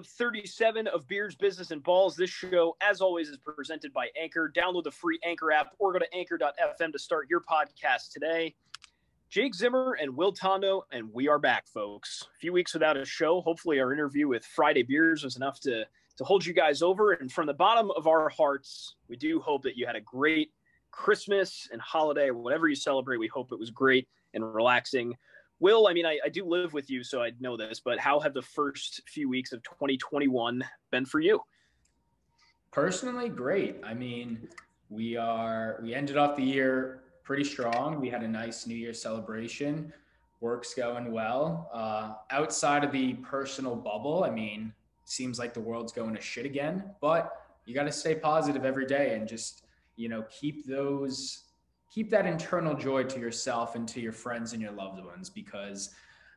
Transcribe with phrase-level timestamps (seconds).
[0.00, 2.16] episode 37 of Beers, Business, and Balls.
[2.16, 4.50] This show, as always, is presented by Anchor.
[4.56, 8.54] Download the free Anchor app or go to anchor.fm to start your podcast today.
[9.28, 12.26] Jake Zimmer and Will Tondo, and we are back, folks.
[12.34, 13.42] A few weeks without a show.
[13.42, 15.84] Hopefully, our interview with Friday Beers was enough to,
[16.16, 17.12] to hold you guys over.
[17.12, 20.50] And from the bottom of our hearts, we do hope that you had a great
[20.92, 23.18] Christmas and holiday, whatever you celebrate.
[23.18, 25.14] We hope it was great and relaxing.
[25.60, 28.18] Will, I mean, I, I do live with you, so I know this, but how
[28.20, 31.42] have the first few weeks of 2021 been for you?
[32.72, 33.76] Personally, great.
[33.84, 34.48] I mean,
[34.88, 38.00] we are we ended off the year pretty strong.
[38.00, 39.92] We had a nice New Year celebration.
[40.40, 41.70] Work's going well.
[41.72, 44.72] Uh, outside of the personal bubble, I mean,
[45.04, 46.84] seems like the world's going to shit again.
[47.00, 47.32] But
[47.66, 49.62] you got to stay positive every day and just
[49.96, 51.49] you know keep those
[51.90, 55.90] keep that internal joy to yourself and to your friends and your loved ones because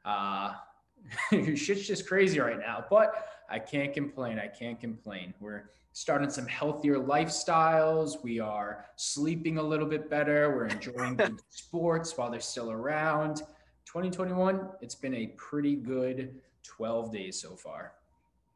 [0.03, 0.53] uh,
[1.55, 2.83] shit's just crazy right now.
[2.89, 4.39] But I can't complain.
[4.39, 5.33] I can't complain.
[5.39, 8.23] We're starting some healthier lifestyles.
[8.23, 10.49] We are sleeping a little bit better.
[10.55, 13.37] We're enjoying sports while they're still around.
[13.85, 17.93] 2021, it's been a pretty good 12 days so far.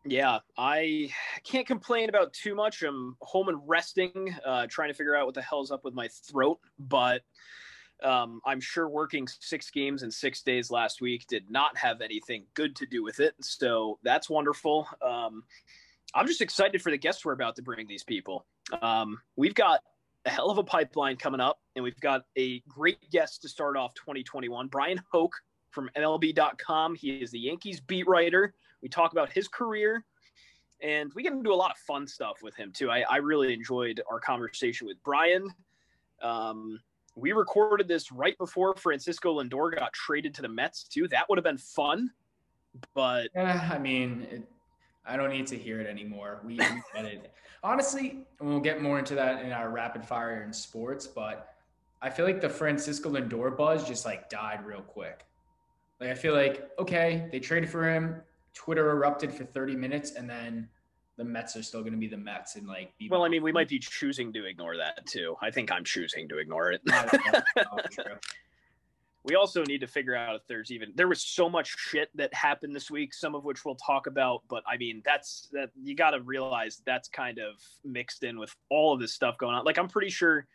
[0.10, 1.12] Yeah, I
[1.44, 2.82] can't complain about too much.
[2.82, 6.08] I'm home and resting, uh, trying to figure out what the hell's up with my
[6.08, 6.60] throat.
[6.80, 7.24] But
[8.02, 12.46] um, I'm sure working six games in six days last week did not have anything
[12.54, 13.36] good to do with it.
[13.42, 14.88] So that's wonderful.
[15.02, 15.44] Um,
[16.16, 18.46] I'm just excited for the guests we're about to bring these people.
[18.82, 19.82] Um, we've got
[20.26, 23.76] a hell of a pipeline coming up, and we've got a great guest to start
[23.76, 24.68] off 2021.
[24.68, 25.34] Bryan Hoch
[25.72, 26.96] from MLB.com.
[26.96, 30.04] He is the Yankees beat writer we talk about his career,
[30.82, 32.90] and we get into a lot of fun stuff with him too.
[32.90, 35.50] I, I really enjoyed our conversation with Bryan.
[36.22, 36.80] Um,
[37.16, 41.08] we recorded this right before Francisco Lindor got traded to the Mets too.
[41.08, 42.12] That would have been fun,
[42.94, 44.44] but yeah, I mean, it,
[45.06, 46.42] I don't need to hear it anymore.
[46.44, 46.58] We, we
[46.96, 47.32] get it.
[47.64, 51.56] Honestly, we'll get more into that in our rapid fire in sports, but
[52.02, 55.26] I feel like the Francisco Lindor buzz just like died real quick.
[56.00, 58.22] Like I feel like okay, they traded for him.
[58.58, 60.68] Twitter erupted for 30 minutes and then
[61.16, 62.92] the Mets are still going to be the Mets and like.
[63.10, 65.36] well, I mean, we might be choosing to ignore that too.
[65.42, 66.82] I think I'm choosing to ignore it.
[69.24, 72.34] we also need to figure out if there's even there was so much shit that
[72.34, 74.42] happened this week, some of which we'll talk about.
[74.48, 78.56] But I mean, that's that you got to realize that's kind of mixed in with
[78.70, 79.66] all of this stuff going on.
[79.66, 80.48] Like, I'm pretty sure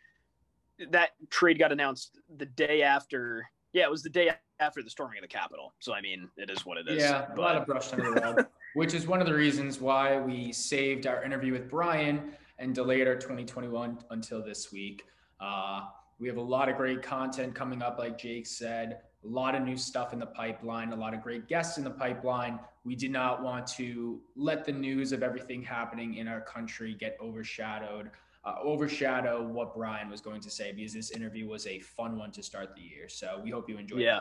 [0.91, 3.49] that trade got announced the day after.
[3.73, 4.31] Yeah, it was the day
[4.63, 5.73] after the storming of the Capitol.
[5.81, 7.03] So I mean, it is what it is.
[7.03, 7.39] Yeah, but...
[7.39, 10.53] a lot of brush under the rug, which is one of the reasons why we
[10.53, 15.05] saved our interview with Bryan and delayed our 2021 until this week.
[15.41, 15.83] Uh,
[16.19, 19.01] we have a lot of great content coming up, like Jake said.
[19.25, 21.91] A lot of new stuff in the pipeline, a lot of great guests in the
[21.91, 22.59] pipeline.
[22.85, 27.17] We did not want to let the news of everything happening in our country get
[27.21, 28.11] overshadowed
[28.45, 32.33] uh, overshadow what Bryan was going to say because this interview was a fun one
[32.33, 33.09] to start the year.
[33.09, 34.01] So we hope you enjoyed.
[34.01, 34.21] Yeah,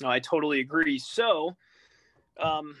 [0.00, 0.98] no, I totally agree.
[0.98, 1.56] So,
[2.40, 2.76] um,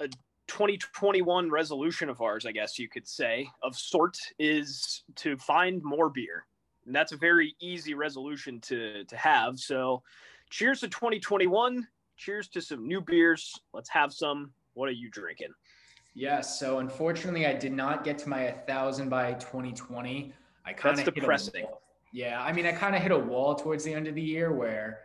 [0.00, 0.08] a
[0.48, 6.10] 2021 resolution of ours, I guess you could say, of sort, is to find more
[6.10, 6.46] beer.
[6.84, 9.58] And that's a very easy resolution to to have.
[9.58, 10.02] So,
[10.50, 11.86] cheers to 2021.
[12.16, 13.58] Cheers to some new beers.
[13.72, 14.52] Let's have some.
[14.74, 15.52] What are you drinking?
[16.14, 16.58] Yes.
[16.58, 20.32] So unfortunately, I did not get to my 1,000 by 2020.
[20.64, 21.66] I kind of depressing.
[22.12, 24.52] Yeah, I mean, I kind of hit a wall towards the end of the year
[24.52, 25.00] where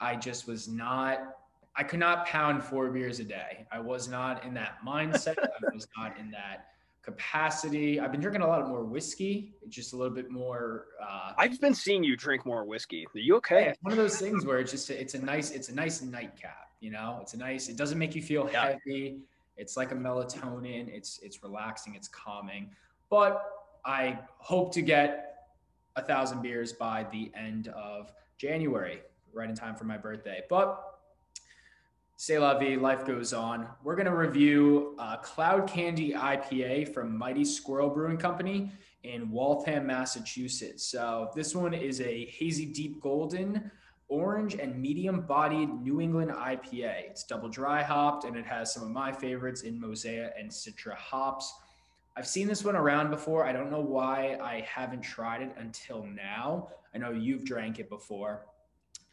[0.00, 1.36] I just was not.
[1.76, 3.66] I could not pound four beers a day.
[3.70, 5.36] I was not in that mindset.
[5.38, 6.70] I was not in that
[7.02, 8.00] capacity.
[8.00, 10.86] I've been drinking a lot more whiskey, just a little bit more.
[11.02, 13.06] Uh, I've been seeing you drink more whiskey.
[13.14, 13.62] Are you okay?
[13.62, 16.02] Yeah, it's one of those things where it's just it's a nice it's a nice
[16.02, 16.70] nightcap.
[16.80, 17.68] You know, it's a nice.
[17.68, 18.72] It doesn't make you feel yeah.
[18.72, 19.18] heavy.
[19.56, 20.88] It's like a melatonin.
[20.88, 21.94] It's it's relaxing.
[21.94, 22.70] It's calming.
[23.10, 23.42] But
[23.84, 25.46] I hope to get
[25.96, 30.42] a thousand beers by the end of January, right in time for my birthday.
[30.48, 30.82] But
[32.16, 33.68] say la vie, life goes on.
[33.82, 38.72] We're gonna review Cloud Candy IPA from Mighty Squirrel Brewing Company
[39.04, 40.84] in Waltham, Massachusetts.
[40.84, 43.70] So this one is a hazy deep golden
[44.08, 47.10] orange and medium bodied New England IPA.
[47.10, 50.96] It's double dry hopped and it has some of my favorites in Mosaic and Citra
[50.96, 51.54] hops.
[52.16, 53.46] I've seen this one around before.
[53.46, 56.68] I don't know why I haven't tried it until now.
[56.92, 58.46] I know you've drank it before.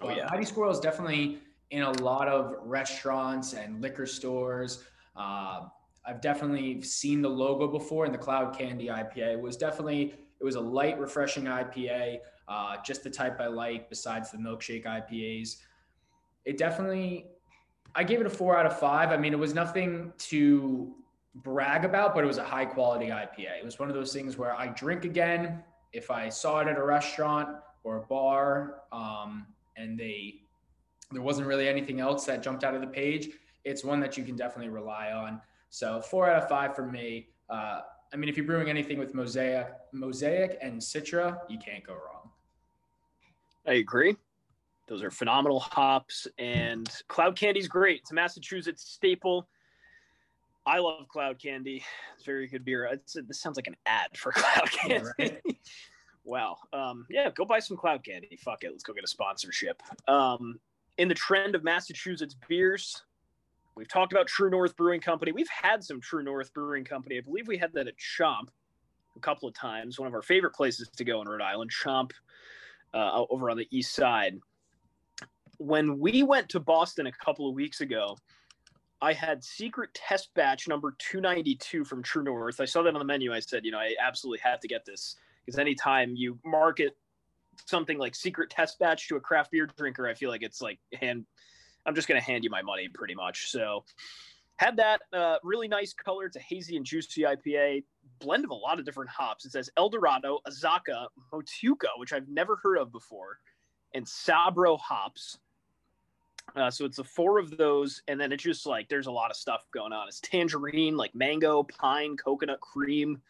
[0.02, 0.28] Oh, yeah.
[0.30, 1.40] Mighty Squirrel is definitely
[1.72, 4.84] in a lot of restaurants and liquor stores.
[5.16, 5.68] Uh,
[6.06, 10.44] I've definitely seen the logo before, and the Cloud Candy IPA it was definitely it
[10.44, 15.58] was a light, refreshing IPA uh, just the type I like besides the milkshake IPAs.
[16.46, 17.26] It definitely,
[17.96, 19.12] I gave it a four out of five.
[19.12, 20.96] I mean, it was nothing to
[21.36, 23.60] brag about, but it was a high quality IPA.
[23.60, 26.78] It was one of those things where I drink again if I saw it at
[26.78, 27.50] a restaurant
[27.84, 28.77] or a bar,
[31.18, 33.30] there wasn't really anything else that jumped out of the page.
[33.66, 35.42] It's one that you can definitely rely on.
[35.72, 37.30] So four out of five for me.
[37.50, 37.80] Uh,
[38.14, 42.30] I mean, if you're brewing anything with Mosaic, Mosaic and Citra, you can't go wrong.
[43.66, 44.16] I agree.
[44.88, 48.02] Those are phenomenal hops, and Cloud Candy's great.
[48.02, 49.50] It's a Massachusetts staple.
[50.68, 51.84] I love Cloud Candy.
[52.16, 52.86] It's very good beer.
[52.86, 55.04] It's, this sounds like an ad for Cloud Candy.
[55.18, 55.42] Yeah, right?
[56.24, 56.58] wow.
[56.74, 58.38] Um, yeah, go buy some Cloud Candy.
[58.40, 58.70] Fuck it.
[58.70, 59.82] Let's go get a sponsorship.
[60.08, 60.60] Um,
[60.98, 63.04] in the trend of Massachusetts beers,
[63.76, 65.32] we've talked about True North Brewing Company.
[65.32, 67.18] We've had some True North Brewing Company.
[67.18, 68.50] I believe we had that at Chomp
[69.16, 70.00] a couple of times.
[70.00, 72.12] One of our favorite places to go in Rhode Island, Chomp,
[72.94, 74.40] uh, over on the east side
[75.58, 78.18] when we went to Boston a couple of weeks ago,
[79.02, 82.60] I had secret test batch number 292 from True North.
[82.60, 83.34] I saw that on the menu.
[83.34, 85.16] I said, you know, I absolutely have to get this
[85.46, 86.98] because anytime you market
[87.66, 90.80] something like secret test batch to a craft beer drinker, I feel like it's like
[90.94, 91.26] hand.
[91.86, 93.50] I'm just to hand you my money pretty much.
[93.50, 93.86] So
[94.58, 96.26] had that uh, really nice color.
[96.26, 97.84] It's a hazy and juicy IPA
[98.20, 99.46] blend of a lot of different hops.
[99.46, 103.40] It says El Dorado, Azacca, Motueka, which I've never heard of before,
[103.94, 105.38] and Sabro hops.
[106.56, 109.30] Uh, so it's the four of those, and then it's just like there's a lot
[109.30, 110.08] of stuff going on.
[110.08, 113.22] It's tangerine, like mango, pine, coconut cream,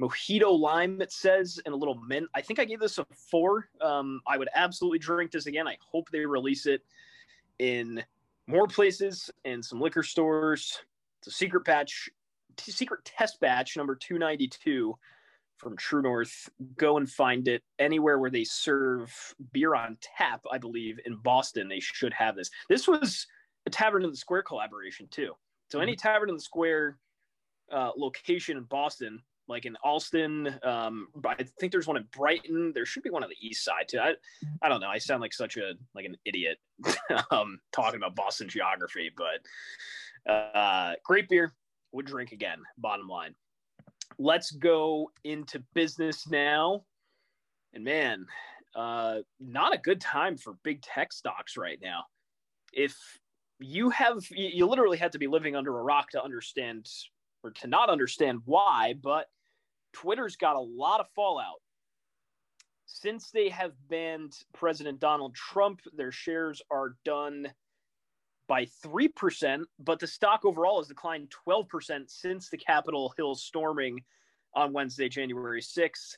[0.00, 1.00] mojito lime.
[1.00, 2.28] It says, and a little mint.
[2.34, 3.68] I think I gave this a four.
[3.80, 5.68] Um, I would absolutely drink this again.
[5.68, 6.82] I hope they release it
[7.58, 8.02] in
[8.46, 10.80] more places and some liquor stores.
[11.20, 12.08] It's a secret batch,
[12.58, 14.96] secret test batch number two ninety two
[15.56, 16.48] from True North.
[16.76, 19.12] Go and find it anywhere where they serve
[19.52, 20.44] beer on tap.
[20.50, 22.50] I believe in Boston they should have this.
[22.68, 23.26] This was
[23.66, 25.34] a Tavern in the Square collaboration too.
[25.70, 26.08] So any mm-hmm.
[26.08, 26.98] Tavern in the Square
[27.70, 32.72] uh, location in Boston, like in Allston, um, I think there's one in Brighton.
[32.74, 33.98] There should be one on the east side too.
[33.98, 34.14] I,
[34.62, 34.88] I don't know.
[34.88, 36.58] I sound like such a like an idiot
[37.30, 41.52] um, talking about Boston geography, but uh, great beer.
[41.92, 42.58] Would drink again.
[42.78, 43.34] Bottom line
[44.18, 46.84] let's go into business now.
[47.74, 48.26] And man,
[48.74, 52.04] uh, not a good time for big tech stocks right now.
[52.72, 52.96] If
[53.58, 56.88] you have, you literally had to be living under a rock to understand
[57.42, 59.26] or to not understand why, but
[59.92, 61.60] Twitter's got a lot of fallout.
[62.86, 67.48] Since they have banned President Donald Trump, their shares are done
[68.46, 74.00] by 3%, but the stock overall has declined 12% since the Capitol Hill storming
[74.54, 76.16] on Wednesday, January 6th.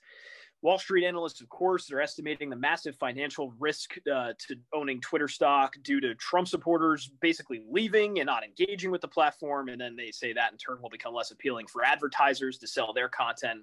[0.64, 5.28] Wall Street analysts, of course, are estimating the massive financial risk uh, to owning Twitter
[5.28, 9.68] stock due to Trump supporters basically leaving and not engaging with the platform.
[9.68, 12.94] And then they say that in turn will become less appealing for advertisers to sell
[12.94, 13.60] their content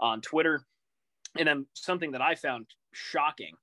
[0.00, 0.66] on Twitter.
[1.38, 3.54] And then something that I found shocking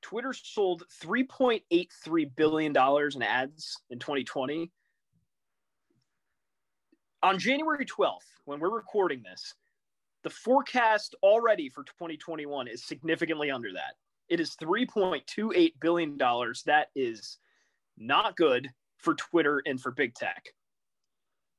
[0.00, 4.70] Twitter sold $3.83 billion in ads in 2020.
[7.24, 9.54] On January 12th, when we're recording this,
[10.22, 13.94] the forecast already for 2021 is significantly under that.
[14.28, 16.16] It is $3.28 billion.
[16.18, 17.38] That is
[17.98, 20.44] not good for Twitter and for big tech.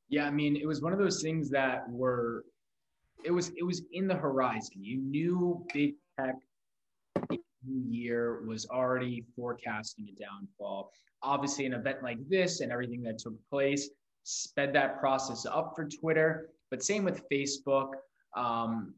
[0.09, 2.45] Yeah, I mean, it was one of those things that were
[3.23, 4.83] it was it was in the horizon.
[4.83, 6.35] You knew big tech
[7.67, 10.91] year was already forecasting a downfall.
[11.23, 13.89] Obviously, an event like this and everything that took place
[14.23, 16.49] sped that process up for Twitter.
[16.69, 17.91] But same with Facebook.
[18.35, 18.93] Um,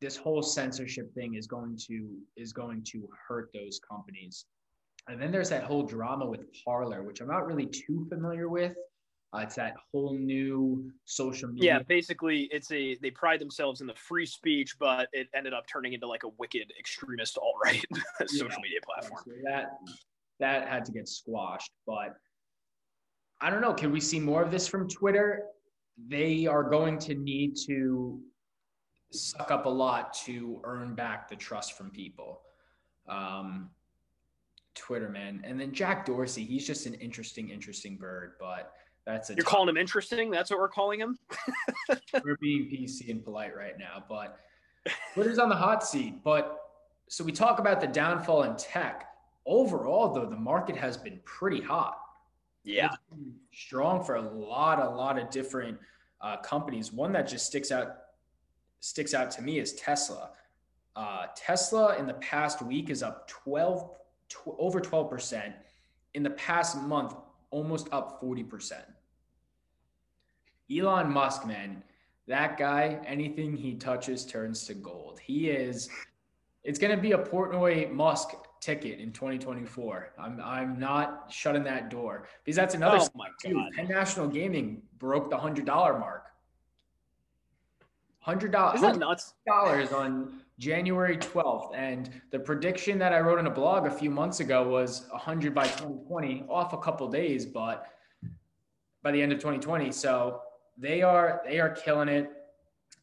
[0.00, 4.46] this whole censorship thing is going to is going to hurt those companies.
[5.08, 8.74] And then there's that whole drama with Parler, which I'm not really too familiar with.
[9.34, 11.74] Uh, it's that whole new social media.
[11.74, 15.66] Yeah, basically, it's a they pride themselves in the free speech, but it ended up
[15.66, 17.84] turning into like a wicked extremist alt right
[18.26, 18.56] social yeah.
[18.62, 19.22] media platform.
[19.26, 19.78] So that
[20.40, 22.14] that had to get squashed, but
[23.40, 23.74] I don't know.
[23.74, 25.44] Can we see more of this from Twitter?
[26.08, 28.20] They are going to need to
[29.10, 32.40] suck up a lot to earn back the trust from people.
[33.08, 33.70] Um,
[34.74, 35.40] Twitter, man.
[35.44, 38.72] And then Jack Dorsey, he's just an interesting, interesting bird, but
[39.04, 40.30] that's a You're calling him interesting?
[40.30, 41.18] That's what we're calling him?
[42.24, 44.38] we're being PC and polite right now, but
[45.14, 46.22] Twitter's on the hot seat.
[46.22, 46.58] But
[47.08, 49.06] so we talk about the downfall in tech.
[49.46, 51.98] Overall, though, the market has been pretty hot.
[52.64, 52.90] Yeah.
[53.52, 55.78] Strong for a lot, a lot of different
[56.20, 56.92] uh, companies.
[56.92, 57.96] One that just sticks out
[58.80, 60.30] sticks out to me is Tesla.
[60.96, 63.90] Uh, Tesla in the past week is up 12
[64.28, 65.52] tw- over 12%.
[66.14, 67.14] In the past month,
[67.50, 68.72] almost up 40%.
[70.70, 71.82] Elon Musk, man,
[72.26, 75.18] that guy, anything he touches turns to gold.
[75.18, 75.88] He is.
[76.62, 78.30] It's going to be a Portnoy Musk
[78.60, 80.12] ticket in 2024.
[80.18, 82.98] I'm I'm not shutting that door because that's another.
[83.00, 83.70] Oh my god!
[83.74, 86.27] Penn National Gaming broke the hundred dollar mark.
[88.28, 88.74] Hundred dollars.
[88.74, 89.32] Is that nuts?
[89.46, 94.10] Dollars on January 12th, and the prediction that I wrote in a blog a few
[94.10, 97.86] months ago was 100 by 2020, off a couple days, but
[99.02, 99.90] by the end of 2020.
[99.92, 100.42] So
[100.76, 102.30] they are they are killing it.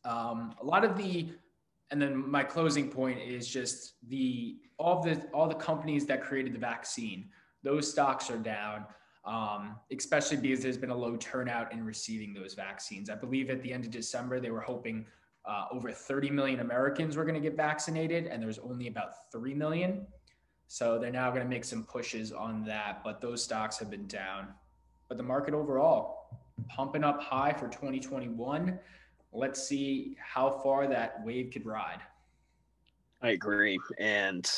[0.03, 1.29] Um, a lot of the
[1.89, 6.53] and then my closing point is just the all the all the companies that created
[6.53, 7.29] the vaccine
[7.63, 8.86] those stocks are down
[9.25, 13.62] um, especially because there's been a low turnout in receiving those vaccines i believe at
[13.62, 15.05] the end of december they were hoping
[15.46, 19.53] uh, over 30 million americans were going to get vaccinated and there's only about 3
[19.53, 20.05] million
[20.67, 24.08] so they're now going to make some pushes on that but those stocks have been
[24.08, 24.48] down
[25.08, 28.79] but the market overall pumping up high for 2021
[29.36, 32.00] let's see how far that wave could ride.
[33.22, 33.79] I agree.
[34.00, 34.50] And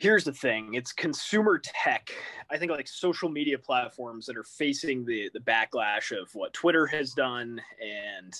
[0.00, 2.10] here's the thing it's consumer tech.
[2.50, 6.86] I think like social media platforms that are facing the the backlash of what twitter
[6.86, 8.34] has done and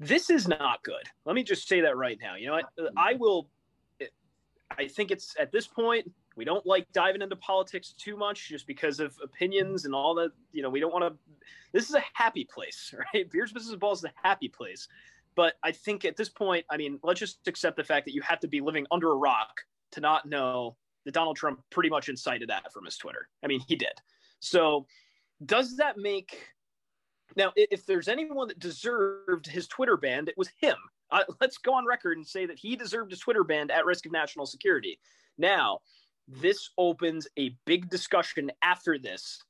[0.00, 1.02] this is not good.
[1.24, 2.34] Let me just say that right now.
[2.34, 2.98] You know i, mm-hmm.
[2.98, 3.48] I will
[4.76, 8.66] i think it's at this point we don't like diving into politics too much just
[8.66, 11.18] because of opinions and all that you know we don't want to
[11.72, 13.30] this is a happy place right?
[13.30, 14.88] Beers business balls is a happy place.
[15.34, 18.22] But i think at this point i mean let's just accept the fact that you
[18.22, 22.08] have to be living under a rock to not know that donald trump pretty much
[22.08, 23.92] incited that from his twitter i mean he did
[24.40, 24.86] so
[25.44, 26.46] does that make
[27.36, 30.76] now if there's anyone that deserved his twitter ban it was him
[31.10, 34.06] uh, let's go on record and say that he deserved his twitter ban at risk
[34.06, 34.98] of national security
[35.38, 35.78] now
[36.28, 39.42] this opens a big discussion after this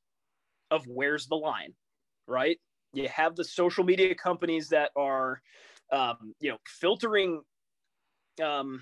[0.71, 1.75] of where's the line,
[2.26, 2.59] right?
[2.92, 5.42] You have the social media companies that are,
[5.92, 7.42] um, you know, filtering.
[8.42, 8.80] Um,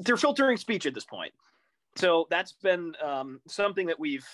[0.00, 1.32] they're filtering speech at this point,
[1.96, 4.26] so that's been um, something that we've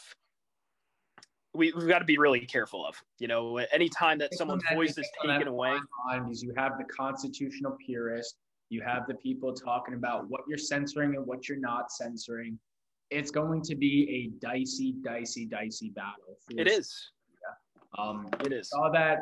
[1.54, 3.02] we, have got to be really careful of.
[3.18, 5.76] You know, anytime that someone's voice is taken away,
[6.30, 8.36] is you have the constitutional purist
[8.70, 12.58] you have the people talking about what you're censoring and what you're not censoring.
[13.10, 16.36] It's going to be a dicey, dicey, dicey battle.
[16.50, 17.10] It is.
[17.98, 18.68] Um, it is.
[18.68, 19.20] Saw that.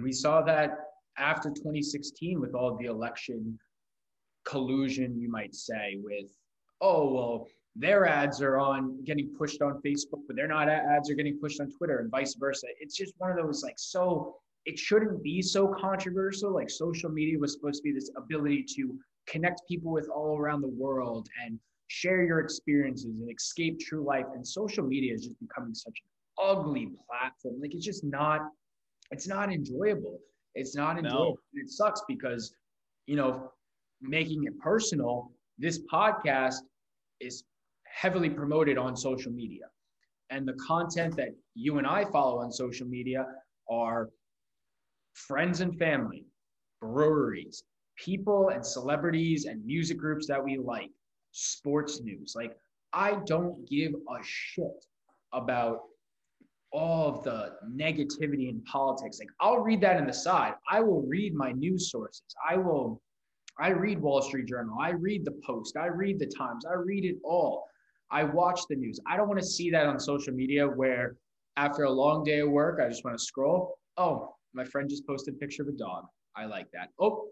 [0.00, 0.70] We saw that
[1.18, 3.58] after 2016 with all the election
[4.48, 6.30] collusion, you might say, with
[6.80, 11.14] oh well, their ads are on getting pushed on Facebook, but they're not ads are
[11.14, 12.66] getting pushed on Twitter, and vice versa.
[12.80, 16.52] It's just one of those like so it shouldn't be so controversial.
[16.52, 20.60] Like social media was supposed to be this ability to connect people with all around
[20.62, 24.26] the world and share your experiences and escape true life.
[24.34, 27.60] And social media is just becoming such an ugly platform.
[27.60, 28.40] Like it's just not,
[29.10, 30.18] it's not enjoyable.
[30.54, 31.38] It's not enjoyable.
[31.54, 31.62] No.
[31.62, 32.52] It sucks because,
[33.06, 33.50] you know,
[34.00, 36.56] making it personal, this podcast
[37.20, 37.44] is
[37.84, 39.64] heavily promoted on social media.
[40.30, 43.26] And the content that you and I follow on social media
[43.70, 44.10] are
[45.14, 46.24] friends and family,
[46.80, 47.64] breweries,
[47.96, 50.90] people and celebrities and music groups that we like,
[51.32, 52.34] sports news.
[52.36, 52.56] Like,
[52.92, 54.84] I don't give a shit
[55.32, 55.80] about
[56.72, 59.18] all of the negativity in politics.
[59.18, 60.54] Like, I'll read that in the side.
[60.70, 62.22] I will read my news sources.
[62.48, 63.00] I will,
[63.60, 64.78] I read Wall Street Journal.
[64.80, 65.76] I read the Post.
[65.76, 66.64] I read the Times.
[66.64, 67.64] I read it all.
[68.10, 69.00] I watch the news.
[69.06, 71.16] I don't want to see that on social media where
[71.56, 73.78] after a long day of work, I just want to scroll.
[73.96, 76.04] Oh, my friend just posted a picture of a dog.
[76.36, 76.90] I like that.
[77.00, 77.26] Oh,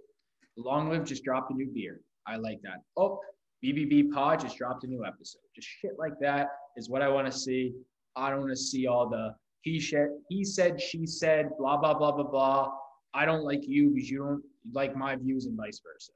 [0.56, 2.00] Long Live just dropped a new beer.
[2.26, 2.83] I like that.
[2.97, 3.21] Oh,
[3.64, 5.40] BBB Pod just dropped a new episode.
[5.54, 7.73] Just shit like that is what I want to see.
[8.16, 11.95] I don't want to see all the he said, he said, she said, blah blah
[11.95, 12.73] blah blah blah.
[13.14, 14.42] I don't like you because you don't
[14.73, 16.12] like my views and vice versa.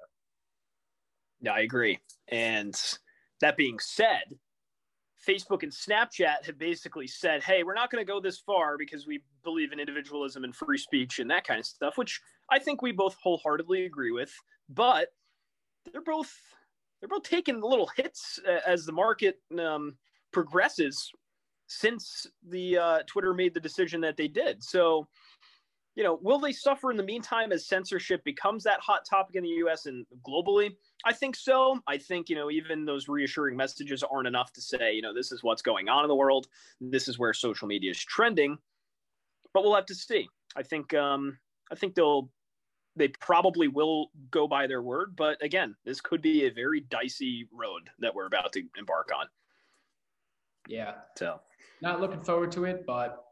[1.40, 1.98] Yeah, I agree.
[2.28, 2.74] And
[3.40, 4.24] that being said,
[5.26, 9.06] Facebook and Snapchat have basically said, hey, we're not going to go this far because
[9.06, 12.80] we believe in individualism and free speech and that kind of stuff, which I think
[12.80, 14.32] we both wholeheartedly agree with.
[14.68, 15.08] But
[15.92, 16.32] they're both
[17.00, 19.96] they're both taking little hits as the market um,
[20.32, 21.10] progresses
[21.66, 24.62] since the uh, Twitter made the decision that they did.
[24.62, 25.06] So
[26.00, 29.42] you know, will they suffer in the meantime as censorship becomes that hot topic in
[29.42, 30.70] the US and globally?
[31.04, 31.78] I think so.
[31.86, 35.30] I think, you know, even those reassuring messages aren't enough to say, you know, this
[35.30, 36.46] is what's going on in the world.
[36.80, 38.56] This is where social media is trending.
[39.52, 40.26] But we'll have to see.
[40.56, 41.36] I think um
[41.70, 42.30] I think they'll
[42.96, 47.46] they probably will go by their word, but again, this could be a very dicey
[47.52, 49.26] road that we're about to embark on.
[50.66, 50.94] Yeah.
[51.18, 51.40] So,
[51.82, 53.22] not looking forward to it, but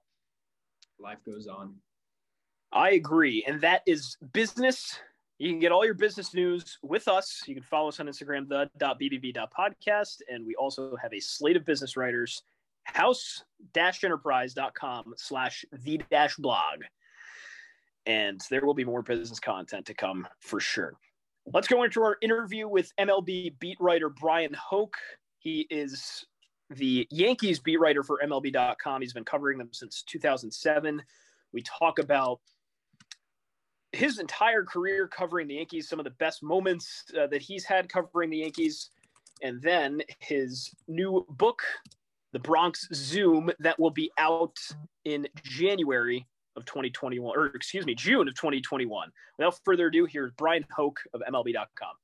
[1.01, 1.75] life goes on.
[2.73, 3.43] I agree.
[3.47, 4.99] And that is business.
[5.39, 7.43] You can get all your business news with us.
[7.47, 10.21] You can follow us on Instagram, the.bbb.podcast.
[10.29, 12.43] And we also have a slate of business writers,
[12.85, 16.83] house-enterprise.com slash the-blog.
[18.07, 20.95] And there will be more business content to come for sure.
[21.53, 24.97] Let's go into our interview with MLB beat writer Bryan Hoch.
[25.39, 26.27] He is
[26.71, 29.01] the Yankees beat writer for MLB.com.
[29.01, 31.03] He's been covering them since 2007.
[31.53, 32.41] We talk about
[33.93, 37.89] his entire career covering the Yankees, some of the best moments uh, that he's had
[37.89, 38.91] covering the Yankees,
[39.43, 41.63] and then his new book,
[42.33, 44.59] The Bronx Zoom, that will be out
[45.05, 46.27] in January
[46.57, 49.11] of 2021, or excuse me, June of 2021.
[49.39, 51.95] Without further ado, here's Bryan Hoch of MLB.com.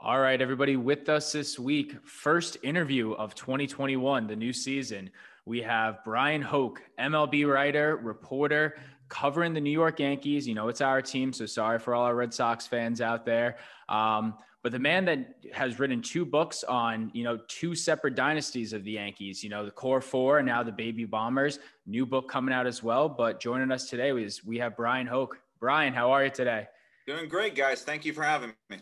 [0.00, 5.10] All right, everybody, with us this week, first interview of 2021, the new season.
[5.46, 10.46] We have Bryan Hoch, MLB writer, reporter, covering the New York Yankees.
[10.46, 13.56] You know, it's our team, so sorry for all our Red Sox fans out there.
[13.88, 18.72] Um, but the man that has written two books on, you know, two separate dynasties
[18.72, 22.28] of the Yankees, you know, the core four and now the baby bombers, new book
[22.28, 23.08] coming out as well.
[23.08, 25.36] But joining us today is we have Bryan Hoch.
[25.60, 26.66] Bryan, how are you today?
[27.06, 27.82] Doing great, guys.
[27.82, 28.78] Thank you for having me.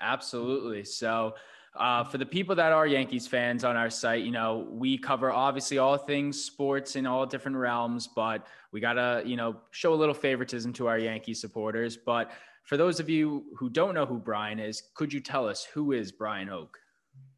[0.00, 0.84] Absolutely.
[0.84, 1.34] So,
[1.76, 5.32] uh, for the people that are Yankees fans on our site, you know, we cover
[5.32, 9.94] obviously all things sports in all different realms, but we got to, you know, show
[9.94, 11.96] a little favoritism to our Yankee supporters.
[11.96, 12.32] But
[12.64, 15.92] for those of you who don't know who Bryan is, could you tell us who
[15.92, 16.76] is Bryan Hoch?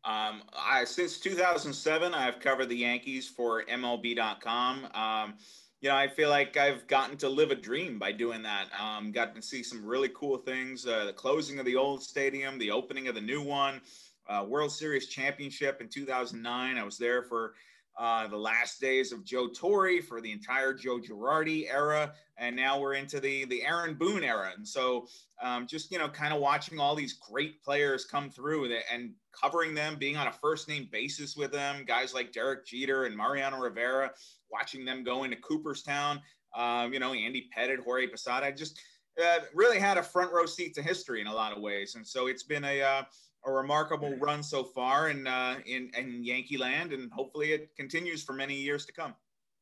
[0.06, 4.86] Um, I, since 2007, I've covered the Yankees for MLB.com.
[4.94, 5.34] Um,
[5.82, 8.68] you know, I feel like I've gotten to live a dream by doing that.
[8.80, 12.58] Um, got to see some really cool things: uh, the closing of the old stadium,
[12.58, 13.82] the opening of the new one
[14.26, 16.78] uh, World Series championship in 2009.
[16.78, 17.52] I was there for
[17.98, 22.78] uh, the last days of Joe Torre for the entire Joe Girardi era, and now
[22.78, 24.52] we're into the the Aaron Boone era.
[24.56, 25.06] And so,
[25.42, 29.74] um, just you know, kind of watching all these great players come through and covering
[29.74, 33.58] them, being on a first name basis with them, guys like Derek Jeter and Mariano
[33.58, 34.10] Rivera,
[34.50, 36.20] watching them go into Cooperstown.
[36.54, 38.80] Um, you know, Andy Pettitte, Jorge Posada, just
[39.22, 41.94] uh, really had a front row seat to history in a lot of ways.
[41.94, 43.02] And so it's been a uh,
[43.46, 48.22] a remarkable run so far in uh, in, in Yankee land, and hopefully it continues
[48.22, 49.14] for many years to come.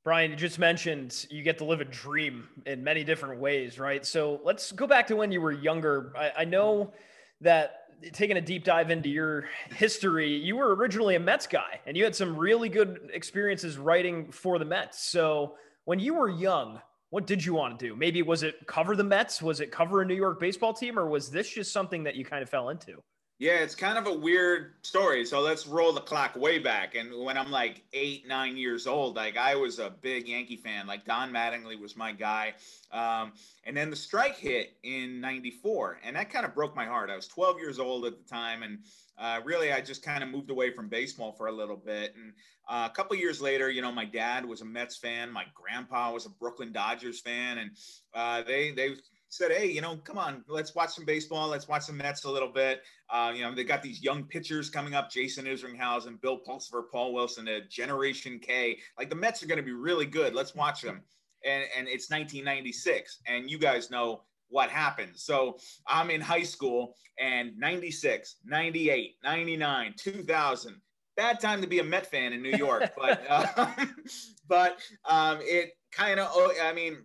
[0.05, 4.05] Bryan, you just mentioned you get to live a dream in many different ways, right?
[4.05, 6.12] So let's go back to when you were younger.
[6.16, 6.92] I, I know
[7.40, 11.97] that taking a deep dive into your history, you were originally a Mets guy, and
[11.97, 15.03] you had some really good experiences writing for the Mets.
[15.09, 17.97] So when you were young, what did you want to do?
[17.97, 19.40] Maybe was it cover the Mets?
[19.40, 22.25] Was it cover a New York baseball team, or was this just something that you
[22.25, 23.03] kind of fell into?
[23.40, 25.27] Yeah, it's kind of a weird story.
[25.27, 26.94] So let's roll the clock way back.
[26.94, 30.87] And when I'm like eight, nine years old, like I was a big Yankee fan.
[30.87, 32.55] Like Don Mattingly was my guy.
[32.92, 33.33] Um,
[33.64, 35.99] and then the strike hit in 94.
[36.05, 37.11] And that kind of broke my heart.
[37.11, 38.62] I was 12 years old at the time.
[38.62, 38.79] And
[39.18, 42.14] uh, really, I just kind of moved away from baseball for a little bit.
[42.14, 42.35] And
[42.68, 45.33] uh, a couple years later, you know, my dad was a Mets fan.
[45.33, 47.59] My grandpa was a Brooklyn Dodgers fan.
[47.59, 47.73] And
[48.14, 48.94] uh, they, they
[49.35, 51.49] said, "Hey, you know, come on, let's watch some baseball.
[51.49, 52.83] Let's watch some Mets a little bit.
[53.11, 57.12] Uh, you know, they got these young pitchers coming up: Jason Isringhausen, Bill Pulsipher, Paul
[57.12, 58.79] Wilson, a Generation K.
[58.99, 60.35] Like the Mets are going to be really good.
[60.35, 61.03] Let's watch them."
[61.44, 65.12] And and it's 1996, and you guys know what happened.
[65.14, 70.81] So I'm in high school, and 96, 98, 99, 2000.
[71.16, 73.66] Bad time to be a Met fan in New York, but uh,
[74.49, 76.29] but um, it kind of.
[76.33, 76.99] Oh, I mean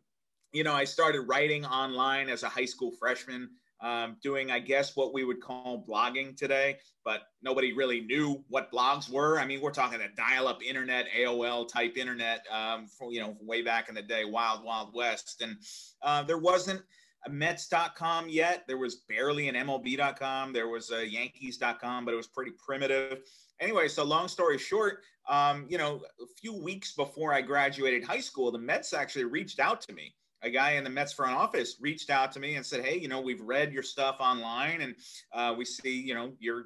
[0.52, 3.50] you know, I started writing online as a high school freshman,
[3.82, 8.72] um, doing, I guess, what we would call blogging today, but nobody really knew what
[8.72, 9.40] blogs were.
[9.40, 13.62] I mean, we're talking a dial up internet, AOL type internet, um, you know, way
[13.62, 15.42] back in the day, wild, wild west.
[15.42, 15.58] And
[16.02, 16.82] uh, there wasn't
[17.26, 18.64] a Mets.com yet.
[18.68, 20.52] There was barely an MLB.com.
[20.52, 23.20] There was a Yankees.com, but it was pretty primitive.
[23.62, 28.22] Anyway, so long story short, um, you know, a few weeks before I graduated high
[28.22, 31.78] school, the Mets actually reached out to me a guy in the Mets front office
[31.82, 34.96] reached out to me and said, "Hey, you know, we've read your stuff online, and
[35.34, 36.66] uh, we see, you know, you're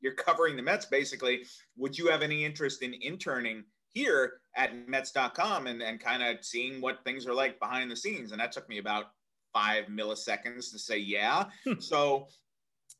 [0.00, 0.86] you're covering the Mets.
[0.86, 1.44] Basically,
[1.76, 6.80] would you have any interest in interning here at Mets.com and and kind of seeing
[6.80, 9.06] what things are like behind the scenes?" And that took me about
[9.52, 11.44] five milliseconds to say yeah.
[11.64, 11.80] Hmm.
[11.80, 12.28] so.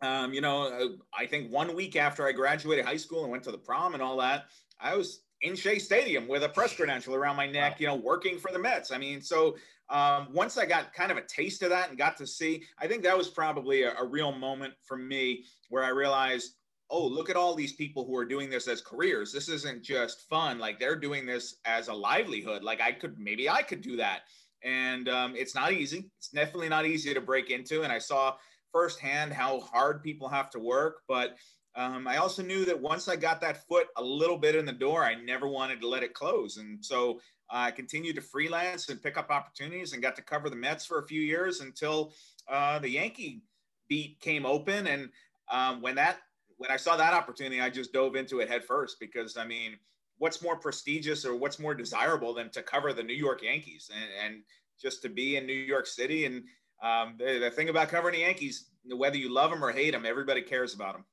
[0.00, 3.42] Um, you know, uh, I think one week after I graduated high school and went
[3.44, 4.44] to the prom and all that,
[4.78, 8.38] I was in Shea Stadium with a press credential around my neck, you know, working
[8.38, 8.92] for the Mets.
[8.92, 9.57] I mean, so
[9.90, 12.87] um, once I got kind of a taste of that and got to see, I
[12.87, 16.55] think that was probably a, a real moment for me where I realized
[16.90, 19.33] oh, look at all these people who are doing this as careers.
[19.33, 20.59] This isn't just fun.
[20.59, 22.62] Like they're doing this as a livelihood.
[22.62, 24.22] Like I could, maybe I could do that.
[24.62, 26.11] And um, it's not easy.
[26.18, 27.83] It's definitely not easy to break into.
[27.83, 28.35] And I saw
[28.72, 31.03] firsthand how hard people have to work.
[31.07, 31.37] But
[31.77, 34.72] um, I also knew that once I got that foot a little bit in the
[34.72, 36.57] door, I never wanted to let it close.
[36.57, 40.56] And so I continued to freelance and pick up opportunities and got to cover the
[40.56, 42.12] Mets for a few years until
[42.48, 43.42] uh, the Yankee
[43.88, 44.87] beat came open.
[44.87, 45.08] And
[45.50, 46.18] um, when that
[46.58, 49.78] when I saw that opportunity, I just dove into it head first because I mean,
[50.18, 54.34] what's more prestigious or what's more desirable than to cover the New York Yankees and,
[54.34, 54.42] and
[54.80, 56.26] just to be in New York City?
[56.26, 56.42] And
[56.82, 60.04] um, the, the thing about covering the Yankees, whether you love them or hate them,
[60.04, 61.04] everybody cares about them.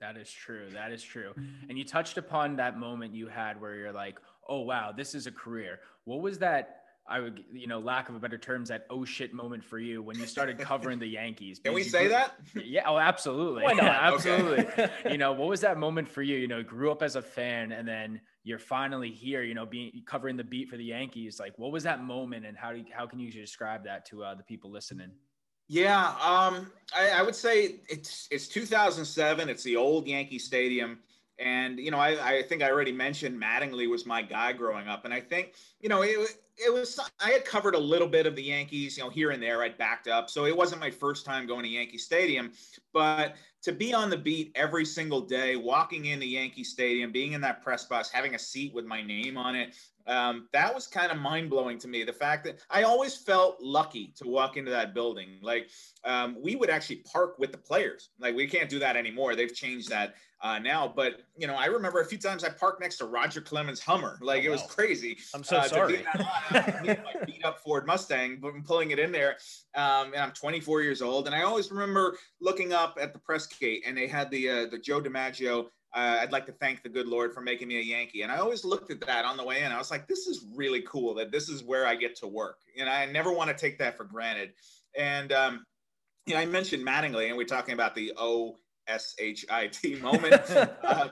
[0.00, 0.68] That is true.
[0.72, 1.32] That is true.
[1.68, 4.18] And you touched upon that moment you had where you're like,
[4.48, 5.80] oh, wow, this is a career.
[6.04, 6.74] What was that?
[7.10, 10.02] I would, you know, lack of a better terms, that oh shit moment for you
[10.02, 11.58] when you started covering the Yankees.
[11.58, 12.34] Can we say grew, that?
[12.54, 12.82] Yeah.
[12.86, 13.64] Oh, absolutely.
[13.64, 13.86] Why not?
[14.02, 14.66] absolutely.
[15.10, 16.36] You know, what was that moment for you?
[16.36, 20.02] You know, grew up as a fan and then you're finally here, you know, being
[20.06, 21.40] covering the beat for the Yankees.
[21.40, 24.22] Like, what was that moment and how do you, how can you describe that to
[24.24, 25.10] uh, the people listening?
[25.68, 29.50] Yeah, um, I, I, would say it's it's 2007.
[29.50, 30.98] It's the old Yankee Stadium,
[31.38, 35.04] and you know I, I think I already mentioned Mattingly was my guy growing up,
[35.04, 36.18] and I think you know it
[36.56, 39.42] it was I had covered a little bit of the Yankees, you know, here and
[39.42, 39.62] there.
[39.62, 42.52] I'd backed up, so it wasn't my first time going to Yankee Stadium,
[42.98, 47.40] but to be on the beat every single day, walking into Yankee Stadium, being in
[47.42, 49.76] that press box, having a seat with my name on it,
[50.08, 52.02] um, that was kind of mind blowing to me.
[52.02, 55.38] The fact that I always felt lucky to walk into that building.
[55.42, 55.68] Like
[56.02, 58.08] um, we would actually park with the players.
[58.18, 59.36] Like we can't do that anymore.
[59.36, 60.90] They've changed that uh, now.
[60.94, 64.18] But you know, I remember a few times I parked next to Roger Clemens' Hummer.
[64.22, 65.18] Like oh, it was crazy.
[65.34, 66.04] I'm so uh, sorry.
[66.50, 69.36] my beat up Ford Mustang, but I'm pulling it in there.
[69.74, 73.46] Um, and I'm 24 years old, and I always remember looking up at the press
[73.46, 76.88] gate, and they had the uh, the Joe DiMaggio uh, I'd like to thank the
[76.88, 78.22] good Lord for making me a Yankee.
[78.22, 79.72] And I always looked at that on the way in.
[79.72, 82.58] I was like, this is really cool that this is where I get to work.
[82.78, 84.52] And I never want to take that for granted.
[84.96, 85.64] And, um,
[86.26, 89.96] you know, I mentioned Mattingly, and we're talking about the O S H I T
[90.02, 90.42] moment.
[90.50, 91.08] uh,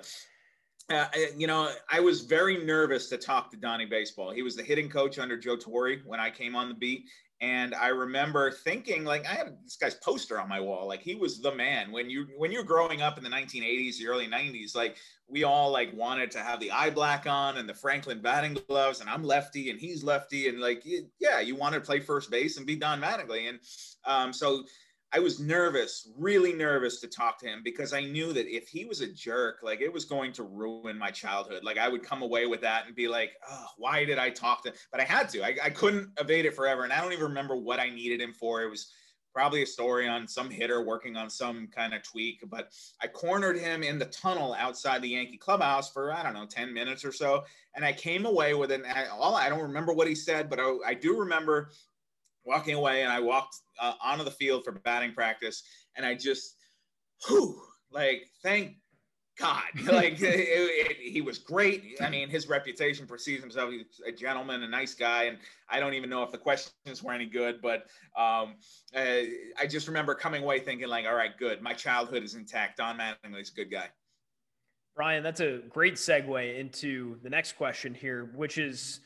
[0.88, 4.30] uh, you know, I was very nervous to talk to Donnie Baseball.
[4.30, 7.06] He was the hitting coach under Joe Torre when I came on the beat,
[7.40, 10.88] and I remember thinking, like, I had this guy's poster on my wall.
[10.88, 11.92] Like, he was the man.
[11.92, 14.96] When you when you're growing up in the 1980s, the early 90s, like
[15.29, 19.01] we all like wanted to have the eye black on and the Franklin batting gloves,
[19.01, 20.83] and I'm lefty and he's lefty, and like,
[21.20, 23.49] yeah, you wanted to play first base and be Don Mattingly.
[23.49, 23.59] And
[24.07, 24.64] um, so
[25.12, 28.84] I was nervous, really nervous to talk to him because I knew that if he
[28.84, 31.62] was a jerk, like it was going to ruin my childhood.
[31.64, 34.62] Like I would come away with that and be like, oh, why did I talk
[34.64, 34.74] to him?
[34.90, 35.44] But I had to.
[35.44, 36.84] I, I couldn't evade it forever.
[36.84, 38.62] And I don't even remember what I needed him for.
[38.62, 38.92] It was
[39.32, 42.42] probably a story on some hitter working on some kind of tweak.
[42.48, 42.70] But
[43.02, 46.72] I cornered him in the tunnel outside the Yankee clubhouse for, I don't know, 10
[46.72, 47.44] minutes or so.
[47.74, 50.76] And I came away with an, all I don't remember what he said, but I,
[50.86, 51.70] I do remember
[52.46, 55.62] walking away and I walked uh, onto the field for batting practice
[55.96, 56.56] and I just,
[57.26, 58.76] whew, like, thank
[59.38, 61.96] God, like it, it, he was great.
[62.00, 63.70] I mean, his reputation precedes himself.
[63.70, 67.12] He's a gentleman, a nice guy, and I don't even know if the questions were
[67.12, 67.85] any good, but
[68.16, 68.54] um,
[68.94, 69.24] uh,
[69.59, 71.61] I just remember coming away thinking, like, all right, good.
[71.61, 72.78] My childhood is intact.
[72.78, 73.88] Don Mattingly's a good guy.
[74.94, 79.00] Bryan, that's a great segue into the next question here, which is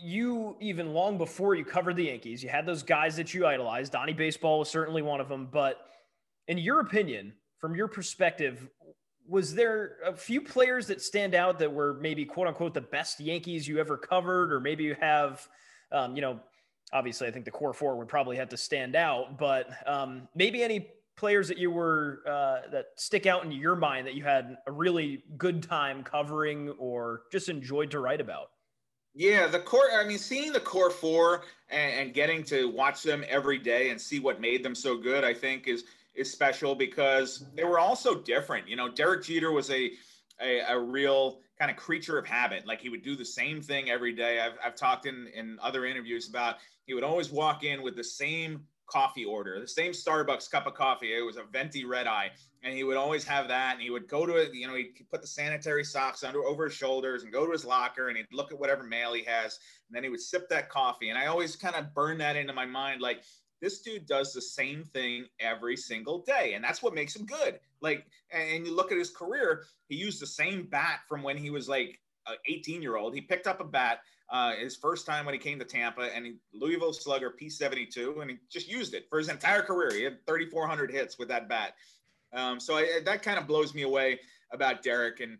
[0.00, 3.92] you even long before you covered the Yankees, you had those guys that you idolized.
[3.92, 5.48] Donnie Baseball was certainly one of them.
[5.50, 5.78] But
[6.48, 8.68] in your opinion, from your perspective,
[9.26, 13.20] was there a few players that stand out that were maybe quote unquote the best
[13.20, 15.46] Yankees you ever covered, or maybe you have,
[15.92, 16.40] um, you know,
[16.92, 20.62] obviously I think the core four would probably have to stand out, but um, maybe
[20.62, 24.56] any players that you were uh, that stick out in your mind that you had
[24.66, 28.48] a really good time covering or just enjoyed to write about.
[29.14, 29.90] Yeah, the core.
[29.94, 34.00] I mean, seeing the core four and, and, getting to watch them every day and
[34.00, 37.96] see what made them so good, I think is is special because they were all
[37.96, 38.68] so different.
[38.68, 39.92] You know, Derek Jeter was a
[40.42, 42.66] a, a real kind of creature of habit.
[42.66, 44.40] Like he would do the same thing every day.
[44.40, 48.04] I've I've talked in in other interviews about he would always walk in with the
[48.04, 51.16] same coffee order, the same Starbucks cup of coffee.
[51.16, 52.30] It was a venti red eye
[52.62, 53.74] and he would always have that.
[53.74, 56.64] And he would go to it, you know, he'd put the sanitary socks under over
[56.64, 59.58] his shoulders and go to his locker and he'd look at whatever mail he has.
[59.88, 61.10] And then he would sip that coffee.
[61.10, 63.22] And I always kind of burn that into my mind, like
[63.64, 67.58] this dude does the same thing every single day, and that's what makes him good.
[67.80, 71.48] Like, and you look at his career, he used the same bat from when he
[71.48, 73.14] was like an 18 year old.
[73.14, 76.26] He picked up a bat uh, his first time when he came to Tampa, and
[76.26, 79.92] he, Louisville Slugger P72, and he just used it for his entire career.
[79.92, 81.74] He had 3,400 hits with that bat.
[82.32, 84.20] Um, so I, that kind of blows me away
[84.52, 85.38] about Derek and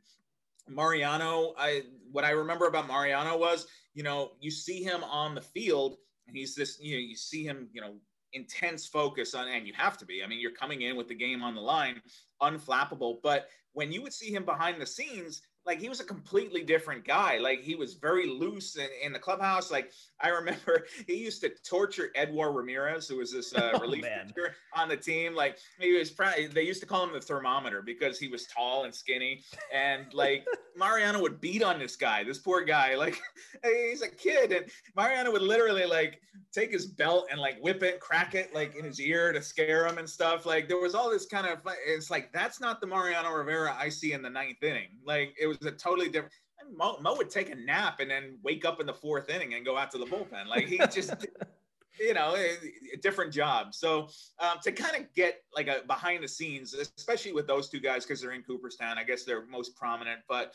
[0.68, 1.54] Mariano.
[1.58, 5.96] I what I remember about Mariano was, you know, you see him on the field,
[6.28, 7.94] and he's this, you know, you see him, you know,
[8.32, 10.22] intense focus on, and you have to be.
[10.22, 12.00] I mean, you're coming in with the game on the line,
[12.42, 13.18] unflappable.
[13.22, 17.06] But when you would see him behind the scenes, like he was a completely different
[17.06, 17.38] guy.
[17.38, 19.70] Like he was very loose in, in the clubhouse.
[19.70, 24.04] Like I remember he used to torture Edwar Ramirez, who was this uh, oh, relief
[24.04, 25.34] pitcher on the team.
[25.34, 28.84] Like he was, probably, they used to call him the thermometer because he was tall
[28.84, 29.42] and skinny.
[29.72, 30.46] And like
[30.76, 32.94] Mariano would beat on this guy, this poor guy.
[32.94, 33.20] Like
[33.62, 36.20] he's a kid, and Mariano would literally like
[36.52, 39.86] take his belt and like whip it, crack it like in his ear to scare
[39.86, 40.46] him and stuff.
[40.46, 41.58] Like there was all this kind of.
[41.86, 44.88] It's like that's not the Mariano Rivera I see in the ninth inning.
[45.04, 46.32] Like it was a totally different.
[46.74, 49.64] Mo, Mo, would take a nap and then wake up in the fourth inning and
[49.64, 50.46] go out to the bullpen.
[50.48, 51.26] Like he just,
[52.00, 52.56] you know, a,
[52.94, 53.74] a, different job.
[53.74, 57.80] So um, to kind of get like a behind the scenes, especially with those two
[57.80, 60.20] guys because they're in Cooperstown, I guess they're most prominent.
[60.28, 60.54] But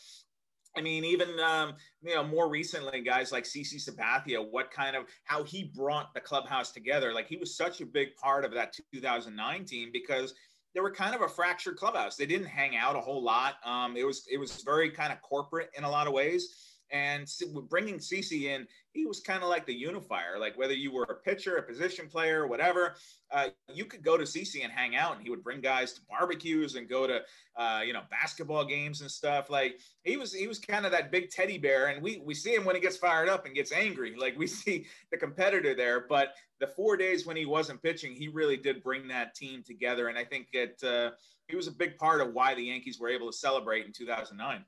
[0.77, 5.05] I mean, even um, you know, more recently, guys like CC Sabathia, what kind of
[5.25, 7.13] how he brought the clubhouse together.
[7.13, 10.33] Like he was such a big part of that 2009 team because
[10.73, 12.15] they were kind of a fractured clubhouse.
[12.15, 13.55] They didn't hang out a whole lot.
[13.65, 16.69] Um, it was it was very kind of corporate in a lot of ways.
[16.91, 17.32] And
[17.69, 20.39] bringing CC in, he was kind of like the unifier.
[20.39, 22.95] Like whether you were a pitcher, a position player, whatever,
[23.29, 26.01] uh, you could go to CC and hang out, and he would bring guys to
[26.10, 27.21] barbecues and go to
[27.55, 29.51] uh, you know basketball games and stuff.
[29.51, 32.55] Like he was he was kind of that big teddy bear, and we we see
[32.55, 34.15] him when he gets fired up and gets angry.
[34.17, 38.27] Like we see the competitor there, but the four days when he wasn't pitching, he
[38.27, 41.15] really did bring that team together, and I think that uh,
[41.47, 44.63] he was a big part of why the Yankees were able to celebrate in 2009.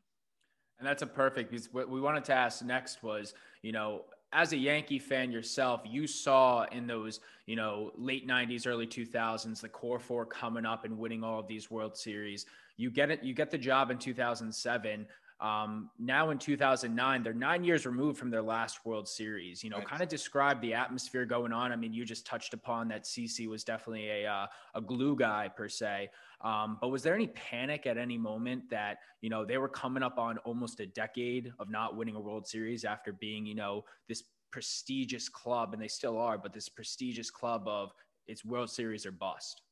[0.80, 4.54] And that's a perfect because what we wanted to ask next was, you know, as
[4.54, 9.70] a Yankee fan yourself, you saw in those, you know, late 90s, early 2000s, the
[9.70, 12.46] core four coming up and winning all of these World Series.
[12.78, 15.06] You get it, you get the job in 2007.
[15.42, 19.64] Um, now in 2009, they're nine years removed from their last World Series.
[19.64, 19.88] You know, right.
[19.88, 21.72] kind of describe the atmosphere going on.
[21.72, 25.50] I mean, you just touched upon that CC was definitely a uh, a glue guy
[25.50, 26.12] per se.
[26.42, 30.04] Um, but was there any panic at any moment that you know they were coming
[30.04, 33.84] up on almost a decade of not winning a World Series after being you know
[34.08, 37.92] this prestigious club, and they still are, but this prestigious club of
[38.28, 39.64] it's World Series or bust.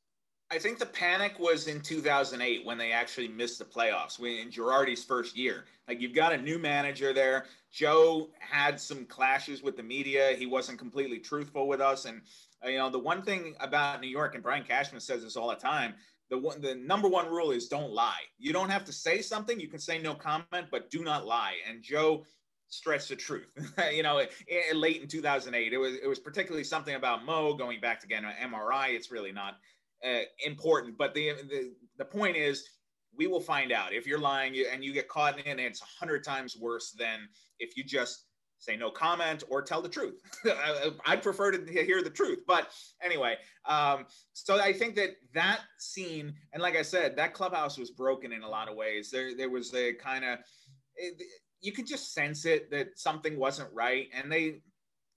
[0.52, 5.04] I think the panic was in 2008 when they actually missed the playoffs in Girardi's
[5.04, 5.66] first year.
[5.86, 7.46] Like you've got a new manager there.
[7.70, 10.34] Joe had some clashes with the media.
[10.36, 12.04] He wasn't completely truthful with us.
[12.04, 12.22] And
[12.64, 15.54] you know, the one thing about New York, and Brian Cashman says this all the
[15.54, 15.94] time,
[16.30, 18.22] the one, the number one rule is don't lie.
[18.38, 19.60] You don't have to say something.
[19.60, 21.54] You can say no comment, but do not lie.
[21.68, 22.24] And Joe
[22.68, 23.46] stretched the truth.
[23.92, 27.54] you know, it, it, late in 2008, it was it was particularly something about Mo
[27.54, 28.90] going back to get an MRI.
[28.90, 29.58] It's really not
[30.04, 30.96] uh, important.
[30.98, 32.68] But the, the the point is,
[33.16, 35.62] we will find out if you're lying and you get caught in it.
[35.62, 38.24] It's a hundred times worse than if you just
[38.60, 40.20] say no comment or tell the truth.
[41.06, 42.40] I'd prefer to hear the truth.
[42.46, 42.68] But
[43.02, 47.90] anyway, um, so I think that that scene, and like I said, that clubhouse was
[47.90, 49.10] broken in a lot of ways.
[49.10, 50.38] There, there was a kind of,
[51.60, 54.08] you could just sense it that something wasn't right.
[54.14, 54.60] And they,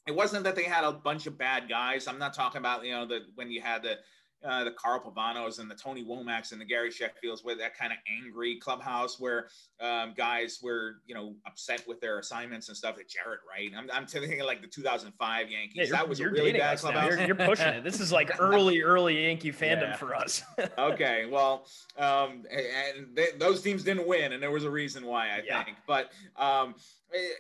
[0.08, 2.08] it wasn't that they had a bunch of bad guys.
[2.08, 3.96] I'm not talking about, you know, the, when you had the,
[4.44, 7.92] uh, the Carl Pavanos and the Tony Womacks and the Gary Sheffields with that kind
[7.92, 9.48] of angry clubhouse where
[9.80, 12.98] um, guys were, you know, upset with their assignments and stuff.
[12.98, 13.72] Like Jaret Wright.
[13.78, 15.74] I'm, I'm thinking like the 2005 Yankees.
[15.76, 17.12] Yeah, that was a really bad clubhouse.
[17.12, 17.84] You're, you're, pushing it.
[17.84, 19.96] This is like early, early Yankee fandom yeah.
[19.96, 20.44] for us.
[20.78, 21.26] okay.
[21.30, 21.66] Well,
[21.98, 25.64] um, and they, those teams didn't win, and there was a reason why, I yeah.
[25.64, 25.78] think.
[25.88, 26.76] But um,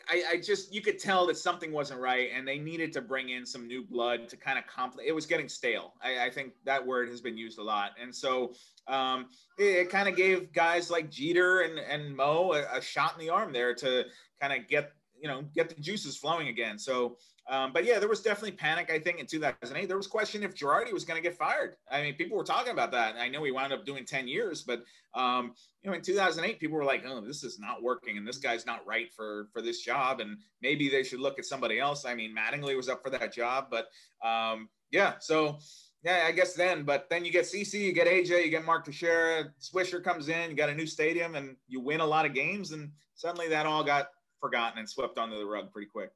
[0.07, 3.29] I, I, just you could tell that something wasn't right, and they needed to bring
[3.29, 5.07] in some new blood to kind of complete.
[5.07, 5.93] It was getting stale.
[6.01, 8.53] I, I, think that word has been used a lot, and so
[8.87, 13.13] um, it, it kind of gave guys like Jeter and and Mo a, a shot
[13.13, 14.05] in the arm there to
[14.39, 14.91] kind of get
[15.23, 16.77] you know get the juices flowing again.
[16.77, 17.17] So
[17.49, 18.89] um, but yeah, there was definitely panic.
[18.89, 21.75] I think in 2008, there was question if Girardi was going to get fired.
[21.91, 23.15] I mean, people were talking about that.
[23.19, 24.83] I know he wound up doing 10 years, but
[25.13, 28.37] um, you know, in 2008, people were like, "Oh, this is not working, and this
[28.37, 32.05] guy's not right for for this job, and maybe they should look at somebody else."
[32.05, 33.87] I mean, Mattingly was up for that job, but
[34.27, 35.59] um, yeah, so
[36.03, 36.83] yeah, I guess then.
[36.83, 40.49] But then you get CC, you get AJ, you get Mark Teixeira, Swisher comes in,
[40.49, 43.65] you got a new stadium, and you win a lot of games, and suddenly that
[43.65, 44.07] all got
[44.43, 46.11] forgotten and swept under the rug pretty quick.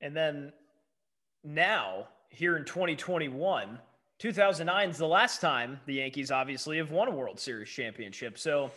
[0.00, 0.52] And then
[1.44, 3.78] now, here in 2021,
[4.18, 8.36] 2009 is the last time the Yankees obviously have won a World Series championship.
[8.36, 8.72] So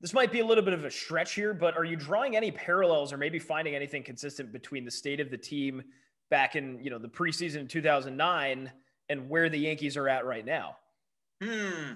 [0.00, 2.50] this might be a little bit of a stretch here, but are you drawing any
[2.50, 5.84] parallels or maybe finding anything consistent between the state of the team
[6.30, 8.72] back in, you know, the preseason in 2009
[9.08, 10.76] and where the Yankees are at right now?
[11.40, 11.92] Hmm.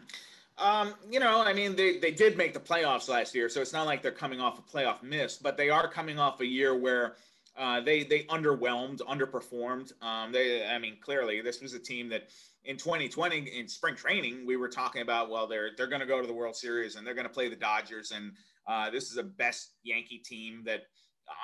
[0.58, 3.74] Um, you know, I mean, they, they did make the playoffs last year, so it's
[3.74, 6.74] not like they're coming off a playoff miss, but they are coming off a year
[6.74, 7.16] where
[7.58, 9.92] uh, they they underwhelmed, underperformed.
[10.02, 12.28] Um, they, I mean, clearly this was a team that
[12.64, 15.30] in 2020 in spring training we were talking about.
[15.30, 17.48] Well, they're they're going to go to the World Series and they're going to play
[17.48, 18.32] the Dodgers, and
[18.66, 20.84] uh, this is a best Yankee team that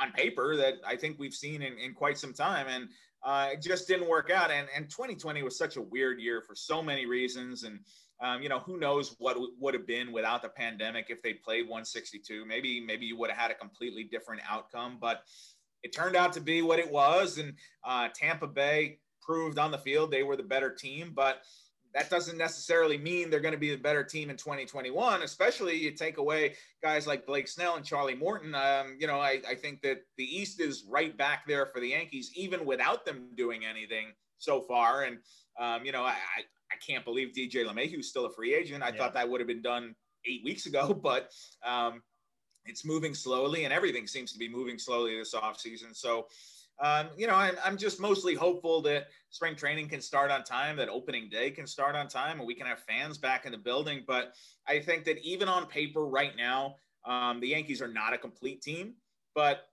[0.01, 2.89] on paper that I think we've seen in, in quite some time, and
[3.25, 4.51] uh, it just didn't work out.
[4.51, 7.81] And and 2020 was such a weird year for so many reasons, and
[8.23, 11.63] um, you know, who knows what would have been without the pandemic if they played
[11.63, 12.47] 162.
[12.47, 15.25] Maybe maybe you would have had a completely different outcome, but
[15.83, 17.39] it turned out to be what it was.
[17.39, 17.55] And
[17.85, 21.43] uh, Tampa Bay proved on the field they were the better team, but
[21.95, 25.91] that doesn't necessarily mean they're going to be the better team in 2021, especially you
[25.91, 28.55] take away guys like Blake Snell and Charlie Morton.
[28.55, 31.89] Um, you know, I, I think that the East is right back there for the
[31.89, 35.03] Yankees, even without them doing anything so far.
[35.03, 35.19] And,
[35.61, 36.15] um, you know, I,
[36.73, 38.83] I can't believe DJ LeMahieu is still a free agent.
[38.83, 38.97] I yeah.
[38.97, 39.95] thought that would have been done
[40.27, 41.31] eight weeks ago, but
[41.65, 42.03] um,
[42.65, 45.95] it's moving slowly, and everything seems to be moving slowly this offseason.
[45.95, 46.27] So,
[46.83, 50.77] um, you know, I'm, I'm just mostly hopeful that spring training can start on time,
[50.77, 53.59] that opening day can start on time, and we can have fans back in the
[53.59, 54.05] building.
[54.07, 54.35] But
[54.67, 58.63] I think that even on paper right now, um, the Yankees are not a complete
[58.63, 58.95] team,
[59.35, 59.67] but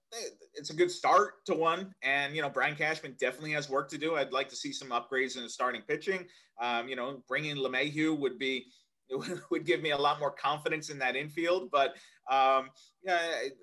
[0.54, 1.94] it's a good start to one.
[2.04, 4.16] And, you know, Brian Cashman definitely has work to do.
[4.16, 6.26] I'd like to see some upgrades in the starting pitching.
[6.60, 8.68] Um, you know, bringing LeMahieu would be
[9.50, 11.72] would give me a lot more confidence in that infield.
[11.72, 11.96] But
[12.30, 12.70] um,
[13.04, 13.20] yeah,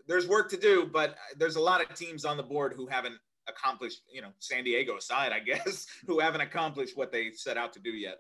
[0.07, 0.89] there's work to do.
[0.93, 3.17] But there's a lot of teams on the board who haven't
[3.49, 7.73] accomplished, you know, San Diego side, I guess, who haven't accomplished what they set out
[7.75, 8.19] to do yet.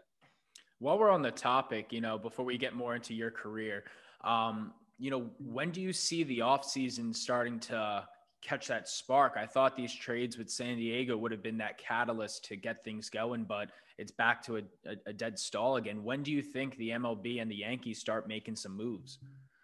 [0.79, 3.85] While we're on the topic, you know, before we get more into your career,
[4.23, 8.07] um, you know, when do you see the offseason starting to
[8.47, 9.35] catch that spark?
[9.37, 13.11] I thought these trades with San Diego would have been that catalyst to get things
[13.11, 16.05] going, but it's back to a, a, a dead stall again.
[16.05, 19.19] When do you think the MLB and the Yankees start making some moves?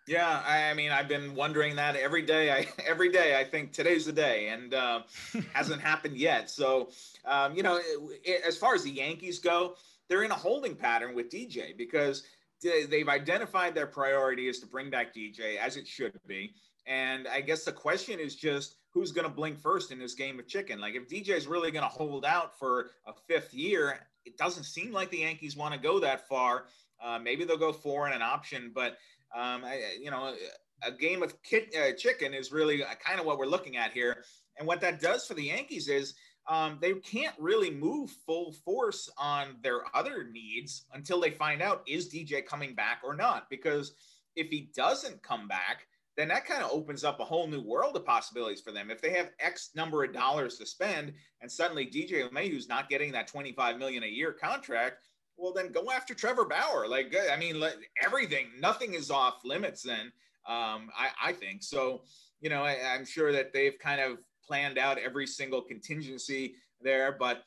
[0.08, 2.50] Yeah, I mean, I've been wondering that every day.
[2.50, 5.02] I every day I think today's the day, and uh,
[5.52, 6.50] hasn't happened yet.
[6.50, 6.90] So,
[7.24, 9.76] um, you know, it, it, as far as the Yankees go,
[10.08, 12.24] they're in a holding pattern with DJ because
[12.62, 16.52] they've identified their priority is to bring back DJ, as it should be.
[16.86, 20.38] And I guess the question is just who's going to blink first in this game
[20.38, 20.80] of chicken.
[20.80, 24.64] Like if DJ is really going to hold out for a fifth year, it doesn't
[24.64, 26.66] seem like the Yankees want to go that far.
[27.02, 28.98] Uh, maybe they'll go four in an option, but
[29.34, 30.34] um, I, you know,
[30.82, 34.24] a game of kit, uh, chicken is really kind of what we're looking at here.
[34.58, 36.14] And what that does for the Yankees is
[36.48, 41.82] um, they can't really move full force on their other needs until they find out
[41.86, 43.48] is DJ coming back or not.
[43.48, 43.92] Because
[44.36, 47.96] if he doesn't come back, then that kind of opens up a whole new world
[47.96, 48.90] of possibilities for them.
[48.90, 53.12] If they have X number of dollars to spend, and suddenly DJ LeMahieu's not getting
[53.12, 56.86] that 25 million a year contract, well, then go after Trevor Bauer.
[56.86, 57.62] Like, I mean,
[58.02, 59.82] everything, nothing is off limits.
[59.82, 60.12] Then
[60.46, 62.02] um, I, I think so.
[62.40, 67.16] You know, I, I'm sure that they've kind of planned out every single contingency there,
[67.18, 67.44] but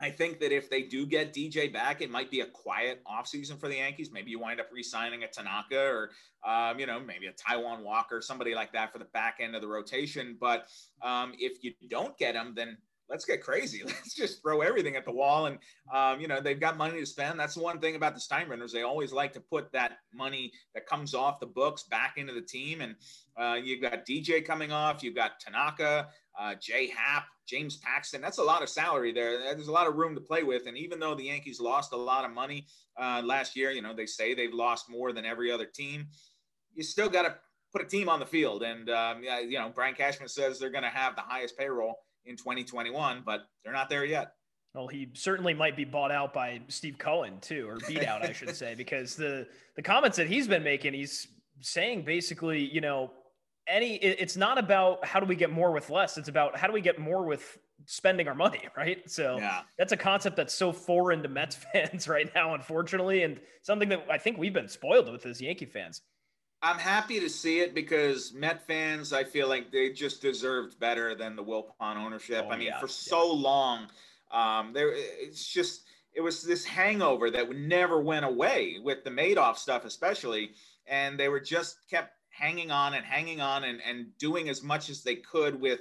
[0.00, 3.60] I think that if they do get DJ back, it might be a quiet offseason
[3.60, 4.10] for the Yankees.
[4.10, 6.10] Maybe you wind up re-signing a Tanaka or,
[6.46, 9.60] um, you know, maybe a Taijuan Walker, somebody like that for the back end of
[9.60, 10.38] the rotation.
[10.40, 10.68] But
[11.02, 12.78] um, if you don't get him, then
[13.10, 13.82] let's get crazy.
[13.84, 15.46] Let's just throw everything at the wall.
[15.46, 15.58] And,
[15.92, 17.38] um, you know, they've got money to spend.
[17.38, 18.70] That's the one thing about the Steinbrenners.
[18.70, 22.40] They always like to put that money that comes off the books back into the
[22.40, 22.80] team.
[22.80, 22.94] And
[23.36, 26.08] uh, you've got DJ coming off, you've got Tanaka,
[26.40, 26.88] uh, J.A.
[26.88, 28.20] Happ, James Paxton.
[28.20, 29.38] That's a lot of salary there.
[29.38, 30.66] There's a lot of room to play with.
[30.66, 32.66] And even though the Yankees lost a lot of money
[33.00, 36.06] uh, last year, you know, they say they've lost more than every other team.
[36.74, 37.34] You still got to
[37.72, 38.62] put a team on the field.
[38.62, 42.36] And, um, you know, Brian Cashman says they're going to have the highest payroll in
[42.36, 44.32] 2021, but they're not there yet.
[44.74, 48.32] Well, he certainly might be bought out by Steve Cohen too, or beat out, I
[48.32, 51.26] should say, because the the comments that he's been making, he's
[51.60, 53.10] saying basically, you know,
[53.70, 56.18] any it's not about how do we get more with less.
[56.18, 59.08] It's about how do we get more with spending our money, right?
[59.10, 59.62] So yeah.
[59.78, 64.06] that's a concept that's so foreign to Mets fans right now, unfortunately, and something that
[64.10, 66.02] I think we've been spoiled with as Yankee fans.
[66.62, 71.14] I'm happy to see it because Met fans, I feel like they just deserved better
[71.14, 72.44] than the Wilpon ownership.
[72.46, 73.42] Oh, I mean, yeah, for so yeah.
[73.42, 73.86] long,
[74.30, 79.56] um, there it's just it was this hangover that never went away with the Madoff
[79.56, 80.50] stuff, especially,
[80.86, 84.90] and they were just kept hanging on and hanging on and, and doing as much
[84.90, 85.80] as they could with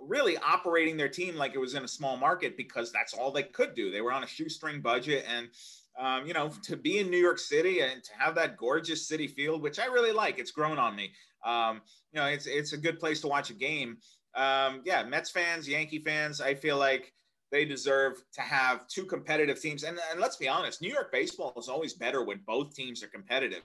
[0.00, 3.44] really operating their team like it was in a small market because that's all they
[3.44, 3.90] could do.
[3.90, 5.48] They were on a shoestring budget and
[5.96, 9.30] um, you know, to be in New York City and to have that gorgeous Citi
[9.30, 10.40] Field, which I really like.
[10.40, 11.12] It's grown on me.
[11.44, 11.82] Um,
[12.12, 13.98] you know, it's it's a good place to watch a game.
[14.34, 17.12] Um, yeah, Mets fans, Yankee fans, I feel like
[17.52, 19.84] they deserve to have two competitive teams.
[19.84, 23.08] And, and let's be honest, New York baseball is always better when both teams are
[23.08, 23.62] competitive.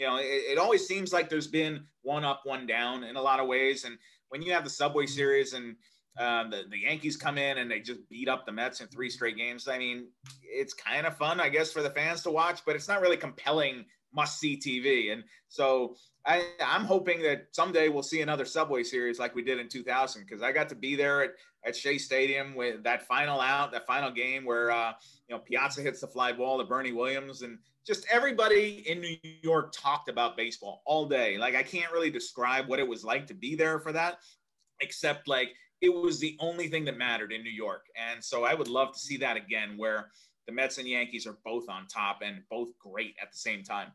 [0.00, 0.22] You know, it,
[0.52, 3.84] it always seems like there's been one up, one down in a lot of ways.
[3.84, 3.98] And
[4.30, 5.76] when you have the Subway Series and
[6.18, 9.10] um, the, the Yankees come in and they just beat up the Mets in three
[9.10, 9.68] straight games.
[9.68, 10.08] I mean,
[10.42, 13.18] it's kind of fun, I guess, for the fans to watch, but it's not really
[13.18, 13.84] compelling
[14.14, 15.12] must see TV.
[15.12, 15.96] And so
[16.26, 20.24] I, I'm hoping that someday we'll see another Subway series like we did in 2000
[20.26, 21.30] because I got to be there at,
[21.64, 24.92] at Shea Stadium with that final out, that final game where uh,
[25.28, 29.16] you know Piazza hits the fly ball to Bernie Williams, and just everybody in New
[29.42, 31.38] York talked about baseball all day.
[31.38, 34.18] Like I can't really describe what it was like to be there for that,
[34.80, 37.86] except like it was the only thing that mattered in New York.
[37.96, 40.10] And so I would love to see that again, where
[40.46, 43.88] the Mets and Yankees are both on top and both great at the same time.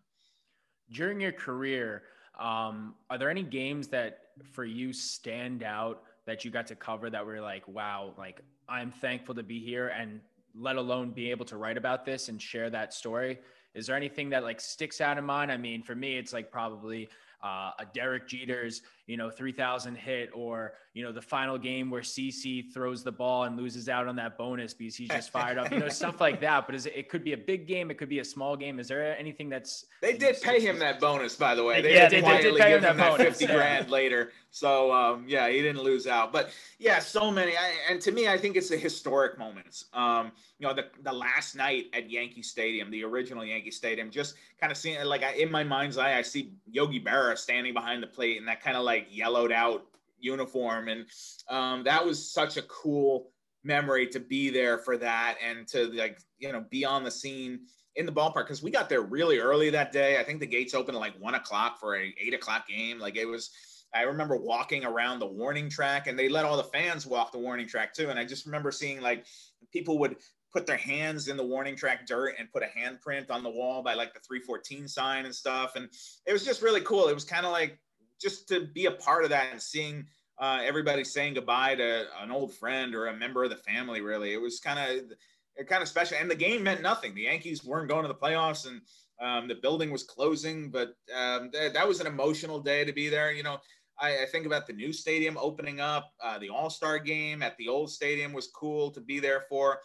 [0.92, 2.04] During your career,
[2.40, 4.20] um, are there any games that
[4.52, 8.92] for you stand out that you got to cover that were like, wow, like I'm
[8.92, 10.20] thankful to be here and
[10.58, 13.40] let alone be able to write about this and share that story?
[13.74, 15.52] Is there anything that like sticks out in mind?
[15.52, 17.10] I mean, for me, it's like probably
[17.44, 22.02] uh, a Derek Jeter's, you know, 3000 hit or, you know, the final game where
[22.02, 25.72] CC throws the ball and loses out on that bonus because he's just fired up,
[25.72, 26.66] you know, stuff like that.
[26.66, 27.92] But is it, it, could be a big game.
[27.92, 28.80] It could be a small game.
[28.80, 29.86] Is there anything that's.
[30.02, 31.82] They did pay him that bonus, by the way.
[31.82, 34.32] They yeah, did, they did pay him that, that 50 grand later.
[34.50, 36.32] So, um, yeah, he didn't lose out.
[36.32, 36.50] But
[36.80, 37.52] yeah, so many.
[37.58, 39.86] I, and to me, I think it's the historic moments.
[39.94, 44.36] Um, you know, the, the last night at Yankee Stadium, the original Yankee Stadium, just
[44.62, 48.02] kind of seeing like I, in my mind's eye, I see Yogi Berra standing behind
[48.02, 49.86] the plate and that kind of like yellowed out
[50.20, 50.88] uniform.
[50.88, 51.06] And
[51.50, 53.32] um, that was such a cool
[53.64, 57.62] memory to be there for that and to like, you know, be on the scene
[57.96, 60.20] in the ballpark because we got there really early that day.
[60.20, 63.00] I think the gates opened at like one o'clock for a eight o'clock game.
[63.00, 63.52] Like it was,
[63.94, 67.40] I remember walking around the warning track and they let all the fans walk the
[67.40, 68.10] warning track too.
[68.10, 69.26] And I just remember seeing like
[69.72, 70.18] people would
[70.52, 73.82] put their hands in the warning track dirt and put a handprint on the wall
[73.84, 75.76] by like the 314 sign and stuff.
[75.76, 75.90] And
[76.26, 77.08] it was just really cool.
[77.08, 77.78] It was kind of like
[78.22, 80.06] just to be a part of that and seeing
[80.40, 84.02] uh, everybody saying goodbye to an old friend or a member of the family.
[84.02, 86.18] Really, it was kind of kind of special.
[86.20, 87.16] And the game meant nothing.
[87.16, 88.82] The Yankees weren't going to the playoffs, and
[89.22, 90.70] um, the building was closing.
[90.72, 93.32] But um, th- that was an emotional day to be there.
[93.32, 93.60] You know.
[93.98, 96.12] I, I think about the new stadium opening up.
[96.22, 99.80] Uh, the All Star game at the old stadium was cool to be there for.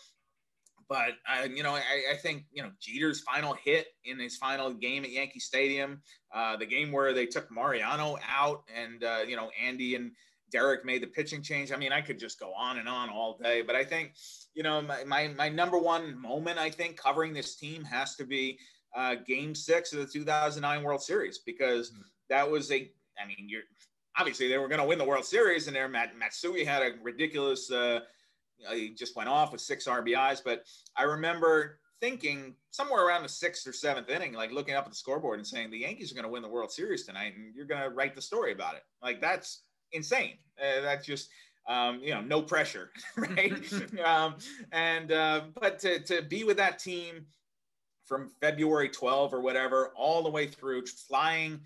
[0.90, 1.82] But uh, you know, I,
[2.12, 6.02] I, think you know Jeter's final hit in his final game at Yankee Stadium,
[6.34, 10.10] uh, the game where they took Mariano out, and uh, you know Andy and
[10.50, 11.70] Derek made the pitching change.
[11.70, 14.14] I mean, I could just go on and on all day, but I think
[14.52, 18.24] you know my my, my number one moment I think covering this team has to
[18.24, 18.58] be
[18.96, 22.02] uh, Game Six of the 2009 World Series because mm-hmm.
[22.30, 23.62] that was a I mean you're
[24.18, 26.94] obviously they were going to win the World Series, and there Matt Matsui had a
[27.00, 28.00] ridiculous uh,
[28.72, 30.42] he just went off with six RBIs.
[30.44, 30.64] But
[30.96, 34.96] I remember thinking somewhere around the sixth or seventh inning, like looking up at the
[34.96, 37.66] scoreboard and saying the Yankees are going to win the World Series tonight, and you're
[37.66, 38.82] going to write the story about it.
[39.02, 40.38] Like that's insane.
[40.58, 41.28] Uh, that's just
[41.68, 43.52] um, you know no pressure, right?
[44.04, 44.36] um,
[44.72, 47.26] and uh, but to to be with that team
[48.06, 51.60] from February 12 or whatever all the way through, flying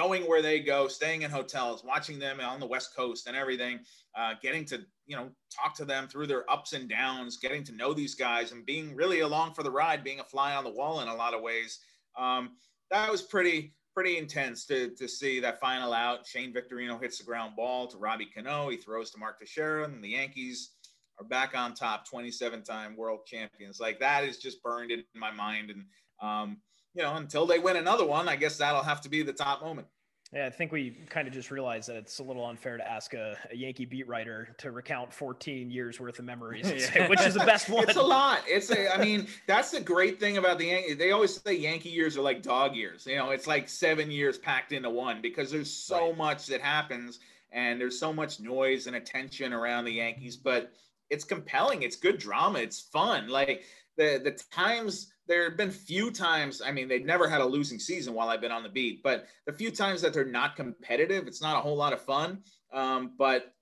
[0.00, 3.80] going where they go, staying in hotels, watching them on the West Coast and everything,
[4.18, 7.72] uh, getting to you know talk to them through their ups and downs, getting to
[7.72, 10.70] know these guys, and being really along for the ride, being a fly on the
[10.70, 11.80] wall in a lot of ways.
[12.18, 12.56] Um,
[12.90, 16.26] that was pretty pretty intense to, to see that final out.
[16.26, 18.68] Shane Victorino hits the ground ball to Robbie Cano.
[18.70, 20.70] He throws to Mark Teixeira, and the Yankees
[21.18, 23.80] are back on top, 27 time world champions.
[23.80, 25.70] Like that is just burned in my mind.
[25.70, 25.84] And
[26.22, 26.58] um,
[26.94, 29.62] you know, until they win another one, I guess that'll have to be the top
[29.62, 29.86] moment.
[30.32, 33.14] Yeah, I think we kind of just realized that it's a little unfair to ask
[33.14, 36.70] a, a Yankee beat writer to recount 14 years worth of memories,
[37.08, 37.88] which is the best one.
[37.88, 38.42] It's a lot.
[38.46, 40.98] It's a, I mean, that's the great thing about the Yankees.
[40.98, 43.06] They always say Yankee years are like dog years.
[43.06, 46.16] You know, it's like seven years packed into one because there's so right.
[46.16, 47.18] much that happens
[47.50, 50.72] and there's so much noise and attention around the Yankees, but
[51.10, 51.82] it's compelling.
[51.82, 52.60] It's good drama.
[52.60, 53.28] It's fun.
[53.28, 53.64] Like
[54.00, 56.60] the the times there have been few times.
[56.64, 59.26] I mean, they've never had a losing season while I've been on the beat, but
[59.46, 62.42] the few times that they're not competitive, it's not a whole lot of fun.
[62.72, 63.54] Um, but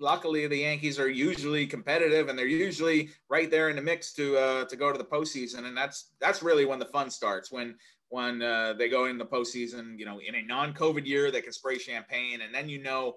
[0.00, 4.36] luckily, the Yankees are usually competitive, and they're usually right there in the mix to
[4.36, 7.76] uh, to go to the postseason, and that's that's really when the fun starts when
[8.08, 9.98] when uh, they go in the postseason.
[9.98, 13.14] You know, in a non-COVID year, they can spray champagne, and then you know,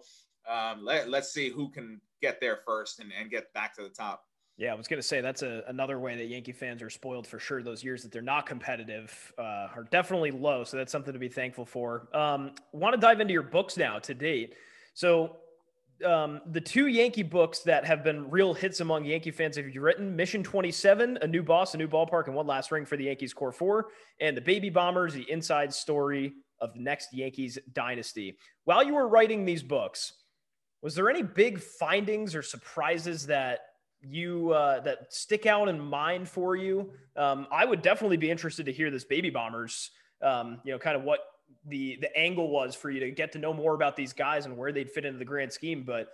[0.50, 3.90] um, let, let's see who can get there first and, and get back to the
[3.90, 4.24] top.
[4.58, 7.28] Yeah, I was going to say that's a, another way that Yankee fans are spoiled
[7.28, 7.62] for sure.
[7.62, 10.64] Those years that they're not competitive uh, are definitely low.
[10.64, 12.08] So that's something to be thankful for.
[12.12, 14.56] Um, want to dive into your books now to date.
[14.96, 15.36] So
[16.04, 19.80] um, the two Yankee books that have been real hits among Yankee fans have you
[19.80, 23.06] written Mission 27, A New Boss, A New Ballpark, and One Last Ring for the
[23.06, 23.86] Yankees Core 4,
[24.22, 28.38] and The Baby Bombers, The Inside Story of the Next Yankees Dynasty.
[28.66, 30.14] While you were writing these books,
[30.82, 33.60] was there any big findings or surprises that
[34.02, 36.92] you uh, that stick out in mind for you?
[37.16, 39.92] Um, I would definitely be interested to hear this Baby Bombers,
[40.22, 41.20] um, you know, kind of what
[41.68, 44.58] the the angle was for you to get to know more about these guys and
[44.58, 45.84] where they'd fit into the grand scheme.
[45.84, 46.10] But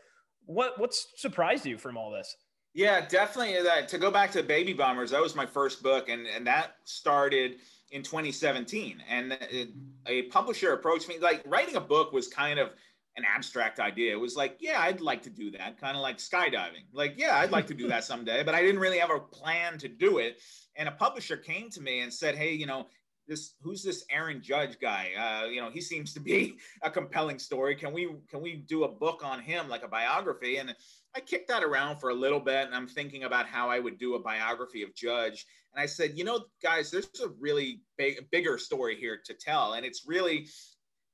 [0.45, 2.35] what what's surprised you from all this?
[2.73, 3.61] Yeah, definitely.
[3.61, 6.75] That to go back to Baby Bombers, that was my first book, and and that
[6.85, 7.57] started
[7.91, 9.03] in 2017.
[9.07, 9.69] And it,
[10.07, 11.19] a publisher approached me.
[11.19, 12.71] Like writing a book was kind of
[13.15, 14.11] an abstract idea.
[14.11, 16.85] It was like, yeah, I'd like to do that, kind of like skydiving.
[16.93, 19.77] Like, yeah, I'd like to do that someday, but I didn't really have a plan
[19.79, 20.41] to do it.
[20.75, 22.87] And a publisher came to me and said, hey, you know,
[23.27, 25.11] this who's this Aaron Judge guy?
[25.17, 27.75] Uh, you know, he seems to be a compelling story.
[27.75, 30.57] Can we can we do a book on him, like a biography?
[30.57, 30.75] And
[31.15, 33.97] I kicked that around for a little bit, and I'm thinking about how I would
[33.97, 35.45] do a biography of Judge.
[35.73, 39.73] And I said, you know, guys, there's a really big, bigger story here to tell,
[39.73, 40.47] and it's really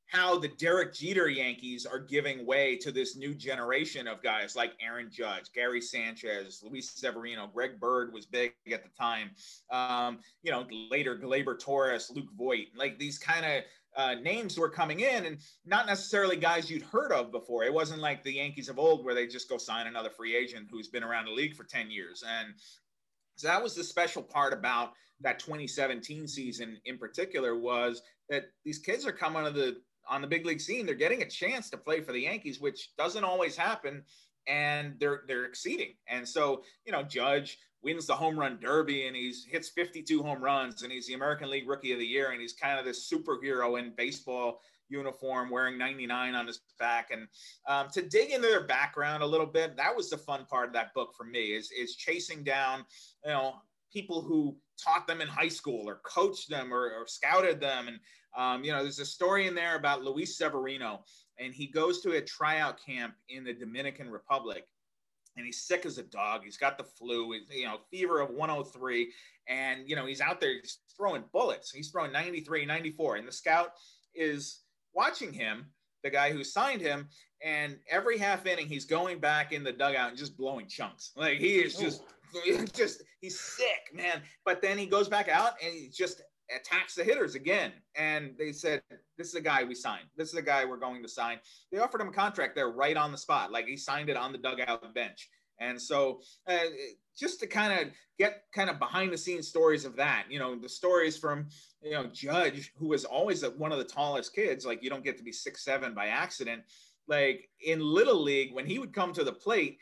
[0.09, 4.73] how the Derek Jeter Yankees are giving way to this new generation of guys like
[4.81, 9.29] Aaron Judge, Gary Sanchez, Luis Severino, Greg Bird was big at the time.
[9.69, 13.63] Um, you know, later Gleyber Torres, Luke Voit, like these kind of
[13.95, 17.63] uh, names were coming in and not necessarily guys you'd heard of before.
[17.63, 20.69] It wasn't like the Yankees of old where they just go sign another free agent
[20.71, 22.23] who's been around the league for 10 years.
[22.27, 22.53] And
[23.35, 28.79] so that was the special part about that 2017 season in particular was that these
[28.79, 29.77] kids are coming to the
[30.09, 32.91] on the big league scene, they're getting a chance to play for the Yankees, which
[32.97, 34.03] doesn't always happen,
[34.47, 35.93] and they're they're exceeding.
[36.07, 40.43] And so, you know, Judge wins the home run derby and he's hits 52 home
[40.43, 43.09] runs and he's the American League Rookie of the Year and he's kind of this
[43.09, 47.27] superhero in baseball uniform wearing 99 on his back and
[47.67, 50.73] um, to dig into their background a little bit that was the fun part of
[50.73, 52.83] that book for me is is chasing down
[53.23, 53.53] you know
[53.93, 57.99] people who taught them in high school or coached them or, or scouted them and
[58.37, 61.03] um, you know, there's a story in there about Luis Severino,
[61.37, 64.65] and he goes to a tryout camp in the Dominican Republic,
[65.37, 66.43] and he's sick as a dog.
[66.43, 69.11] He's got the flu, you know, fever of 103,
[69.47, 71.71] and you know he's out there he's throwing bullets.
[71.71, 73.71] He's throwing 93, 94, and the scout
[74.13, 74.61] is
[74.93, 75.67] watching him,
[76.03, 77.07] the guy who signed him,
[77.43, 81.11] and every half inning he's going back in the dugout and just blowing chunks.
[81.15, 82.03] Like he is just.
[82.75, 84.21] Just he's sick, man.
[84.45, 86.21] But then he goes back out and he's just
[86.55, 87.71] attacks the hitters again.
[87.95, 88.81] And they said,
[89.17, 90.07] This is a guy we signed.
[90.15, 91.39] This is a guy we're going to sign.
[91.71, 93.51] They offered him a contract there right on the spot.
[93.51, 95.29] Like he signed it on the dugout bench.
[95.59, 96.57] And so, uh,
[97.17, 100.55] just to kind of get kind of behind the scenes stories of that, you know,
[100.55, 101.47] the stories from,
[101.81, 105.17] you know, Judge, who was always one of the tallest kids, like you don't get
[105.17, 106.63] to be six, seven by accident.
[107.07, 109.79] Like in Little League, when he would come to the plate,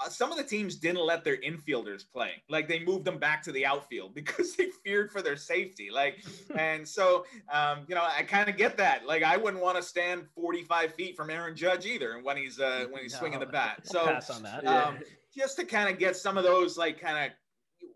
[0.00, 2.42] uh, some of the teams didn't let their infielders play.
[2.48, 5.90] Like they moved them back to the outfield because they feared for their safety.
[5.92, 6.24] Like,
[6.58, 9.06] and so, um, you know, I kind of get that.
[9.06, 12.86] Like, I wouldn't want to stand 45 feet from Aaron Judge either when he's uh,
[12.90, 13.80] when he's no, swinging the bat.
[13.84, 14.66] So, pass on that.
[14.66, 14.98] Um,
[15.36, 17.32] just to kind of get some of those, like, kind of,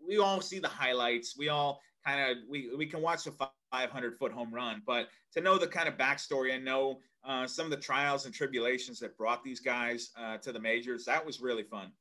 [0.07, 1.35] we all see the highlights.
[1.37, 3.33] We all kind of we we can watch the
[3.71, 7.65] 500 foot home run, but to know the kind of backstory and know uh, some
[7.65, 11.05] of the trials and tribulations that brought these guys uh, to the majors.
[11.05, 11.91] That was really fun.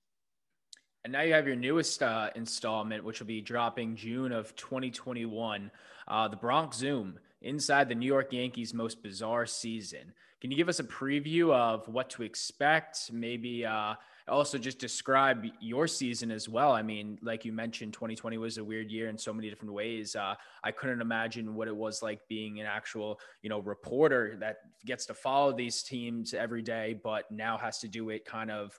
[1.05, 5.71] And now you have your newest uh, installment, which will be dropping June of 2021,
[6.07, 10.13] uh, the Bronx Zoom inside the New York Yankees' most bizarre season.
[10.41, 13.11] Can you give us a preview of what to expect?
[13.13, 13.95] Maybe uh,
[14.29, 16.73] also just describe your season as well.
[16.73, 20.15] I mean, like you mentioned, 2020 was a weird year in so many different ways.
[20.15, 24.59] Uh, I couldn't imagine what it was like being an actual, you know, reporter that
[24.87, 28.79] gets to follow these teams every day, but now has to do it kind of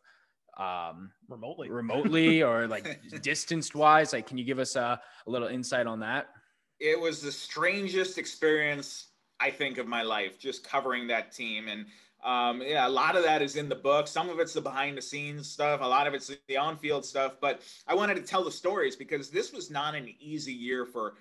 [0.60, 5.48] um remotely remotely or like distanced wise like can you give us a, a little
[5.48, 6.28] insight on that
[6.80, 9.08] it was the strangest experience
[9.40, 11.88] i think of my life just covering that team and
[12.24, 14.08] um, yeah, a lot of that is in the book.
[14.08, 15.82] Some of it's the behind the scenes stuff.
[15.82, 17.36] A lot of it's the on field stuff.
[17.42, 21.16] But I wanted to tell the stories because this was not an easy year for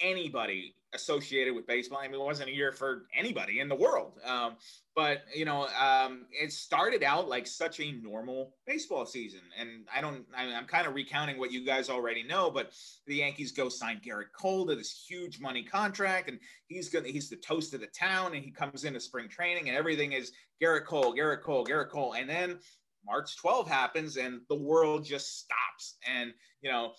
[0.00, 1.98] anybody associated with baseball.
[1.98, 4.12] I mean, it wasn't a year for anybody in the world.
[4.24, 4.56] Um,
[4.96, 10.00] but you know, um, it started out like such a normal baseball season, and I
[10.00, 10.24] don't.
[10.36, 12.72] I, am kind of recounting what you guys already know, but
[13.06, 17.08] the Yankees go sign Gerrit Cole to this huge money contract, and he's gonna.
[17.08, 20.32] He's the toast of the town, and he comes into spring training, and everything is
[20.60, 22.58] Gerrit Cole, Gerrit Cole, Gerrit Cole, and then
[23.06, 26.92] March 12 happens, and the world just stops, and you know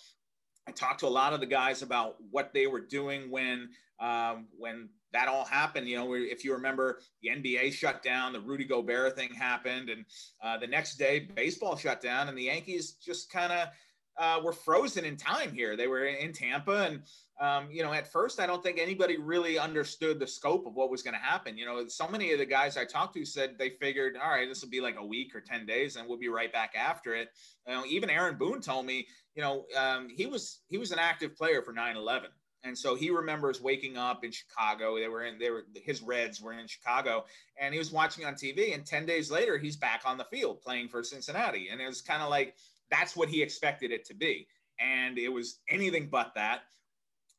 [0.70, 4.46] I talked to a lot of the guys about what they were doing when um,
[4.56, 5.88] when that all happened.
[5.88, 10.04] You know, if you remember, the NBA shut down, the Rudy Gobert thing happened, and
[10.40, 13.68] uh, the next day, baseball shut down, and the Yankees just kind of
[14.16, 15.76] uh, were frozen in time here.
[15.76, 17.02] They were in Tampa, and
[17.40, 20.90] um, you know, at first, I don't think anybody really understood the scope of what
[20.90, 21.56] was going to happen.
[21.56, 24.48] You know, so many of the guys I talked to said they figured, all right,
[24.48, 27.14] this will be like a week or ten days, and we'll be right back after
[27.14, 27.28] it.
[27.66, 30.98] You know, even Aaron Boone told me, you know, um, he was he was an
[30.98, 32.26] active player for 9/11
[32.62, 34.98] and so he remembers waking up in Chicago.
[34.98, 37.24] They were in, they were his Reds were in Chicago,
[37.58, 38.74] and he was watching on TV.
[38.74, 42.02] And ten days later, he's back on the field playing for Cincinnati, and it was
[42.02, 42.54] kind of like
[42.90, 44.46] that's what he expected it to be,
[44.78, 46.62] and it was anything but that.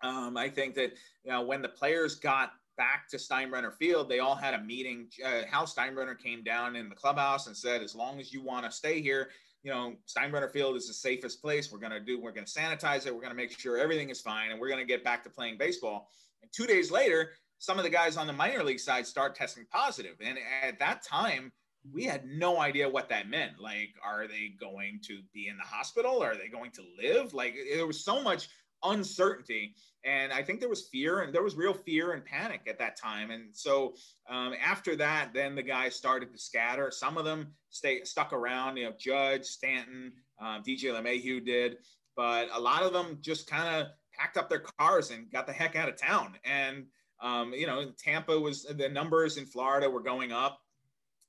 [0.03, 0.93] Um, I think that
[1.23, 5.07] you know when the players got back to Steinbrenner Field, they all had a meeting.
[5.23, 8.65] Uh, Hal Steinbrenner came down in the clubhouse and said, "As long as you want
[8.65, 9.29] to stay here,
[9.63, 11.71] you know, Steinbrenner Field is the safest place.
[11.71, 13.13] We're going to do, we're going to sanitize it.
[13.13, 15.29] We're going to make sure everything is fine and we're going to get back to
[15.29, 16.09] playing baseball.
[16.41, 19.65] And two days later, some of the guys on the minor league side start testing
[19.71, 20.15] positive.
[20.23, 21.51] And at that time,
[21.91, 23.59] we had no idea what that meant.
[23.59, 26.23] Like, are they going to be in the hospital?
[26.23, 27.33] Are they going to live?
[27.33, 28.49] Like, there was so much
[28.83, 29.75] uncertainty.
[30.03, 32.97] And I think there was fear and there was real fear and panic at that
[32.97, 33.29] time.
[33.29, 33.93] And so
[34.29, 36.89] um, after that, then the guys started to scatter.
[36.89, 41.77] Some of them stay stuck around, you know, Judge, Stanton, um, DJ LeMahieu did,
[42.15, 45.53] but a lot of them just kind of packed up their cars and got the
[45.53, 46.33] heck out of town.
[46.43, 46.85] And,
[47.21, 50.59] um, you know, Tampa was the numbers in Florida were going up.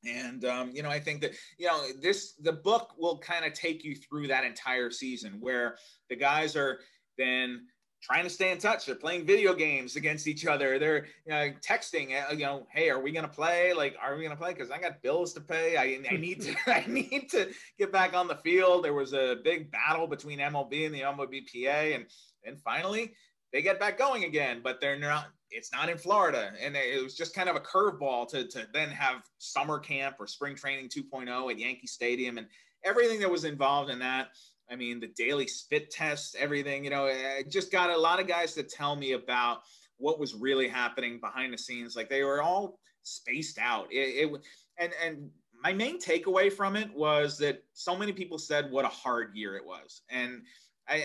[0.05, 3.53] And um, you know, I think that you know this the book will kind of
[3.53, 5.77] take you through that entire season where
[6.11, 6.81] the guys are
[7.23, 7.67] then
[8.03, 8.85] trying to stay in touch.
[8.85, 10.79] They're playing video games against each other.
[10.79, 13.73] They're you know, texting, uh, you know, hey, are we gonna play?
[13.73, 14.53] Like, are we gonna play?
[14.53, 15.77] Because I got bills to pay.
[15.77, 18.85] I, I need to I need to get back on the field.
[18.85, 22.07] There was a big battle between MLB and the MLBPA, and
[22.45, 23.13] then finally
[23.53, 24.61] they get back going again.
[24.63, 25.27] But they're not.
[25.55, 28.89] It's not in Florida, and it was just kind of a curveball to to then
[28.89, 32.47] have summer camp or spring training 2.0 at Yankee Stadium and
[32.85, 34.29] everything that was involved in that
[34.73, 38.27] I mean, the daily spit tests, everything, you know, I just got a lot of
[38.27, 39.59] guys to tell me about
[39.99, 41.95] what was really happening behind the scenes.
[41.95, 43.87] Like they were all spaced out.
[43.93, 44.41] It, it
[44.79, 45.31] and, and
[45.63, 49.57] my main takeaway from it was that so many people said what a hard year
[49.57, 50.03] it was.
[50.09, 50.43] And
[50.89, 51.05] I,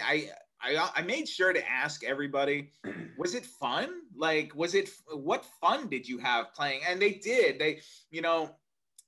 [0.62, 2.72] I, I, uh, I made sure to ask everybody,
[3.18, 3.90] was it fun?
[4.16, 6.82] Like, was it, what fun did you have playing?
[6.88, 8.56] And they did, they, you know,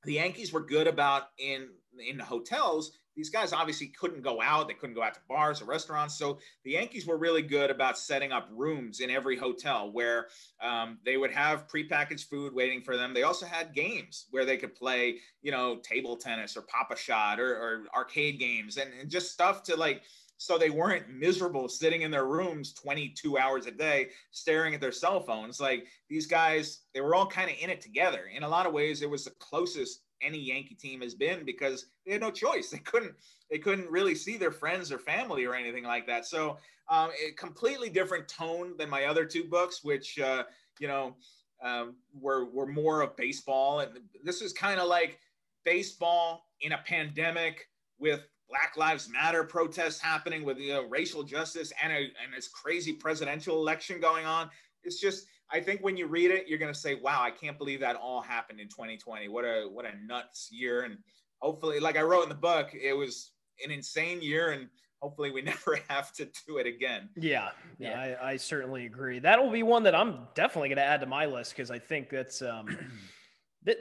[0.03, 1.69] the Yankees were good about in,
[2.07, 4.69] in the hotels these guys obviously couldn't go out.
[4.69, 6.17] They couldn't go out to bars or restaurants.
[6.17, 10.27] So the Yankees were really good about setting up rooms in every hotel where
[10.61, 13.13] um, they would have prepackaged food waiting for them.
[13.13, 17.57] They also had games where they could play, you know, table tennis or Pop-A-Shot or,
[17.57, 20.03] or arcade games and, and just stuff to like,
[20.37, 24.93] so they weren't miserable sitting in their rooms 22 hours a day staring at their
[24.93, 28.47] cell phones like these guys they were all kind of in it together in a
[28.47, 32.21] lot of ways it was the closest any Yankee team has been because they had
[32.21, 32.71] no choice.
[32.79, 33.13] They couldn't
[33.49, 36.25] they couldn't really see their friends or family or anything like that.
[36.25, 36.57] So
[36.89, 40.43] um, a completely different tone than my other two books, which uh,
[40.79, 41.15] you know
[41.63, 43.91] um, were were more of baseball, and
[44.23, 45.19] this is kind of like
[45.65, 47.67] baseball in a pandemic
[47.99, 52.47] with Black Lives Matter protests happening, with you know, racial justice and a and this
[52.47, 54.49] crazy presidential election going on.
[54.83, 57.57] It's just I think when you read it, you're going to say, "Wow, I can't
[57.57, 59.27] believe that all happened in 2020.
[59.29, 60.97] What a what a nuts year!" And
[61.39, 63.31] hopefully, like I wrote in the book, it was
[63.63, 64.69] an insane year, and
[65.01, 67.09] hopefully, we never have to do it again.
[67.15, 69.19] Yeah, yeah, yeah I, I, certainly agree.
[69.19, 72.09] That'll be one that I'm definitely going to add to my list because I think
[72.09, 72.41] that's.
[72.41, 72.67] Um,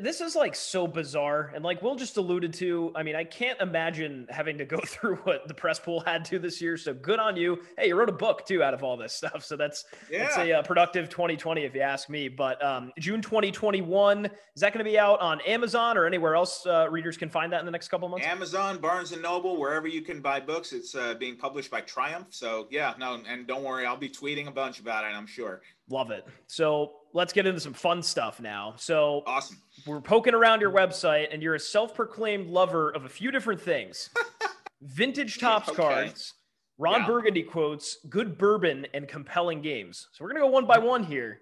[0.01, 3.61] this is like so bizarre and like will just alluded to i mean i can't
[3.61, 7.19] imagine having to go through what the press pool had to this year so good
[7.19, 7.59] on you.
[7.77, 10.27] Hey you wrote a book too out of all this stuff so that's yeah.
[10.27, 14.73] it's a uh, productive 2020 if you ask me but um, june 2021 is that
[14.73, 17.67] going to be out on amazon or anywhere else uh, readers can find that in
[17.67, 18.27] the next couple months?
[18.27, 22.27] Amazon barnes and noble wherever you can buy books it's uh, being published by triumph
[22.31, 25.63] so yeah no and don't worry i'll be tweeting a bunch about it i'm sure
[25.89, 28.75] love it so let's get into some fun stuff now.
[28.77, 29.61] So awesome.
[29.87, 34.11] We're poking around your website, and you're a self-proclaimed lover of a few different things:
[34.83, 35.77] vintage Topps okay.
[35.77, 36.35] cards,
[36.79, 37.07] Ron yeah.
[37.07, 40.09] Burgundy quotes, good bourbon, and compelling games.
[40.13, 41.41] So we're gonna go one by one here.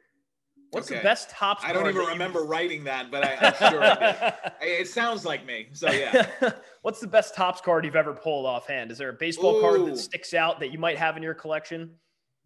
[0.71, 0.99] What's okay.
[0.99, 1.63] the best Topps?
[1.65, 4.35] I don't even remember writing that, but I, am sure it,
[4.83, 5.69] it sounds like me.
[5.73, 6.27] So yeah.
[6.83, 8.91] What's the best Topps card you've ever pulled offhand?
[8.91, 9.61] Is there a baseball Ooh.
[9.61, 11.91] card that sticks out that you might have in your collection?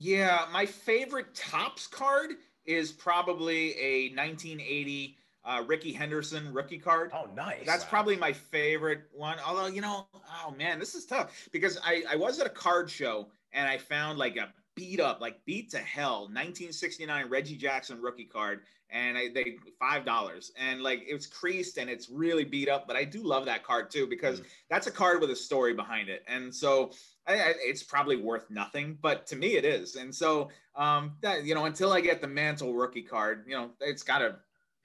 [0.00, 2.30] Yeah, my favorite Topps card
[2.64, 7.10] is probably a 1980 uh, Rickey Henderson rookie card.
[7.14, 7.66] Oh, nice.
[7.66, 7.90] That's wow.
[7.90, 9.36] probably my favorite one.
[9.46, 12.90] Although, you know, oh man, this is tough because I, I was at a card
[12.90, 18.00] show and I found like a beat up, like beat to hell, 1969 Reggie Jackson
[18.00, 22.68] rookie card, and I, they five dollars, and like it's creased and it's really beat
[22.68, 22.86] up.
[22.86, 24.44] But I do love that card too because mm.
[24.70, 26.92] that's a card with a story behind it, and so
[27.34, 29.96] I, it's probably worth nothing, but to me it is.
[29.96, 33.70] And so um, that you know, until I get the Mantle rookie card, you know,
[33.80, 34.36] it's got to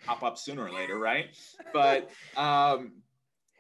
[0.05, 1.27] pop up sooner or later, right?
[1.73, 2.93] But um,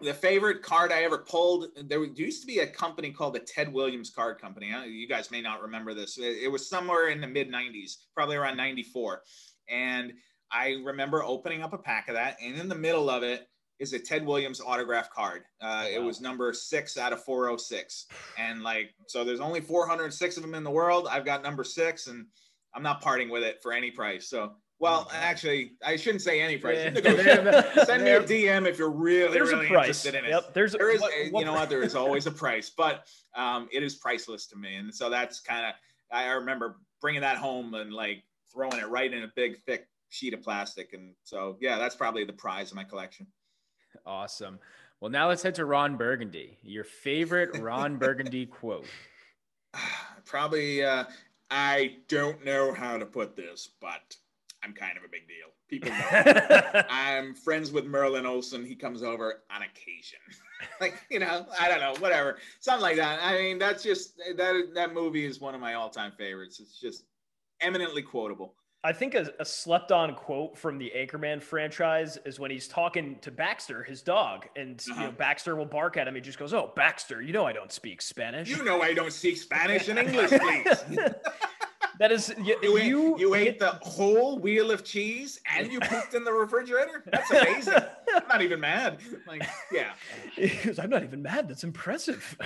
[0.01, 3.71] the favorite card I ever pulled, there used to be a company called the Ted
[3.71, 4.71] Williams Card Company.
[4.87, 6.17] You guys may not remember this.
[6.17, 9.21] It was somewhere in the mid 90s, probably around 94.
[9.69, 10.13] And
[10.51, 13.47] I remember opening up a pack of that, and in the middle of it
[13.79, 15.43] is a Ted Williams autograph card.
[15.61, 15.87] Uh, wow.
[15.91, 18.07] It was number six out of 406.
[18.37, 21.07] And like, so there's only 406 of them in the world.
[21.09, 22.25] I've got number six, and
[22.73, 24.29] I'm not parting with it for any price.
[24.29, 26.77] So well, actually, I shouldn't say any price.
[26.77, 27.73] Yeah.
[27.85, 30.29] Send me a DM if you're really, there's really interested in it.
[30.29, 30.53] Yep.
[30.53, 33.69] There's there is, what, what, you know what, there is always a price, but um,
[33.71, 35.73] it is priceless to me, and so that's kind of
[36.11, 40.33] I remember bringing that home and like throwing it right in a big, thick sheet
[40.33, 43.27] of plastic, and so yeah, that's probably the prize of my collection.
[44.05, 44.59] Awesome.
[44.99, 46.57] Well, now let's head to Ron Burgundy.
[46.63, 48.85] Your favorite Ron Burgundy quote?
[50.25, 50.83] Probably.
[50.83, 51.05] Uh,
[51.51, 54.15] I don't know how to put this, but
[54.63, 55.51] I'm kind of a big deal.
[55.67, 56.81] People know.
[56.89, 58.65] I'm friends with Merlin Olsen.
[58.65, 60.19] He comes over on occasion.
[60.81, 62.37] like, you know, I don't know, whatever.
[62.59, 63.19] Something like that.
[63.21, 66.59] I mean, that's just that that movie is one of my all-time favorites.
[66.59, 67.03] It's just
[67.61, 68.55] eminently quotable.
[68.85, 73.17] I think a, a slept on quote from the Anchorman franchise is when he's talking
[73.21, 75.01] to Baxter, his dog, and uh-huh.
[75.01, 75.11] you know.
[75.11, 76.13] Baxter will bark at him.
[76.13, 78.47] He just goes, "Oh, Baxter, you know I don't speak Spanish.
[78.47, 81.09] You know I don't speak Spanish and English, please."
[81.97, 82.57] That is you.
[82.61, 87.01] You, you, you ate the whole wheel of cheese and you pooped in the refrigerator.
[87.05, 87.73] That's amazing.
[88.13, 88.99] I'm not even mad.
[89.25, 89.93] Like, yeah.
[90.77, 91.47] I'm not even mad.
[91.47, 92.37] That's impressive.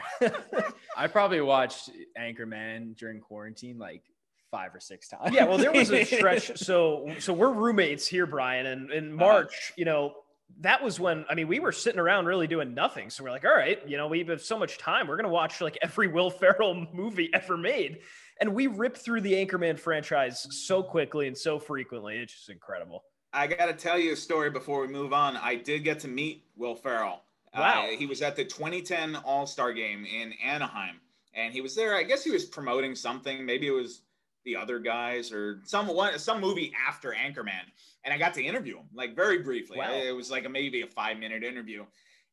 [0.96, 4.04] I probably watched Anchorman during quarantine like
[4.52, 5.34] five or six times.
[5.34, 6.58] Yeah, well, there was a stretch.
[6.58, 9.16] So, so we're roommates here, Bryan, and in uh-huh.
[9.16, 10.14] March, you know,
[10.62, 13.10] that was when I mean we were sitting around really doing nothing.
[13.10, 15.08] So we're like, all right, you know, we have so much time.
[15.08, 18.00] We're gonna watch like every Will Ferrell movie ever made.
[18.42, 22.18] And we ripped through the Anchorman franchise so quickly and so frequently.
[22.18, 23.04] It's just incredible.
[23.34, 25.38] I got to tell you a story before we move on.
[25.38, 27.22] I did get to meet Will Ferrell.
[27.54, 27.86] Wow.
[27.86, 31.02] Uh, he was at the 2010 All Star game in Anaheim.
[31.34, 31.96] And he was there.
[31.96, 33.46] I guess he was promoting something.
[33.46, 34.02] Maybe it was
[34.50, 37.66] the other guys or some one, some movie after Anchorman.
[38.04, 39.78] And I got to interview him like very briefly.
[39.78, 39.94] Wow.
[39.94, 41.86] It was like a, maybe a five minute interview.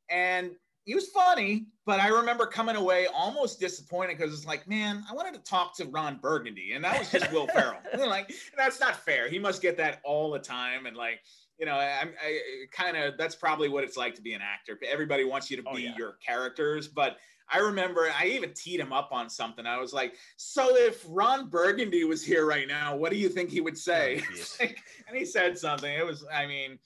[0.09, 0.53] And
[0.85, 5.15] he was funny, but I remember coming away almost disappointed because it's like, man, I
[5.15, 7.81] wanted to talk to Ron Burgundy, and that was just Will Ferrell.
[7.93, 9.29] And like, that's not fair.
[9.29, 11.19] He must get that all the time, and like,
[11.59, 12.39] you know, I'm I,
[12.71, 14.79] kind of that's probably what it's like to be an actor.
[14.89, 15.95] Everybody wants you to oh, be oh, yeah.
[15.99, 17.17] your characters, but
[17.51, 19.67] I remember I even teed him up on something.
[19.67, 23.51] I was like, "So if Ron Burgundy was here right now, what do you think
[23.51, 24.23] he would say?"
[24.61, 24.67] Oh,
[25.09, 25.93] and he said something.
[25.93, 26.79] It was, I mean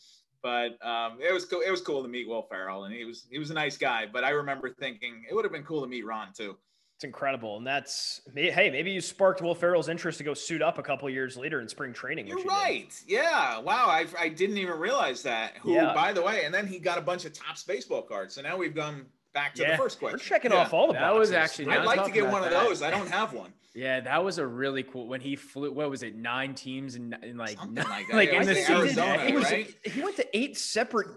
[0.42, 1.60] but um, it was cool.
[1.60, 4.06] It was cool to meet Will Ferrell, and he was he was a nice guy.
[4.10, 6.56] But I remember thinking it would have been cool to meet Ron too.
[6.96, 10.78] It's incredible, and that's hey, maybe you sparked Will Ferrell's interest to go suit up
[10.78, 12.26] a couple years later in spring training.
[12.26, 12.90] You're right.
[13.06, 13.14] Did.
[13.14, 13.58] Yeah.
[13.58, 13.86] Wow.
[13.86, 15.56] I, I didn't even realize that.
[15.62, 15.94] Who, yeah.
[15.94, 18.34] by the way, and then he got a bunch of Topps baseball cards.
[18.34, 19.72] So now we've gone back to yeah.
[19.72, 20.18] the first question.
[20.18, 20.58] We're checking yeah.
[20.58, 21.18] off all the that boxes.
[21.18, 21.70] was actually.
[21.70, 22.52] I'd like to get one that.
[22.52, 22.82] of those.
[22.82, 23.52] I don't have one.
[23.74, 25.72] Yeah, that was a really cool when he flew.
[25.72, 26.16] What was it?
[26.16, 28.16] Nine teams and in, in like Something like, that.
[28.16, 29.74] like in the Arizona, he, was, right?
[29.84, 31.08] he went to eight separate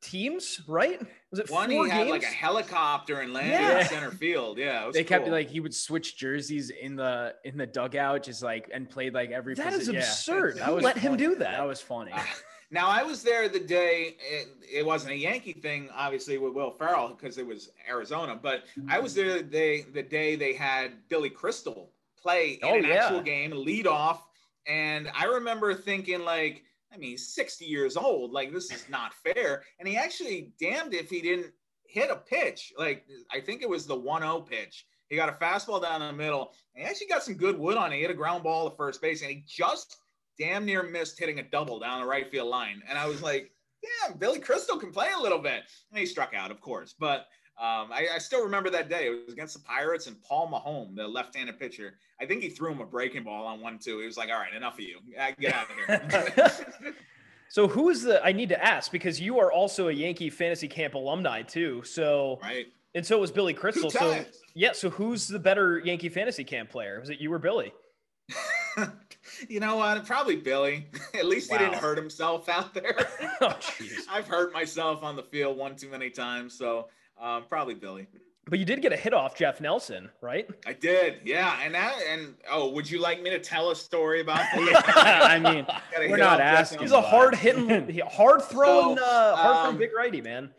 [0.00, 1.00] teams, right?
[1.30, 1.70] Was it one?
[1.70, 3.80] he had like a helicopter and landed yeah.
[3.80, 4.58] in center field.
[4.58, 5.18] Yeah, they cool.
[5.18, 9.14] kept like he would switch jerseys in the in the dugout, just like and played
[9.14, 9.54] like every.
[9.54, 9.96] That position.
[9.96, 10.56] is absurd.
[10.56, 10.66] Yeah.
[10.66, 11.06] That was let funny.
[11.06, 11.58] him do that.
[11.58, 12.10] That was funny.
[12.12, 12.28] Ah.
[12.74, 16.72] Now I was there the day it, it, wasn't a Yankee thing, obviously with Will
[16.72, 21.08] Ferrell because it was Arizona, but I was there the day the day they had
[21.08, 22.94] Billy Crystal play in oh, an yeah.
[22.94, 24.26] actual game, lead off,
[24.66, 29.14] and I remember thinking like, I mean, he's 60 years old, like this is not
[29.14, 31.52] fair, and he actually damned if he didn't
[31.86, 34.84] hit a pitch, like I think it was the 1-0 pitch.
[35.08, 37.92] He got a fastball down the middle, and he actually got some good wood on
[37.92, 37.96] it.
[37.96, 39.98] He hit a ground ball to first base, and he just
[40.38, 42.82] damn near missed hitting a double down the right field line.
[42.88, 45.62] And I was like, damn, Billy Crystal can play a little bit.
[45.90, 46.94] And he struck out, of course.
[46.98, 47.26] But
[47.56, 49.06] um, I, I, still remember that day.
[49.06, 51.94] It was against the Pirates and Paul Maholm, the left-handed pitcher.
[52.20, 54.00] I think he threw him a breaking ball on one two.
[54.00, 54.98] He was like, "All right, enough of you.
[55.38, 56.94] Get out of here."
[57.48, 58.24] so who is the?
[58.24, 61.80] I need to ask because you are also a Yankee fantasy camp alumni too.
[61.84, 62.66] So right.
[62.96, 63.88] And so was Billy Crystal.
[63.88, 64.24] So
[64.54, 64.72] yeah.
[64.72, 66.98] So who's the better Yankee fantasy camp player?
[66.98, 67.72] Was it you or Billy?
[69.48, 70.04] you know what?
[70.06, 70.86] Probably Billy.
[71.14, 71.58] At least wow.
[71.58, 73.08] he didn't hurt himself out there.
[73.40, 73.58] oh,
[74.10, 76.88] I've hurt myself on the field one too many times, so
[77.20, 78.06] um, probably Billy.
[78.46, 80.46] But you did get a hit off Jeff Nelson, right?
[80.66, 81.60] I did, yeah.
[81.62, 85.22] And that, and oh, would you like me to tell a story about that?
[85.24, 85.66] I mean,
[86.10, 86.80] we're not asking.
[86.80, 90.50] He's a hard hitting, hard throwing, so, uh, hard throwing um, big righty, man.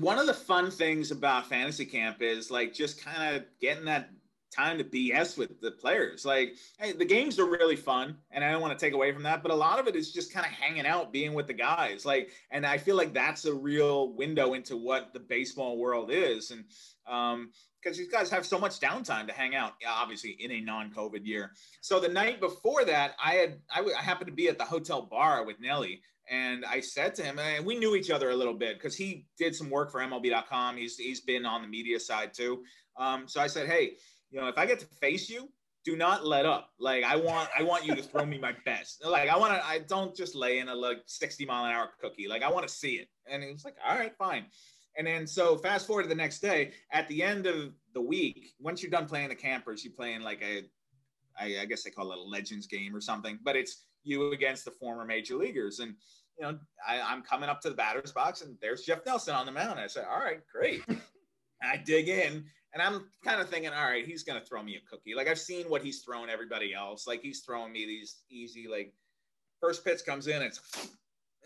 [0.00, 4.08] One of the fun things about fantasy camp is like just kind of getting that
[4.54, 6.24] time to BS with the players.
[6.24, 9.22] Like, hey, the games are really fun, and I don't want to take away from
[9.24, 11.54] that, but a lot of it is just kind of hanging out, being with the
[11.54, 12.04] guys.
[12.04, 16.50] Like, and I feel like that's a real window into what the baseball world is.
[16.50, 16.64] And
[17.06, 17.50] um,
[17.82, 21.52] because these guys have so much downtime to hang out, obviously in a non-COVID year.
[21.80, 25.02] So the night before that, I had I, I happened to be at the hotel
[25.02, 28.54] bar with Nelly, and I said to him, and we knew each other a little
[28.54, 30.76] bit because he did some work for MLB.com.
[30.76, 32.64] He's he's been on the media side too.
[32.96, 33.92] Um, so I said, hey,
[34.30, 35.48] you know, if I get to face you,
[35.84, 36.70] do not let up.
[36.78, 39.04] Like I want, I want you to throw me my best.
[39.04, 41.90] Like I want to, I don't just lay in a like 60 mile an hour
[42.00, 42.28] cookie.
[42.28, 43.08] Like I want to see it.
[43.30, 44.46] And he was like, all right, fine.
[44.96, 48.54] And then so fast forward to the next day, at the end of the week,
[48.58, 50.64] once you're done playing the campers, you play in like a,
[51.40, 54.64] I, I guess they call it a legends game or something, but it's you against
[54.64, 55.78] the former major leaguers.
[55.78, 55.94] And
[56.38, 59.46] you know, I, I'm coming up to the batter's box and there's Jeff Nelson on
[59.46, 59.78] the mound.
[59.78, 60.82] I said, all right, great.
[61.62, 62.44] I dig in
[62.78, 65.14] and I'm kind of thinking, all right, he's gonna throw me a cookie.
[65.14, 67.06] Like I've seen what he's thrown everybody else.
[67.06, 68.92] Like he's throwing me these easy, like
[69.60, 70.60] first pitch comes in, it's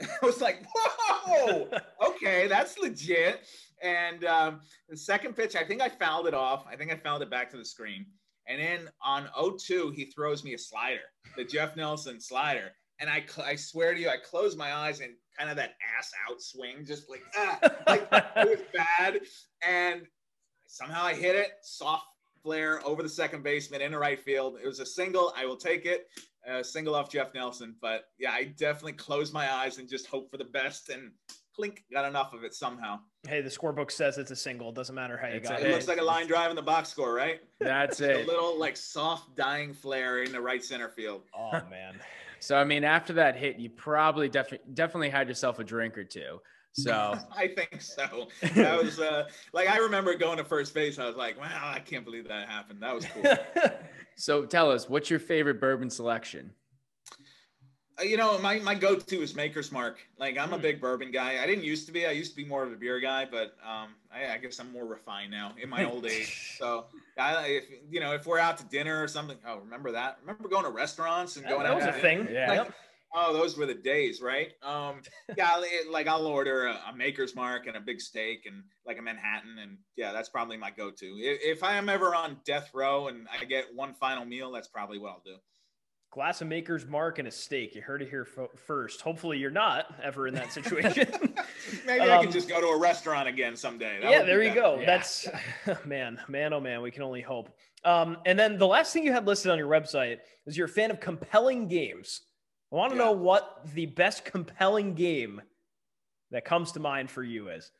[0.22, 1.68] I was like, whoa,
[2.06, 3.42] okay, that's legit.
[3.82, 6.64] And um, the second pitch, I think I fouled it off.
[6.70, 8.06] I think I fouled it back to the screen.
[8.46, 11.00] And then on 0-2, he throws me a slider,
[11.36, 12.72] the Jeff Nelson slider.
[13.00, 16.12] And I, I swear to you, I closed my eyes and kind of that ass
[16.28, 19.20] out swing, just like, ah, like it was bad.
[19.66, 20.02] And
[20.72, 22.06] somehow I hit it, soft
[22.42, 24.58] flare over the second baseman into right field.
[24.62, 25.32] It was a single.
[25.36, 26.08] I will take it.
[26.48, 27.76] A single off Jeff Nelson.
[27.80, 31.12] But yeah, I definitely closed my eyes and just hope for the best and
[31.54, 32.98] clink got enough of it somehow.
[33.28, 34.70] Hey, the scorebook says it's a single.
[34.70, 35.66] It doesn't matter how you it's got it.
[35.66, 37.40] It looks like a line drive in the box score, right?
[37.60, 38.24] That's it.
[38.24, 41.22] A little like soft dying flare in the right center field.
[41.36, 42.00] Oh man.
[42.40, 46.04] so I mean, after that hit, you probably definitely definitely had yourself a drink or
[46.04, 46.40] two.
[46.72, 48.28] So I think so.
[48.54, 50.98] That was uh, like I remember going to first base.
[50.98, 52.82] I was like, wow, I can't believe that happened.
[52.82, 53.70] That was cool.
[54.16, 56.52] so tell us, what's your favorite bourbon selection?
[58.00, 59.98] Uh, you know, my, my go-to is Maker's Mark.
[60.18, 60.62] Like I'm a hmm.
[60.62, 61.42] big bourbon guy.
[61.42, 62.06] I didn't used to be.
[62.06, 64.72] I used to be more of a beer guy, but um, I, I guess I'm
[64.72, 66.56] more refined now in my old age.
[66.58, 66.86] So,
[67.18, 70.18] I, if you know, if we're out to dinner or something, oh, remember that?
[70.22, 71.80] Remember going to restaurants and going that out?
[71.80, 72.28] That was a thing.
[72.30, 72.48] Yeah.
[72.48, 72.72] Like,
[73.14, 74.52] Oh, those were the days, right?
[74.62, 75.02] Um,
[75.36, 75.60] yeah,
[75.90, 79.58] like I'll order a, a, Maker's Mark and a big steak and like a Manhattan,
[79.60, 81.06] and yeah, that's probably my go-to.
[81.18, 84.68] If, if I am ever on death row and I get one final meal, that's
[84.68, 85.36] probably what I'll do.
[86.12, 87.74] Glass of Maker's Mark and a steak.
[87.74, 89.00] You heard it here f- first.
[89.00, 91.08] Hopefully, you're not ever in that situation.
[91.86, 93.98] Maybe um, I can just go to a restaurant again someday.
[94.00, 94.78] That yeah, there you go.
[94.78, 94.84] Yeah.
[94.86, 95.26] That's
[95.86, 96.82] man, man, oh man.
[96.82, 97.48] We can only hope.
[97.84, 100.68] Um, and then the last thing you had listed on your website is you're a
[100.68, 102.20] fan of compelling games.
[102.72, 103.04] I want to yeah.
[103.04, 105.42] know what the best compelling game
[106.30, 107.70] that comes to mind for you is.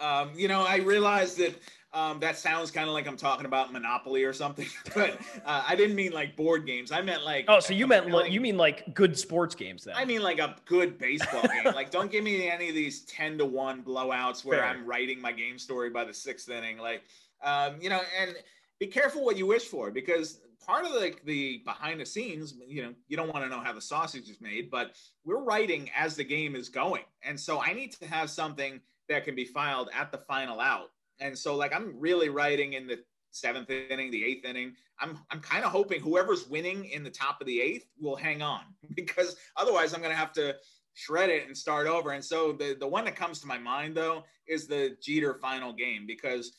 [0.00, 1.54] Um, you know, I realized that
[1.92, 5.76] um, that sounds kind of like I'm talking about Monopoly or something, but uh, I
[5.76, 6.90] didn't mean like board games.
[6.90, 9.94] I meant like oh, so you meant like, you mean like good sports games then?
[9.96, 11.62] I mean like a good baseball game.
[11.74, 14.68] Like, don't give me any of these ten to one blowouts where Fair.
[14.68, 16.78] I'm writing my game story by the sixth inning.
[16.78, 17.02] Like,
[17.42, 18.34] um, you know, and
[18.78, 22.82] be careful what you wish for because part of the, the behind the scenes, you
[22.82, 26.16] know, you don't want to know how the sausage is made, but we're writing as
[26.16, 27.02] the game is going.
[27.22, 30.90] And so I need to have something that can be filed at the final out.
[31.20, 32.98] And so like I'm really writing in the
[33.30, 34.74] seventh inning, the eighth inning.
[34.98, 38.42] I'm I'm kind of hoping whoever's winning in the top of the eighth will hang
[38.42, 38.60] on
[38.94, 40.56] because otherwise I'm gonna have to
[40.94, 42.12] shred it and start over.
[42.12, 45.72] And so the the one that comes to my mind though is the Jeter final
[45.72, 46.52] game because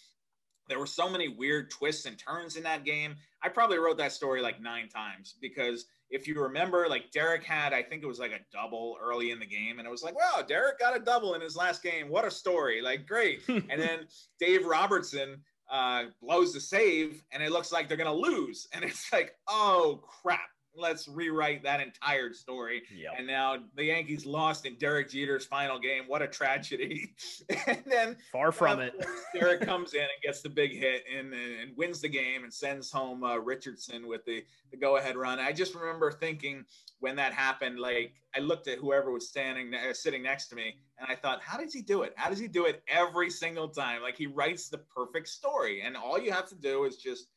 [0.67, 3.15] there were so many weird twists and turns in that game.
[3.43, 7.73] I probably wrote that story like nine times because if you remember, like Derek had,
[7.73, 10.15] I think it was like a double early in the game, and it was like,
[10.15, 12.09] wow, Derek got a double in his last game.
[12.09, 12.81] What a story!
[12.81, 13.41] Like, great.
[13.47, 14.07] and then
[14.39, 19.11] Dave Robertson uh, blows the save, and it looks like they're gonna lose, and it's
[19.11, 22.83] like, oh crap let's rewrite that entire story.
[22.93, 23.13] Yep.
[23.17, 26.03] And now the Yankees lost in Derek Jeter's final game.
[26.07, 27.15] What a tragedy.
[27.67, 28.93] and then far from it.
[29.33, 32.91] Derek comes in and gets the big hit and, and wins the game and sends
[32.91, 35.39] home uh, Richardson with the, the go ahead run.
[35.39, 36.65] I just remember thinking
[36.99, 40.77] when that happened, like I looked at whoever was standing, uh, sitting next to me,
[40.99, 42.13] and I thought, how does he do it?
[42.15, 44.01] How does he do it every single time?
[44.01, 45.81] Like he writes the perfect story.
[45.81, 47.27] And all you have to do is just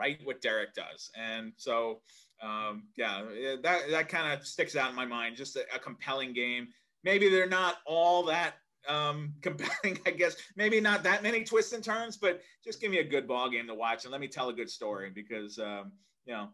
[0.00, 1.10] write what Derek does.
[1.16, 2.00] And so,
[2.42, 3.22] um, yeah,
[3.62, 5.36] that that kind of sticks out in my mind.
[5.36, 6.68] Just a, a, compelling game.
[7.04, 8.54] Maybe they're not all that
[8.88, 10.36] um, compelling, I guess.
[10.56, 13.66] Maybe not that many twists and turns, but just give me a good ball game
[13.66, 15.92] to watch and let me tell a good story because um,
[16.24, 16.48] you know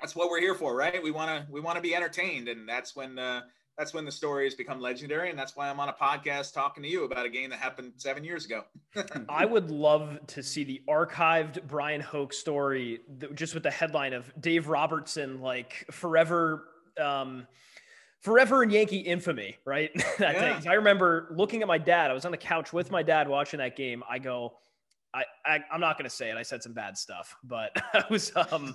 [0.00, 1.02] that's what we're here for, right?
[1.02, 3.42] We want to we want to be entertained, and that's when uh,
[3.78, 6.88] that's when the stories become legendary, and that's why I'm on a podcast talking to
[6.88, 8.64] you about a game that happened seven years ago.
[9.28, 13.00] I would love to see the archived brian hoke story,
[13.34, 16.64] just with the headline of Dave Robertson, like forever.
[17.00, 17.46] Um,
[18.20, 19.92] forever in Yankee infamy, right?
[20.18, 20.70] that yeah.
[20.70, 22.10] I remember looking at my dad.
[22.10, 24.02] I was on the couch with my dad watching that game.
[24.10, 24.54] I go,
[25.14, 26.36] I, I am not going to say it.
[26.36, 28.74] I said some bad stuff, but I was um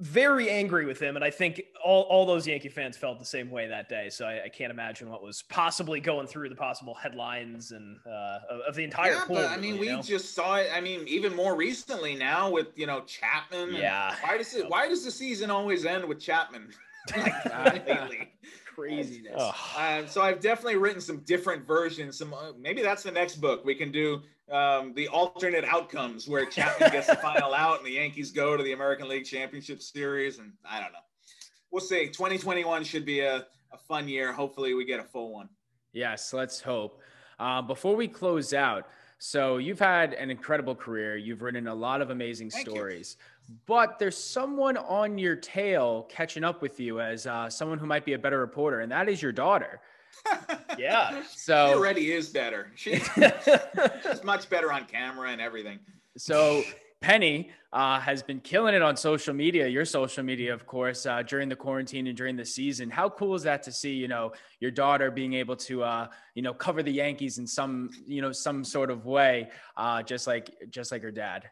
[0.00, 3.50] very angry with him, and I think all all those Yankee fans felt the same
[3.50, 4.08] way that day.
[4.08, 8.38] So I, I can't imagine what was possibly going through the possible headlines and uh,
[8.66, 9.12] of the entire.
[9.12, 10.02] Yeah, pool, but I mean, we know?
[10.02, 10.70] just saw it.
[10.74, 13.74] I mean, even more recently now with you know Chapman.
[13.74, 14.14] Yeah.
[14.22, 14.68] Why does it?
[14.68, 16.70] Why does the season always end with Chapman?
[17.16, 18.30] like, lately
[18.80, 19.42] craziness.
[19.76, 22.18] Um, so I've definitely written some different versions.
[22.18, 23.64] Some uh, maybe that's the next book.
[23.64, 27.92] We can do um, the alternate outcomes where Chapman gets the final out and the
[27.92, 30.38] Yankees go to the American League Championship Series.
[30.38, 30.98] And I don't know.
[31.70, 32.06] We'll see.
[32.06, 34.32] 2021 should be a, a fun year.
[34.32, 35.48] Hopefully, we get a full one.
[35.92, 37.00] Yes, let's hope.
[37.38, 38.86] Uh, before we close out,
[39.18, 41.16] so you've had an incredible career.
[41.16, 43.16] You've written a lot of amazing Thank stories.
[43.20, 43.24] You
[43.66, 48.04] but there's someone on your tail catching up with you as uh, someone who might
[48.04, 49.80] be a better reporter, and that is your daughter.
[50.78, 51.22] yeah.
[51.30, 52.70] So she already is better.
[52.74, 55.78] She's, she's much better on camera and everything.
[56.16, 56.62] So
[57.00, 61.22] Penny uh, has been killing it on social media, your social media, of course, uh,
[61.22, 62.90] during the quarantine and during the season.
[62.90, 66.42] How cool is that to see, you know, your daughter being able to, uh, you
[66.42, 70.50] know, cover the Yankees in some, you know, some sort of way, uh, just like,
[70.70, 71.48] just like her dad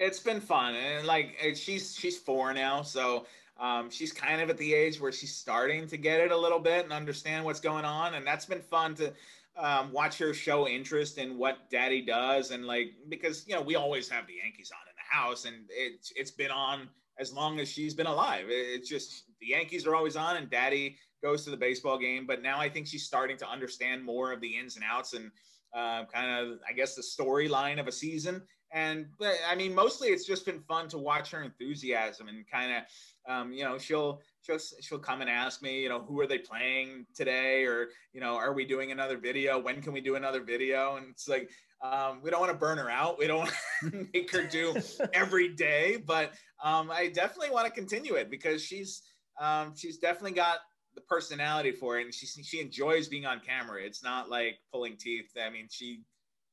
[0.00, 3.26] it's been fun and like she's she's four now so
[3.60, 6.58] um, she's kind of at the age where she's starting to get it a little
[6.58, 9.12] bit and understand what's going on and that's been fun to
[9.56, 13.76] um, watch her show interest in what daddy does and like because you know we
[13.76, 16.88] always have the yankees on in the house and it's it's been on
[17.18, 18.46] as long as she's been alive.
[18.48, 22.42] It's just the yankees are always on and daddy goes to the baseball game but
[22.42, 25.30] now i think she's starting to understand more of the ins and outs and
[25.74, 28.42] uh, kind of i guess the storyline of a season
[28.72, 32.72] and but I mean, mostly it's just been fun to watch her enthusiasm and kind
[32.72, 36.26] of, um, you know, she'll she'll she'll come and ask me, you know, who are
[36.26, 39.58] they playing today, or you know, are we doing another video?
[39.58, 40.96] When can we do another video?
[40.96, 41.50] And it's like
[41.82, 43.18] um, we don't want to burn her out.
[43.18, 43.52] We don't want
[43.90, 44.74] to make her do
[45.12, 49.02] every day, but um, I definitely want to continue it because she's
[49.40, 50.58] um, she's definitely got
[50.94, 53.82] the personality for it, and she she enjoys being on camera.
[53.82, 55.30] It's not like pulling teeth.
[55.42, 56.02] I mean, she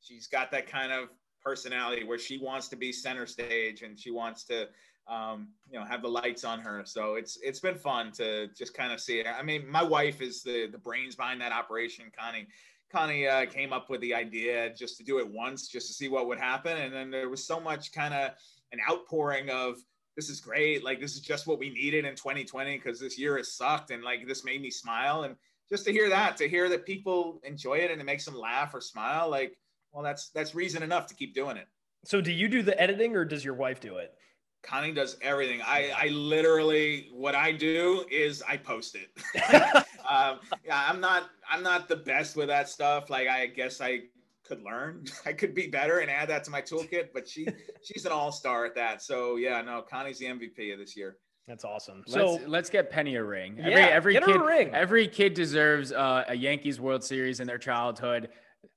[0.02, 1.10] she's got that kind of
[1.44, 4.68] personality where she wants to be center stage and she wants to
[5.08, 6.84] um, you know have the lights on her.
[6.86, 10.22] So it's it's been fun to just kind of see it i mean my wife
[10.22, 12.06] is the the brains behind that operation.
[12.18, 12.48] Connie
[12.92, 16.08] connie uh, came up with the idea just to do it once just to see
[16.08, 16.78] what would happen.
[16.78, 18.32] And then there was so much kind of
[18.72, 19.78] an outpouring of
[20.16, 20.84] this is great.
[20.84, 24.04] Like this is just what we needed in 2020 because this year has sucked and
[24.04, 25.24] like this made me smile.
[25.24, 25.36] And
[25.70, 28.74] just to hear that to hear that people enjoy it and it makes them laugh
[28.74, 29.58] or smile like
[29.98, 31.68] well, that's that's reason enough to keep doing it.
[32.06, 34.14] So, do you do the editing, or does your wife do it?
[34.62, 35.60] Connie does everything.
[35.66, 39.10] I, I literally what I do is I post it.
[40.08, 43.10] um, yeah, I'm not I'm not the best with that stuff.
[43.10, 44.02] Like I guess I
[44.48, 45.06] could learn.
[45.26, 47.08] I could be better and add that to my toolkit.
[47.12, 47.48] But she
[47.82, 49.02] she's an all star at that.
[49.02, 51.18] So yeah, no, Connie's the MVP of this year.
[51.48, 52.04] That's awesome.
[52.06, 53.58] So let's, let's get Penny a ring.
[53.58, 54.70] Yeah, every every kid ring.
[54.76, 58.30] every kid deserves uh, a Yankees World Series in their childhood.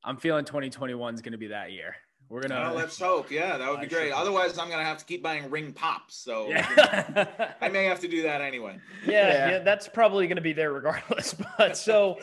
[0.05, 1.95] I'm feeling 2021 is going to be that year.
[2.31, 2.61] We're gonna.
[2.61, 3.29] Well, let's hope.
[3.29, 4.13] Yeah, that would be great.
[4.13, 6.15] Otherwise, I'm gonna have to keep buying ring pops.
[6.15, 7.27] So yeah.
[7.61, 8.79] I may have to do that anyway.
[9.05, 9.51] Yeah, yeah.
[9.51, 11.35] yeah that's probably gonna be there regardless.
[11.59, 12.21] But so,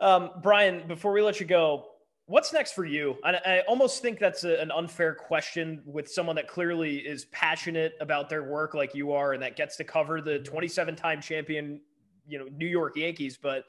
[0.00, 1.84] um, Bryan, before we let you go,
[2.24, 3.16] what's next for you?
[3.22, 7.92] I, I almost think that's a, an unfair question with someone that clearly is passionate
[8.00, 11.82] about their work like you are, and that gets to cover the 27-time champion,
[12.26, 13.64] you know, New York Yankees, but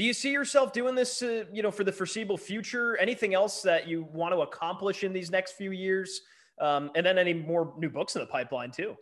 [0.00, 2.96] do you see yourself doing this, uh, you know, for the foreseeable future?
[2.96, 6.22] Anything else that you want to accomplish in these next few years?
[6.58, 8.96] Um, and then any more new books in the pipeline too?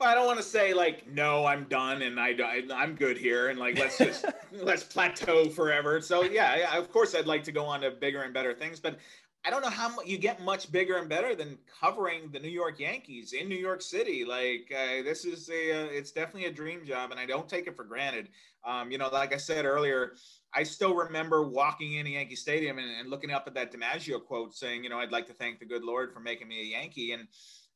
[0.00, 3.16] Well, I don't want to say like no, I'm done and I, I am good
[3.16, 6.00] here and like let's just let's plateau forever.
[6.00, 8.80] So yeah, yeah, of course I'd like to go on to bigger and better things,
[8.80, 8.98] but
[9.44, 12.80] I don't know how you get much bigger and better than covering the New York
[12.80, 14.24] Yankees in New York City.
[14.24, 17.66] Like uh, this is a, uh, it's definitely a dream job, and I don't take
[17.66, 18.28] it for granted.
[18.64, 20.14] Um, you know, like I said earlier,
[20.54, 24.54] I still remember walking into Yankee Stadium and, and looking up at that DiMaggio quote
[24.54, 27.12] saying, you know, I'd like to thank the good Lord for making me a Yankee.
[27.12, 27.28] And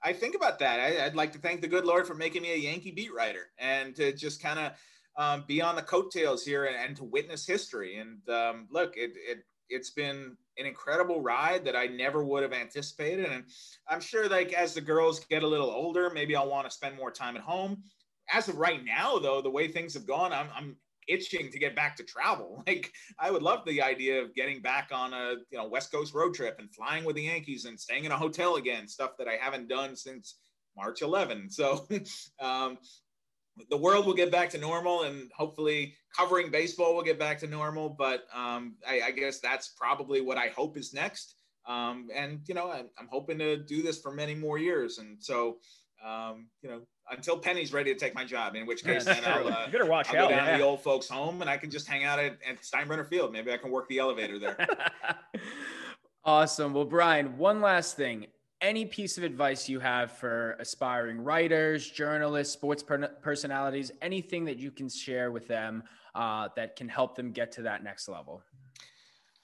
[0.03, 0.81] I think about that.
[0.81, 3.51] I, would like to thank the good Lord for making me a Yankee beat writer
[3.59, 4.73] and to just kind of
[5.17, 7.99] um, be on the coattails here and, and, to witness history.
[7.99, 12.53] And um, look, it, it it's been an incredible ride that I never would have
[12.53, 13.27] anticipated.
[13.27, 13.45] And
[13.89, 16.97] I'm sure, like, as the girls get a little older, maybe I'll want to spend
[16.97, 17.83] more time at home.
[18.33, 20.77] As of right now, though, the way things have gone, I'm, I'm
[21.09, 22.63] itching to get back to travel.
[22.73, 26.15] Like, I would love the idea of getting back on a you know West Coast
[26.15, 29.29] road trip and flying with the Yankees and staying in a hotel again, stuff that
[29.29, 30.37] I haven't done since
[30.77, 31.51] March 11.
[31.51, 31.87] So,
[32.41, 32.79] um,
[33.71, 37.47] the world will get back to normal and hopefully covering baseball will get back to
[37.47, 37.89] normal.
[37.89, 41.35] But um, I, I, guess that's probably what I hope is next.
[41.67, 44.99] Um, and, you know, I'm, I'm, hoping to do this for many more years.
[44.99, 45.59] And so,
[46.05, 46.81] um, you know,
[47.11, 49.87] until Penny's ready to take my job, in which case then I'll, uh, you better
[49.87, 50.31] watch I'll out.
[50.31, 50.53] go down yeah.
[50.53, 53.33] to the old folks home and I can just hang out at, at Steinbrenner Field.
[53.33, 54.67] Maybe I can work the elevator there.
[56.25, 56.73] awesome.
[56.73, 58.27] Well, Bryan, one last thing
[58.63, 64.59] any piece of advice you have for aspiring writers, journalists, sports per- personalities, anything that
[64.59, 65.83] you can share with them
[66.15, 68.43] uh, that can help them get to that next level?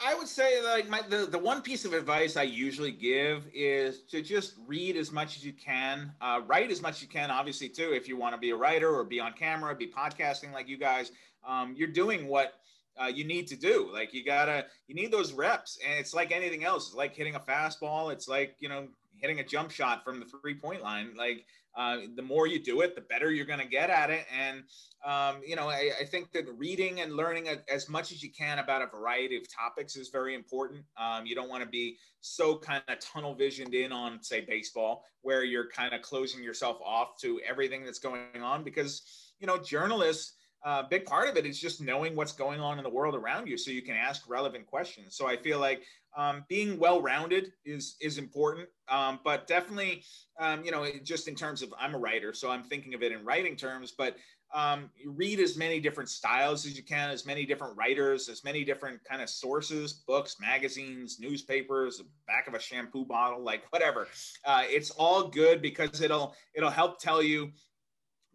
[0.00, 4.02] I would say like my the, the one piece of advice I usually give is
[4.04, 7.32] to just read as much as you can, uh, write as much as you can.
[7.32, 10.52] Obviously, too, if you want to be a writer or be on camera, be podcasting
[10.52, 11.10] like you guys,
[11.46, 12.60] um, you're doing what
[13.02, 13.90] uh, you need to do.
[13.92, 16.88] Like you gotta, you need those reps, and it's like anything else.
[16.88, 18.12] It's like hitting a fastball.
[18.12, 21.14] It's like you know hitting a jump shot from the three point line.
[21.16, 21.44] Like
[21.78, 24.26] uh, the more you do it, the better you're to get at it.
[24.36, 24.64] And,
[25.04, 28.32] um, you know, I, I, think that reading and learning a, as much as you
[28.32, 30.82] can about a variety of topics is very important.
[30.96, 35.04] Um, you don't want to be so kind of tunnel visioned in on, say, baseball,
[35.22, 39.02] where you're kind of closing yourself off to everything that's going on because,
[39.38, 40.32] you know, journalists
[40.64, 43.14] a uh, big part of it is just knowing what's going on in the world
[43.14, 45.14] around you so you can ask relevant questions.
[45.16, 45.82] So i feel like
[46.16, 50.02] um, being well-rounded is is important um, but definitely
[50.40, 53.12] um, you know just in terms of i'm a writer so i'm thinking of it
[53.12, 54.16] in writing terms but
[54.54, 58.64] um, read as many different styles as you can as many different writers as many
[58.64, 64.06] different kind of sources books magazines newspapers back of a shampoo bottle like whatever.
[64.44, 67.50] Uh, it's all good because it'll it'll help tell you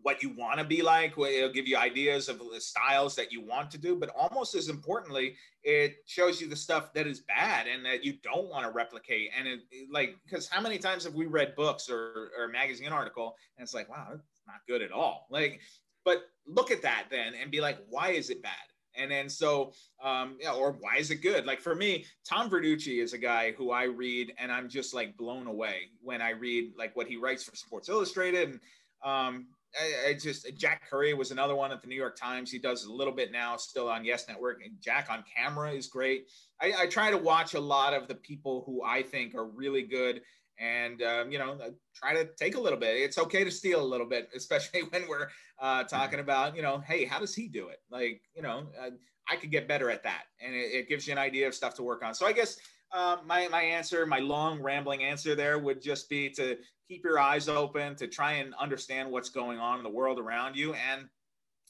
[0.03, 1.13] what you want to be like.
[1.17, 4.69] It'll give you ideas of the styles that you want to do, but almost as
[4.69, 8.71] importantly, it shows you the stuff that is bad and that you don't want to
[8.71, 9.31] replicate.
[9.37, 12.89] And it, like, because how many times have we read books or, or a magazine
[12.89, 15.25] article and it's like, wow, it's not good at all.
[15.31, 15.61] Like,
[16.05, 18.51] but look at that then and be like, why is it bad?
[18.95, 19.71] And then so,
[20.03, 21.45] um, yeah, or why is it good?
[21.47, 25.17] Like for me, Tom Verducci is a guy who I read and I'm just like
[25.17, 28.59] blown away when I read like what he writes for Sports Illustrated and
[29.03, 29.47] um,
[29.79, 32.51] I, I, just Jack Curry was another one at the New York Times.
[32.51, 34.61] He does a little bit now, still on Yes Network.
[34.63, 36.29] And Jack on camera is great.
[36.61, 39.83] I, I try to watch a lot of the people who I think are really
[39.83, 40.21] good,
[40.59, 41.57] and um, you know,
[41.95, 42.97] try to take a little bit.
[42.97, 46.79] It's okay to steal a little bit, especially when we're uh, talking about, you know,
[46.79, 47.79] hey, how does he do it?
[47.89, 48.91] Like, you know, uh,
[49.29, 51.73] I could get better at that, and it, it gives you an idea of stuff
[51.75, 52.13] to work on.
[52.13, 52.59] So I guess
[52.93, 56.57] uh, my my answer, my long rambling answer there would just be to
[56.93, 60.55] keep your eyes open, to try and understand what's going on in the world around
[60.55, 61.07] you, and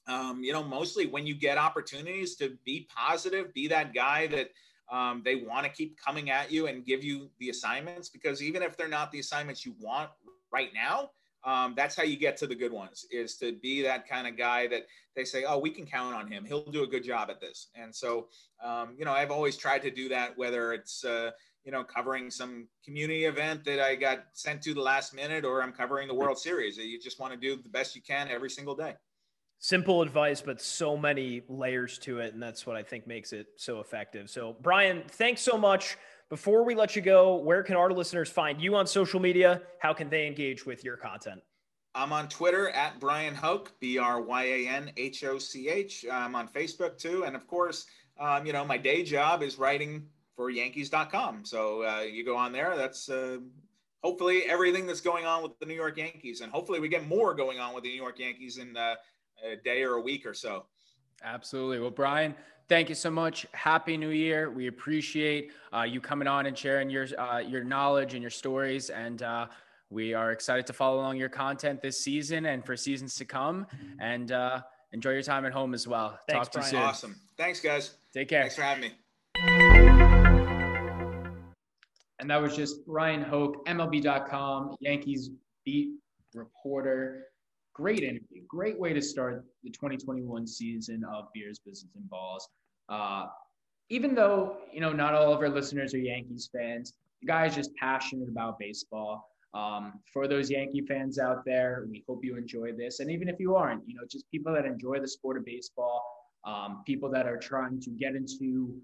[0.06, 4.50] um, you know, mostly when you get opportunities to be positive, be that guy that
[4.92, 8.62] um, they want to keep coming at you and give you the assignments because even
[8.62, 10.10] if they're not the assignments you want
[10.52, 11.12] right now,
[11.46, 14.38] um, that's how you get to the good ones is to be that kind of
[14.38, 16.44] guy that they say oh we can count on him.
[16.44, 17.70] He'll do a good job at this.
[17.76, 18.28] And so
[18.64, 21.32] um, you know i've always tried to do that whether it's uh,
[21.64, 25.62] you know covering some community event that i got sent to the last minute or
[25.62, 28.50] i'm covering the world series you just want to do the best you can every
[28.50, 28.94] single day
[29.60, 33.48] simple advice but so many layers to it and that's what i think makes it
[33.58, 35.98] so effective so bryan thanks so much
[36.34, 39.62] before we let you go, where can our listeners find you on social media?
[39.78, 41.44] How can they engage with your content?
[41.94, 46.06] I'm on Twitter at Bryan Hoch, B R Y A N H O C H.
[46.12, 47.24] I'm on Facebook too.
[47.26, 47.86] And of course,
[48.20, 51.46] um, you know, my day job is writing for Yankees.com.
[51.46, 52.76] So uh, you go on there.
[52.76, 53.38] That's uh,
[54.04, 56.42] hopefully everything that's going on with the New York Yankees.
[56.42, 58.96] And hopefully we get more going on with the New York Yankees in uh,
[59.44, 60.66] a day or a week or so.
[61.24, 61.80] Absolutely.
[61.80, 62.36] Well, Bryan,
[62.68, 63.46] thank you so much.
[63.54, 64.50] Happy New Year.
[64.52, 68.90] We appreciate uh, you coming on and sharing your uh, your knowledge and your stories,
[68.90, 69.48] and uh,
[69.90, 73.68] we are excited to follow along your content this season and for seasons to come.
[74.00, 74.62] And uh,
[74.92, 76.20] enjoy your time at home as well.
[76.28, 76.74] Thanks, Talk to Bryan.
[76.74, 76.90] you soon.
[76.90, 77.16] Awesome.
[77.38, 77.96] Thanks, guys.
[78.14, 78.42] Take care.
[78.42, 78.94] Thanks for having me.
[82.24, 85.30] And that was just Bryan Hoch, MLB.com, Yankees
[85.66, 85.90] beat
[86.34, 87.26] reporter.
[87.74, 88.44] Great interview.
[88.48, 92.48] Great way to start the 2021 season of Beers, Business, and Balls.
[92.88, 93.26] Uh,
[93.90, 97.56] even though, you know, not all of our listeners are Yankees fans, the guy is
[97.56, 99.30] just passionate about baseball.
[99.54, 103.02] Um, for those Yankee fans out there, we hope you enjoy this.
[103.02, 106.02] And even if you aren't, you know, just people that enjoy the sport of baseball,
[106.46, 108.80] um, people that are trying to get into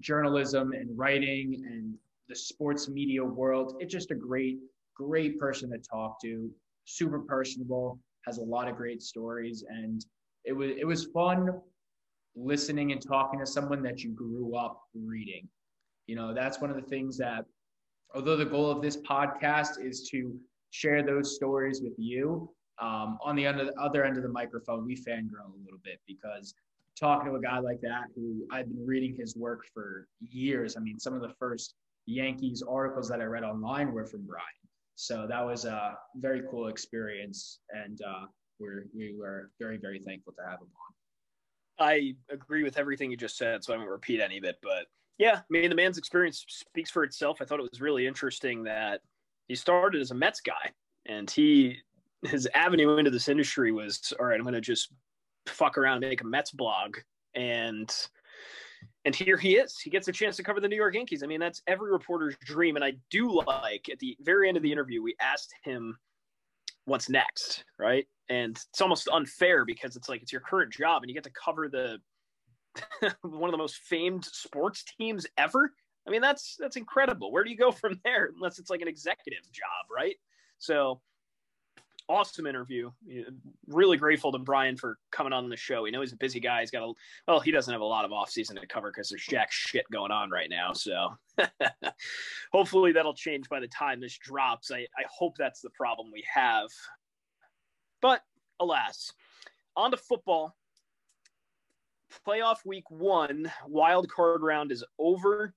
[0.00, 1.94] journalism and writing and
[2.28, 3.76] the sports media world.
[3.80, 4.58] It's just a great,
[4.96, 6.50] great person to talk to.
[6.84, 10.04] Super personable, has a lot of great stories, and
[10.44, 11.48] it was it was fun
[12.36, 15.48] listening and talking to someone that you grew up reading.
[16.06, 17.44] You know, that's one of the things that,
[18.14, 20.36] although the goal of this podcast is to
[20.70, 25.46] share those stories with you, um, on the other end of the microphone, we fangirl
[25.46, 26.54] a little bit because
[26.98, 30.76] talking to a guy like that who I've been reading his work for years.
[30.76, 31.74] I mean, some of the first
[32.06, 34.42] Yankees articles that I read online were from Bryan.
[34.96, 38.26] So that was a very cool experience, and uh,
[38.60, 41.86] we're we were very very thankful to have him on.
[41.86, 44.56] I agree with everything you just said, so I won't repeat any of it.
[44.62, 44.86] But
[45.18, 47.38] yeah, I mean, the man's experience speaks for itself.
[47.40, 49.00] I thought it was really interesting that
[49.48, 50.70] he started as a Mets guy,
[51.06, 51.78] and he
[52.22, 54.36] his avenue into this industry was all right.
[54.36, 54.92] I'm going to just
[55.46, 56.98] fuck around and make a Mets blog,
[57.34, 57.92] and
[59.04, 59.78] and here he is.
[59.78, 61.22] He gets a chance to cover the New York Yankees.
[61.22, 62.76] I mean, that's every reporter's dream.
[62.76, 65.98] And I do like at the very end of the interview, we asked him
[66.86, 68.06] what's next, right?
[68.28, 71.30] And it's almost unfair because it's like it's your current job and you get to
[71.30, 71.98] cover the
[73.22, 75.70] one of the most famed sports teams ever.
[76.06, 77.30] I mean, that's that's incredible.
[77.30, 80.16] Where do you go from there unless it's like an executive job, right?
[80.58, 81.00] So
[82.08, 82.90] awesome interview.
[83.68, 85.82] Really grateful to Bryan for coming on the show.
[85.82, 86.60] We know he's a busy guy.
[86.60, 86.92] He's got a
[87.26, 89.84] well, he doesn't have a lot of off season to cover because there's jack shit
[89.90, 90.72] going on right now.
[90.72, 91.16] So
[92.52, 94.70] hopefully that'll change by the time this drops.
[94.70, 96.68] I, I hope that's the problem we have.
[98.00, 98.22] But
[98.60, 99.12] alas,
[99.76, 100.54] on to football.
[102.26, 105.52] Playoff week one, wild card round is over.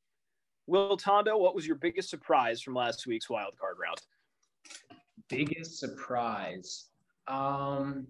[0.65, 4.01] Will Tondo, what was your biggest surprise from last week's wild card round?
[5.29, 6.89] Biggest surprise.
[7.27, 8.07] Um,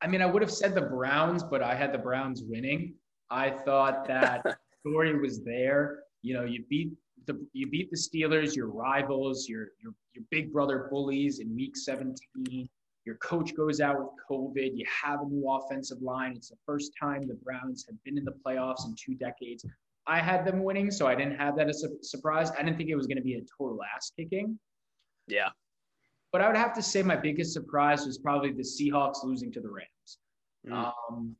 [0.00, 2.94] I mean, I would have said the Browns, but I had the Browns winning.
[3.30, 6.00] I thought that story was there.
[6.22, 6.92] You know, you beat
[7.26, 11.76] the you beat the Steelers, your rivals, your your your big brother bullies in Week
[11.76, 12.68] 17.
[13.04, 14.70] Your coach goes out with COVID.
[14.74, 16.34] You have a new offensive line.
[16.36, 19.64] It's the first time the Browns have been in the playoffs in two decades.
[20.06, 22.50] I had them winning, so I didn't have that as a surprise.
[22.50, 24.58] I didn't think it was going to be a total ass kicking.
[25.26, 25.50] Yeah.
[26.32, 29.60] But I would have to say my biggest surprise was probably the Seahawks losing to
[29.60, 30.18] the Rams.
[30.66, 30.92] Mm.
[31.10, 31.36] Um,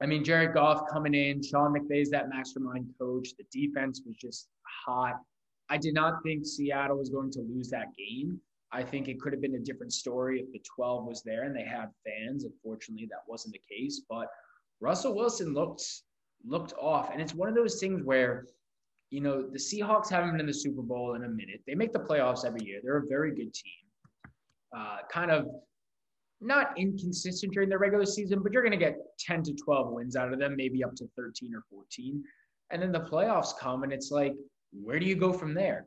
[0.00, 3.30] I mean, Jared Goff coming in, Sean McVay's that mastermind coach.
[3.36, 4.48] The defense was just
[4.86, 5.20] hot.
[5.68, 8.40] I did not think Seattle was going to lose that game.
[8.72, 11.54] I think it could have been a different story if the 12 was there and
[11.54, 12.44] they had fans.
[12.44, 14.02] Unfortunately, that wasn't the case.
[14.08, 14.28] But
[14.80, 15.84] Russell Wilson looked
[16.44, 18.46] looked off, and it's one of those things where,
[19.10, 21.60] you know, the Seahawks haven't been in the Super Bowl in a minute.
[21.66, 22.80] They make the playoffs every year.
[22.82, 23.81] They're a very good team
[24.76, 25.46] uh, kind of
[26.40, 30.16] not inconsistent during the regular season, but you're going to get 10 to 12 wins
[30.16, 32.22] out of them, maybe up to 13 or 14.
[32.70, 34.34] And then the playoffs come, and it's like,
[34.72, 35.86] where do you go from there?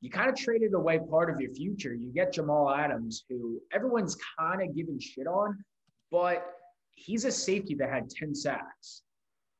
[0.00, 1.94] You kind of traded away part of your future.
[1.94, 5.62] You get Jamal Adams, who everyone's kind of giving shit on,
[6.10, 6.44] but
[6.94, 9.02] he's a safety that had 10 sacks.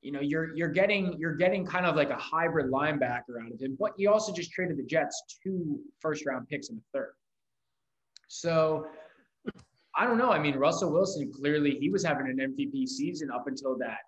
[0.01, 3.61] You know, you're you're getting you're getting kind of like a hybrid linebacker out of
[3.61, 7.13] him, but you also just traded the Jets two first round picks in the third.
[8.33, 8.87] So
[9.95, 10.31] I don't know.
[10.31, 13.99] I mean, Russell Wilson clearly he was having an MVP season up until that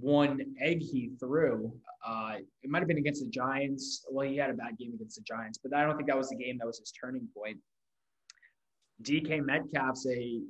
[0.00, 1.72] one egg he threw.
[2.06, 4.06] Uh, it might have been against the Giants.
[4.08, 6.28] Well, he had a bad game against the Giants, but I don't think that was
[6.28, 7.58] the game that was his turning point.
[9.02, 10.40] DK Metcalf's a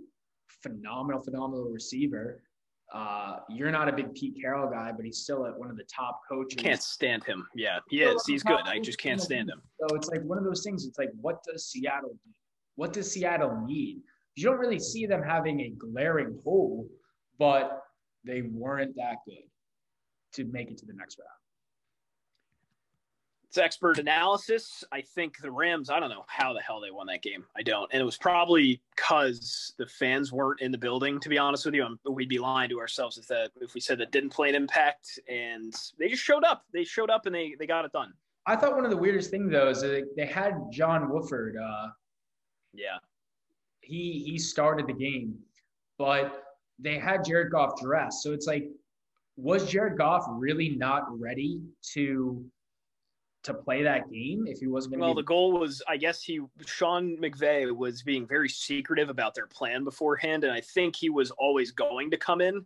[0.63, 2.43] phenomenal, phenomenal receiver.
[2.93, 5.85] Uh, you're not a big Pete Carroll guy, but he's still at one of the
[5.85, 6.61] top coaches.
[6.61, 7.47] Can't stand him.
[7.55, 8.23] Yeah, he is.
[8.27, 8.61] He's good.
[8.65, 9.63] I just can't stand him.
[9.81, 10.87] So it's like one of those things.
[10.87, 12.31] It's like, what does Seattle do?
[12.79, 14.03] What does Seattle need?
[14.37, 16.89] You don't really see them having a glaring hole,
[17.37, 17.83] but
[18.23, 19.43] they weren't that good
[20.35, 21.29] to make it to the next round.
[23.49, 24.85] It's expert analysis.
[24.93, 27.45] I think the Rams, I don't know how the hell they won that game.
[27.57, 27.93] I don't.
[27.93, 31.75] And it was probably because the fans weren't in the building, to be honest with
[31.75, 31.83] you.
[31.83, 34.55] Um, we'd be lying to ourselves if that if we said that didn't play an
[34.55, 35.19] impact.
[35.29, 36.63] And they just showed up.
[36.73, 38.13] They showed up and they, they got it done.
[38.47, 41.89] I thought one of the weirdest things, though, is that they had John Wolford uh,
[42.73, 42.99] yeah.
[43.81, 45.39] He he started the game,
[45.99, 46.45] but
[46.79, 48.23] they had Jared Goff dressed.
[48.23, 48.69] So it's like,
[49.37, 51.61] was Jared Goff really not ready
[51.95, 52.45] to
[53.45, 55.07] to play that game if he wasn't going to?
[55.07, 59.35] Well, be- the goal was, I guess he Sean McVay was being very secretive about
[59.35, 62.65] their plan beforehand, and I think he was always going to come in,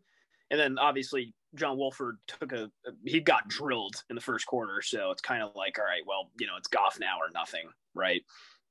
[0.51, 2.71] and then obviously John Wolford took a
[3.05, 6.31] he got drilled in the first quarter, so it's kind of like, all right, well,
[6.39, 8.23] you know, it's Goff now or nothing, right?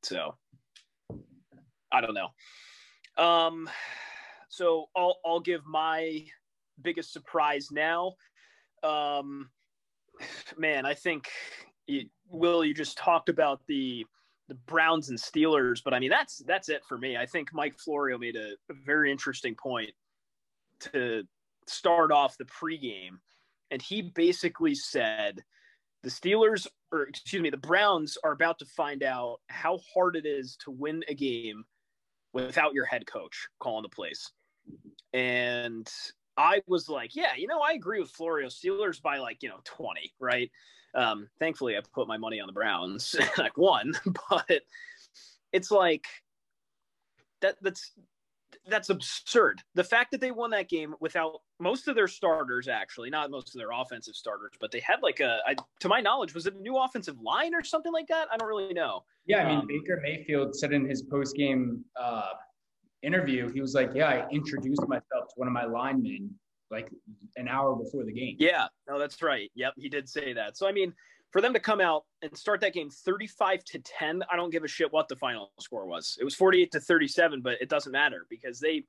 [0.03, 0.35] So
[1.91, 3.23] I don't know.
[3.23, 3.69] Um,
[4.49, 6.25] so I'll I'll give my
[6.81, 8.13] biggest surprise now.
[8.83, 9.49] Um,
[10.57, 11.29] man, I think
[11.87, 14.05] you, Will, you just talked about the
[14.47, 17.17] the Browns and Steelers, but I mean that's that's it for me.
[17.17, 19.91] I think Mike Florio made a, a very interesting point
[20.91, 21.23] to
[21.67, 23.19] start off the pregame,
[23.69, 25.41] and he basically said
[26.03, 30.25] the Steelers, or excuse me, the Browns are about to find out how hard it
[30.25, 31.63] is to win a game
[32.33, 34.31] without your head coach calling the plays.
[35.13, 35.91] And
[36.37, 38.47] I was like, yeah, you know, I agree with Florio.
[38.47, 40.49] Steelers by like, you know, 20, right?
[40.93, 43.15] Um, thankfully, I put my money on the Browns.
[43.37, 43.93] like won,
[44.29, 44.61] but
[45.51, 46.05] it's like
[47.41, 47.57] that.
[47.61, 47.91] That's
[48.67, 49.61] that's absurd.
[49.75, 53.55] The fact that they won that game without most of their starters, actually, not most
[53.55, 56.55] of their offensive starters, but they had like a, I, to my knowledge, was it
[56.55, 58.27] a new offensive line or something like that?
[58.31, 59.03] I don't really know.
[59.25, 62.29] Yeah, I mean, um, Baker Mayfield said in his post game uh,
[63.03, 66.31] interview, he was like, "Yeah, I introduced myself to one of my linemen
[66.69, 66.89] like
[67.35, 69.51] an hour before the game." Yeah, no, that's right.
[69.55, 70.57] Yep, he did say that.
[70.57, 70.93] So I mean,
[71.31, 74.63] for them to come out and start that game 35 to 10, I don't give
[74.63, 76.17] a shit what the final score was.
[76.19, 78.83] It was 48 to 37, but it doesn't matter because they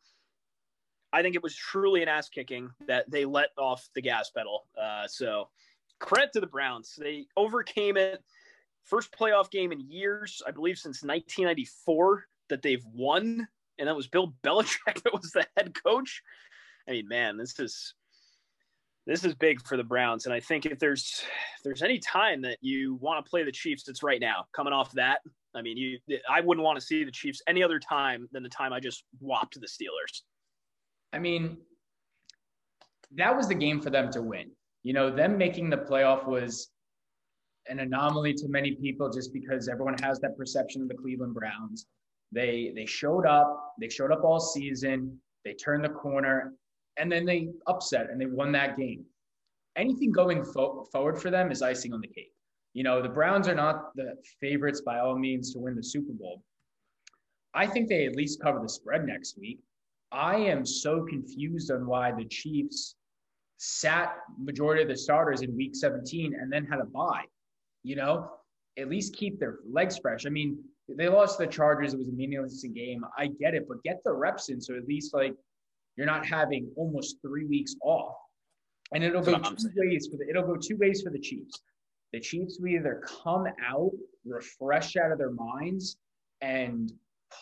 [1.14, 4.64] I think it was truly an ass kicking that they let off the gas pedal.
[4.80, 5.50] Uh, so
[5.98, 6.98] credit to the Browns.
[6.98, 8.24] They overcame it.
[8.84, 13.46] First playoff game in years, I believe since 1994 that they've won
[13.78, 16.22] and that was Bill Belichick that was the head coach.
[16.88, 17.94] I mean, man, this is
[19.06, 21.22] this is big for the Browns, and I think if there's
[21.56, 24.44] if there's any time that you want to play the Chiefs, it's right now.
[24.54, 25.20] Coming off that,
[25.54, 25.98] I mean, you
[26.30, 29.04] I wouldn't want to see the Chiefs any other time than the time I just
[29.20, 30.22] whopped the Steelers.
[31.12, 31.58] I mean,
[33.16, 34.50] that was the game for them to win.
[34.84, 36.70] You know, them making the playoff was
[37.68, 41.86] an anomaly to many people just because everyone has that perception of the Cleveland Browns.
[42.30, 43.74] They they showed up.
[43.80, 45.18] They showed up all season.
[45.44, 46.54] They turned the corner,
[46.98, 49.04] and then they upset and they won that game.
[49.76, 52.32] Anything going fo- forward for them is icing on the cake.
[52.74, 56.12] You know, the Browns are not the favorites by all means to win the Super
[56.12, 56.42] Bowl.
[57.54, 59.60] I think they at least cover the spread next week.
[60.10, 62.96] I am so confused on why the Chiefs
[63.58, 67.24] sat majority of the starters in week 17 and then had a bye.
[67.82, 68.30] You know,
[68.78, 70.26] at least keep their legs fresh.
[70.26, 70.58] I mean,
[70.88, 71.94] they lost the Chargers.
[71.94, 73.04] It was a meaningless game.
[73.16, 74.60] I get it, but get the reps in.
[74.60, 75.34] So at least like
[75.96, 78.14] you're not having almost three weeks off.
[78.94, 81.62] And it'll go two ways for the it'll go two ways for the Chiefs.
[82.12, 83.92] The Chiefs will either come out
[84.26, 85.96] refreshed out of their minds
[86.40, 86.92] and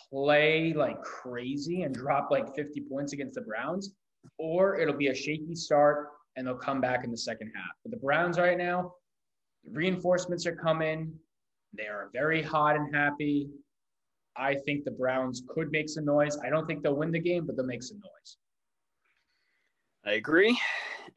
[0.09, 3.93] play like crazy and drop like 50 points against the Browns,
[4.37, 7.71] or it'll be a shaky start and they'll come back in the second half.
[7.83, 8.93] But the Browns right now,
[9.69, 11.11] reinforcements are coming.
[11.77, 13.49] They are very hot and happy.
[14.37, 16.37] I think the Browns could make some noise.
[16.45, 18.37] I don't think they'll win the game, but they'll make some noise.
[20.05, 20.59] I agree.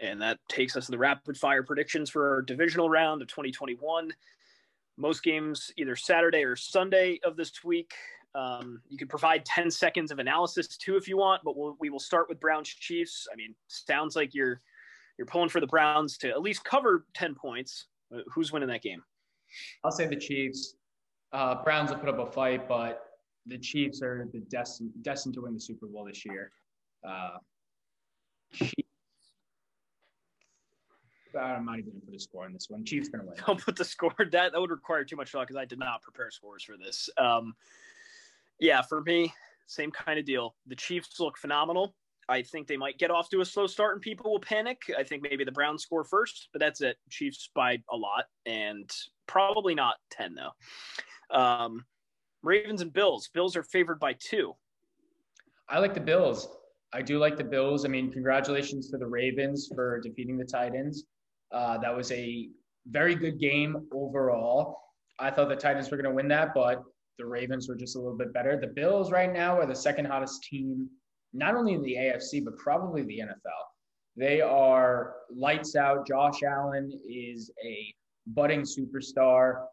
[0.01, 4.13] And that takes us to the rapid fire predictions for our divisional round of 2021.
[4.97, 7.93] Most games either Saturday or Sunday of this week.
[8.35, 11.91] Um, you can provide 10 seconds of analysis too if you want, but we'll, we
[11.91, 13.29] will start with Browns Chiefs.
[13.33, 14.61] I mean, sounds like you're
[15.17, 17.87] you're pulling for the Browns to at least cover 10 points.
[18.13, 19.03] Uh, who's winning that game?
[19.85, 20.75] I'll say the Chiefs.
[21.33, 23.04] Uh, Browns will put up a fight, but
[23.47, 26.51] the Chiefs are the destined destined to win the Super Bowl this year.
[27.07, 27.39] Uh,
[28.53, 28.73] Chiefs.
[31.39, 32.85] I'm not even to put a score on this one.
[32.85, 33.35] Chiefs to win.
[33.47, 34.15] Don't put the score.
[34.19, 37.09] That that would require too much thought because I did not prepare scores for this.
[37.19, 37.55] Um,
[38.61, 39.33] yeah, for me,
[39.67, 40.55] same kind of deal.
[40.67, 41.95] The Chiefs look phenomenal.
[42.29, 44.83] I think they might get off to a slow start and people will panic.
[44.99, 46.97] I think maybe the Browns score first, but that's it.
[47.11, 48.91] Chiefs by a lot and
[49.27, 51.37] probably not 10 though.
[51.39, 51.85] Um,
[52.45, 53.29] Ravens and Bills.
[53.33, 54.55] Bills are favored by two.
[55.69, 56.49] I like the Bills.
[56.93, 57.85] I do like the Bills.
[57.85, 61.05] I mean, congratulations to the Ravens for defeating the Titans.
[61.53, 62.49] Uh, that was a
[62.87, 64.79] very good game overall.
[65.19, 66.83] I thought the Titans were going to win that, but
[67.19, 68.61] the Ravens were just a little bit better.
[68.61, 70.89] The Bills right now are the second hottest team,
[71.33, 73.63] not only in the AFC, but probably the NFL.
[74.17, 76.07] They are lights out.
[76.07, 77.95] Josh Allen is a
[78.29, 79.65] budding superstar.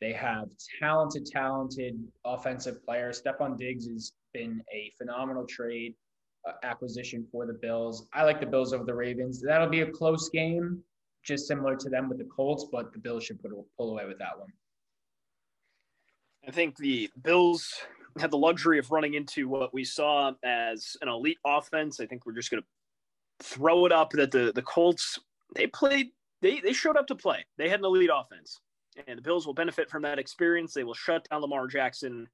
[0.00, 0.48] They have
[0.80, 3.22] talented, talented offensive players.
[3.22, 5.94] Stefon Diggs has been a phenomenal trade
[6.46, 8.06] uh, acquisition for the Bills.
[8.12, 9.40] I like the Bills over the Ravens.
[9.40, 10.82] That'll be a close game,
[11.22, 14.18] just similar to them with the Colts, but the Bills should put, pull away with
[14.18, 14.48] that one.
[16.46, 17.72] I think the Bills
[18.18, 22.00] had the luxury of running into what we saw as an elite offense.
[22.00, 22.68] I think we're just going to
[23.44, 25.18] throw it up that the the Colts
[25.56, 26.08] they played
[26.40, 27.44] they they showed up to play.
[27.58, 28.60] They had an elite offense,
[29.06, 30.72] and the Bills will benefit from that experience.
[30.72, 32.28] They will shut down Lamar Jackson.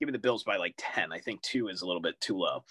[0.00, 1.12] Give me the Bills by like ten.
[1.12, 2.64] I think two is a little bit too low.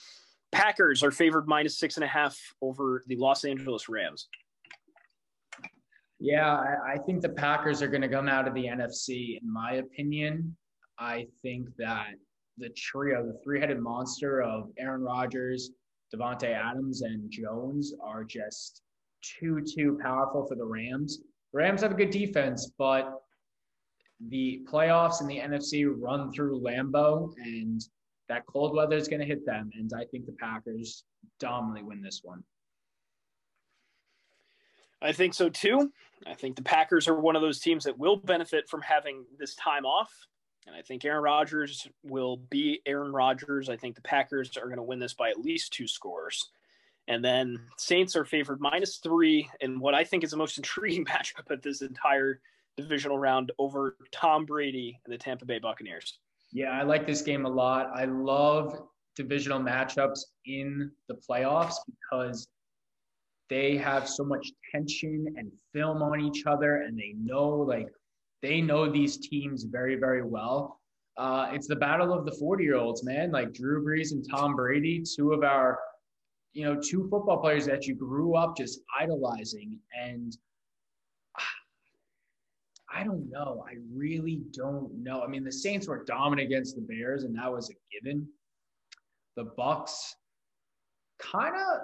[0.51, 4.27] Packers are favored minus six and a half over the Los Angeles Rams.
[6.19, 9.39] Yeah, I, I think the Packers are going to come out of the NFC.
[9.41, 10.55] In my opinion,
[10.99, 12.11] I think that
[12.57, 15.71] the trio, the three-headed monster of Aaron Rodgers,
[16.15, 18.83] Davante Adams, and Jones are just
[19.21, 21.19] too too powerful for the Rams.
[21.53, 23.21] Rams have a good defense, but
[24.29, 27.81] the playoffs and the NFC run through Lambeau, and
[28.29, 29.69] that cold weather is going to hit them.
[29.75, 31.03] And I think the Packers
[31.39, 32.43] dominantly win this one.
[35.01, 35.91] I think so too.
[36.25, 39.53] I think the Packers are one of those teams that will benefit from having this
[39.55, 40.11] time off.
[40.65, 43.67] And I think Aaron Rodgers will be Aaron Rodgers.
[43.67, 46.49] I think the Packers are going to win this by at least two scores.
[47.07, 51.05] And then Saints are favored minus three in what I think is the most intriguing
[51.05, 52.39] matchup at this entire
[52.77, 56.19] divisional round over Tom Brady and the Tampa Bay Buccaneers.
[56.51, 57.91] Yeah, I like this game a lot.
[57.93, 58.83] I love
[59.15, 62.47] divisional matchups in the playoffs because
[63.49, 67.89] they have so much tension and film on each other and they know like
[68.41, 70.79] they know these teams very very well
[71.17, 74.55] uh, it's the battle of the 40 year olds man like drew brees and tom
[74.55, 75.79] brady two of our
[76.53, 80.37] you know two football players that you grew up just idolizing and
[82.93, 83.65] I don't know.
[83.67, 85.23] I really don't know.
[85.23, 88.27] I mean, the Saints were dominant against the Bears, and that was a given.
[89.35, 90.15] The Bucks
[91.19, 91.79] kind of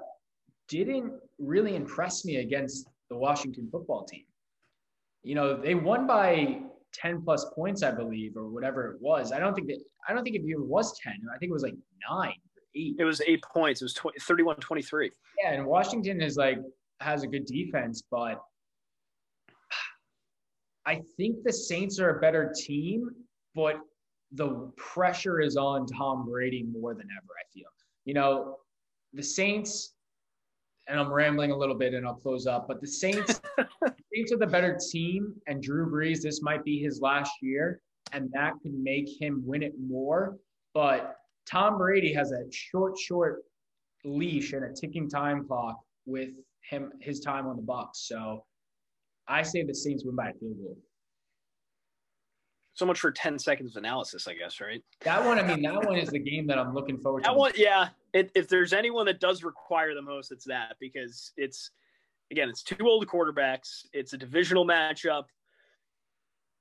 [0.67, 4.25] didn't really impress me against the Washington football team.
[5.23, 6.59] You know, they won by
[6.93, 9.31] 10 plus points, I believe, or whatever it was.
[9.31, 11.13] I don't think that, I don't think it even was 10.
[11.33, 11.75] I think it was like
[12.09, 12.35] nine
[12.75, 12.95] eight.
[12.99, 13.81] It was eight points.
[13.81, 15.11] It was 20, 31 23.
[15.41, 15.53] Yeah.
[15.53, 16.59] And Washington is like,
[16.99, 18.41] has a good defense, but
[20.85, 23.09] I think the Saints are a better team,
[23.55, 23.75] but
[24.31, 27.67] the pressure is on Tom Brady more than ever, I feel.
[28.05, 28.57] You know,
[29.13, 29.93] the Saints
[30.89, 32.67] and I'm rambling a little bit and I'll close up.
[32.67, 33.39] But the Saints,
[34.13, 37.79] Saints are the better team, and Drew Brees, this might be his last year,
[38.11, 40.37] and that could make him win it more.
[40.73, 41.15] But
[41.45, 43.43] Tom Brady has a short, short
[44.05, 46.29] leash and a ticking time clock with
[46.69, 48.07] him his time on the Bucks.
[48.07, 48.43] So
[49.27, 50.77] I say the Saints win by a field goal.
[52.73, 54.81] So much for 10 seconds of analysis, I guess, right?
[55.01, 57.29] That one, I mean, that one is the game that I'm looking forward to.
[57.29, 57.89] That one, yeah.
[58.13, 61.71] It, if there's anyone that does require the most, it's that because it's,
[62.31, 63.85] again, it's two old quarterbacks.
[63.91, 65.25] It's a divisional matchup.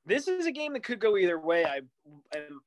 [0.07, 1.65] This is a game that could go either way.
[1.65, 1.83] I
[2.37, 2.61] am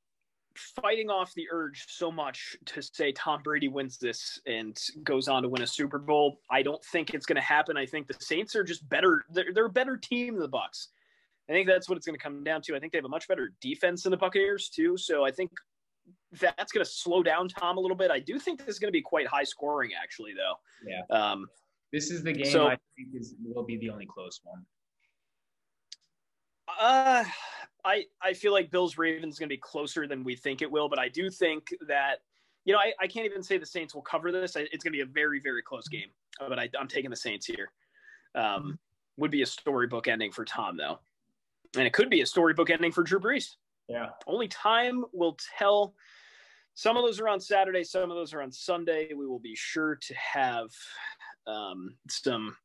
[0.55, 5.43] fighting off the urge so much to say Tom Brady wins this and goes on
[5.43, 6.39] to win a Super Bowl.
[6.49, 7.77] I don't think it's going to happen.
[7.77, 9.23] I think the Saints are just better.
[9.31, 10.89] They're, they're a better team than the Bucks.
[11.49, 12.75] I think that's what it's going to come down to.
[12.75, 14.97] I think they have a much better defense than the Buccaneers too.
[14.97, 15.51] So I think
[16.39, 18.11] that's going to slow down Tom a little bit.
[18.11, 20.55] I do think this is going to be quite high scoring, actually, though.
[20.87, 21.15] Yeah.
[21.15, 21.47] Um,
[21.91, 24.65] this is the game so, I think is will be the only close one.
[26.79, 27.25] Uh,
[27.85, 30.71] I I feel like Bills Ravens is going to be closer than we think it
[30.71, 32.17] will, but I do think that
[32.65, 34.55] you know I, I can't even say the Saints will cover this.
[34.55, 36.09] It's going to be a very very close game,
[36.39, 37.71] but I, I'm taking the Saints here.
[38.35, 38.79] Um,
[39.17, 40.99] would be a storybook ending for Tom though
[41.77, 43.55] and it could be a storybook ending for Drew Brees.
[43.87, 44.09] Yeah.
[44.27, 45.93] Only time will tell.
[46.73, 49.13] Some of those are on Saturday, some of those are on Sunday.
[49.13, 50.69] We will be sure to have
[51.45, 52.55] um, some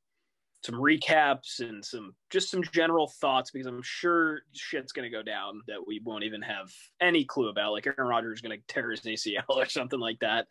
[0.66, 5.62] some recaps and some just some general thoughts because I'm sure shit's to go down
[5.68, 6.70] that we won't even have
[7.01, 7.72] any clue about.
[7.72, 10.47] Like Aaron Rodgers is to tear his ACL or something like that.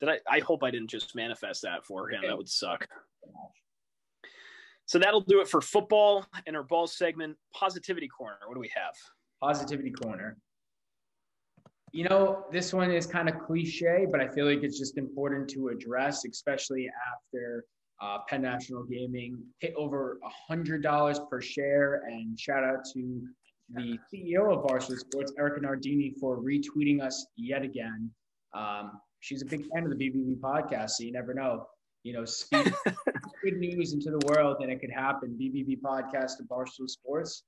[0.00, 2.20] That I, I hope I didn't just manifest that for him.
[2.26, 2.86] That would suck.
[4.84, 7.36] So that'll do it for football and our ball segment.
[7.54, 8.36] Positivity corner.
[8.46, 8.94] What do we have?
[9.42, 10.36] Positivity corner.
[11.92, 15.48] You know, this one is kind of cliche, but I feel like it's just important
[15.50, 17.64] to address, especially after
[18.00, 20.18] uh, Penn National Gaming hit over
[20.50, 22.02] $100 per share.
[22.08, 23.22] And shout out to
[23.74, 28.10] the CEO of Barstool Sports, Erika Nardini, for retweeting us yet again.
[28.54, 31.66] Um, she's a big fan of the BBB podcast, so you never know
[32.06, 32.72] you know, speak
[33.42, 35.36] good news into the world, and it could happen.
[35.40, 37.42] BBB podcast to Barstool Sports.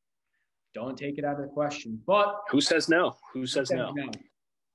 [0.74, 2.02] Don't take it out of the question.
[2.04, 3.14] But who says no?
[3.32, 3.92] Who says no?
[3.92, 4.10] no?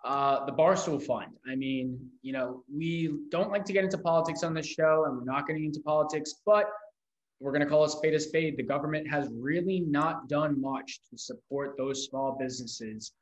[0.04, 1.32] Uh, the Barstool Fund.
[1.50, 5.18] I mean, you know, we don't like to get into politics on this show, and
[5.18, 6.66] we're not getting into politics, but
[7.40, 8.58] we're going to call a spade a spade.
[8.58, 13.14] The government has really not done much to support those small businesses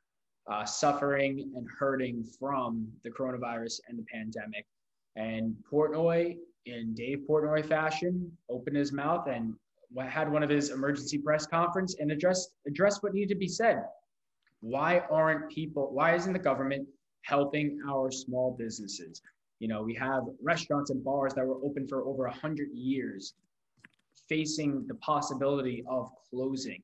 [0.50, 4.66] uh, suffering and hurting from the coronavirus and the pandemic.
[5.14, 6.36] And Portnoy
[6.66, 9.54] in Dave Portnoy fashion, opened his mouth and
[10.08, 13.82] had one of his emergency press conference and addressed addressed what needed to be said.
[14.62, 15.90] Why aren't people?
[15.92, 16.88] Why isn't the government
[17.22, 19.20] helping our small businesses?
[19.58, 23.34] You know, we have restaurants and bars that were open for over a hundred years.
[24.28, 26.82] facing the possibility of closing.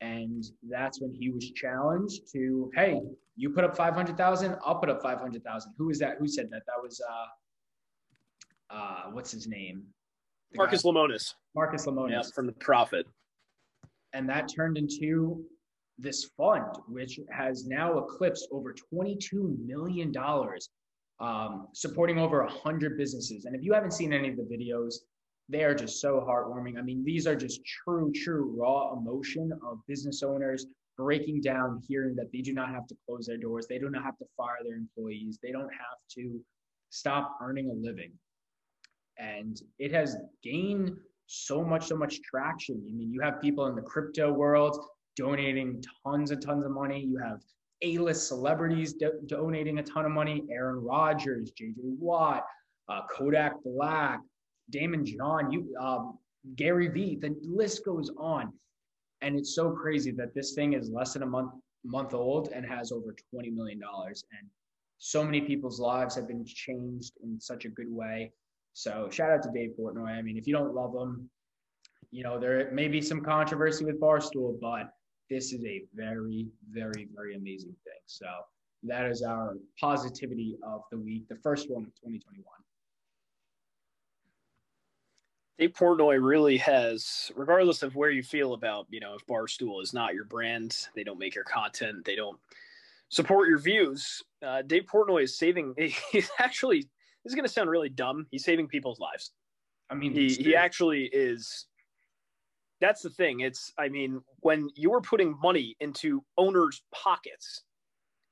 [0.00, 3.00] And that's when he was challenged to, hey,
[3.36, 5.74] you put up 500,000, I'll put up 500,000.
[5.76, 6.16] Who was that?
[6.18, 6.62] Who said that?
[6.66, 9.84] That was, uh, uh, what's his name?
[10.52, 10.90] The Marcus guy?
[10.90, 11.34] Lemonis.
[11.54, 12.10] Marcus Lemonis.
[12.10, 13.06] Yeah, from the Profit.
[14.14, 15.44] And that turned into
[16.00, 20.12] this fund, which has now eclipsed over $22 million,
[21.20, 23.44] um, supporting over 100 businesses.
[23.44, 24.94] And if you haven't seen any of the videos,
[25.48, 26.78] they are just so heartwarming.
[26.78, 30.66] I mean, these are just true, true raw emotion of business owners
[30.96, 34.04] breaking down, hearing that they do not have to close their doors, they do not
[34.04, 36.40] have to fire their employees, they don't have to
[36.90, 38.12] stop earning a living.
[39.18, 40.92] And it has gained
[41.26, 42.82] so much, so much traction.
[42.88, 44.78] I mean, you have people in the crypto world
[45.20, 47.00] donating tons and tons of money.
[47.00, 47.40] You have
[47.82, 50.44] A-list celebrities do- donating a ton of money.
[50.50, 51.74] Aaron Rodgers, J.J.
[51.98, 52.44] Watt,
[52.88, 54.20] uh, Kodak Black,
[54.72, 56.18] Daymond John, you, um,
[56.56, 57.16] Gary Vee.
[57.16, 58.52] The list goes on,
[59.20, 61.52] and it's so crazy that this thing is less than a month
[61.84, 64.24] month old and has over twenty million dollars.
[64.38, 64.48] And
[64.98, 68.32] so many people's lives have been changed in such a good way.
[68.74, 70.10] So shout out to Dave Portnoy.
[70.18, 71.28] I mean, if you don't love him,
[72.10, 74.90] you know there may be some controversy with Barstool, but
[75.30, 78.00] this is a very, very, very amazing thing.
[78.06, 78.26] So
[78.82, 82.44] that is our positivity of the week, the first one of 2021.
[85.58, 89.92] Dave Portnoy really has, regardless of where you feel about, you know, if Barstool is
[89.92, 92.38] not your brand, they don't make your content, they don't
[93.10, 94.22] support your views.
[94.44, 95.74] Uh, Dave Portnoy is saving.
[96.12, 96.88] He's actually.
[97.22, 98.26] This is going to sound really dumb.
[98.30, 99.32] He's saving people's lives.
[99.90, 101.66] I mean, he he actually is
[102.80, 103.40] that's the thing.
[103.40, 107.62] It's, I mean, when you are putting money into owners' pockets,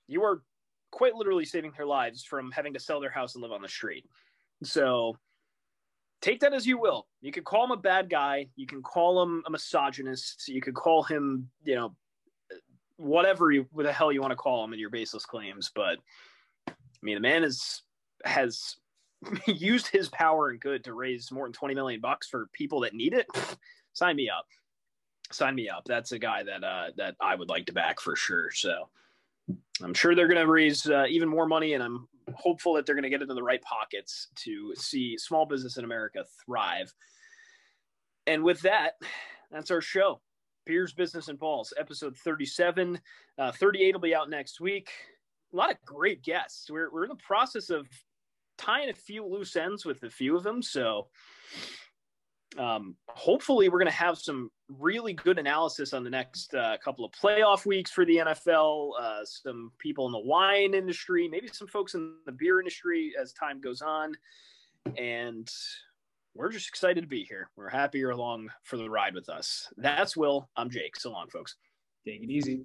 [0.06, 0.42] you are
[0.90, 3.68] quite literally saving their lives from having to sell their house and live on the
[3.68, 4.06] street.
[4.62, 5.16] So
[6.22, 7.06] take that as you will.
[7.20, 8.48] You could call him a bad guy.
[8.56, 10.48] You can call him a misogynist.
[10.48, 11.94] You could call him, you know,
[12.96, 15.70] whatever you, what the hell you want to call him in your baseless claims.
[15.74, 15.98] But
[16.68, 16.72] I
[17.02, 17.82] mean, the man is,
[18.24, 18.76] has
[19.46, 22.94] used his power and good to raise more than 20 million bucks for people that
[22.94, 23.26] need it
[23.98, 24.46] sign me up.
[25.30, 25.84] Sign me up.
[25.84, 28.50] That's a guy that uh, that I would like to back for sure.
[28.52, 28.88] So
[29.82, 32.94] I'm sure they're going to raise uh, even more money, and I'm hopeful that they're
[32.94, 36.92] going to get into the right pockets to see small business in America thrive.
[38.26, 38.94] And with that,
[39.50, 40.20] that's our show.
[40.66, 43.00] Beers, Business, and Balls, episode 37.
[43.38, 44.90] Uh, 38 will be out next week.
[45.52, 46.70] A lot of great guests.
[46.70, 47.86] We're, we're in the process of
[48.58, 50.62] tying a few loose ends with a few of them.
[50.62, 51.08] So
[52.56, 57.04] um, hopefully we're going to have some really good analysis on the next uh, couple
[57.04, 58.92] of playoff weeks for the NFL.
[58.98, 63.32] Uh, some people in the wine industry, maybe some folks in the beer industry as
[63.32, 64.14] time goes on,
[64.96, 65.50] and
[66.34, 67.50] we're just excited to be here.
[67.56, 69.68] We're happy you're along for the ride with us.
[69.76, 70.48] That's Will.
[70.56, 70.96] I'm Jake.
[70.96, 71.56] So long, folks.
[72.06, 72.62] Take it easy.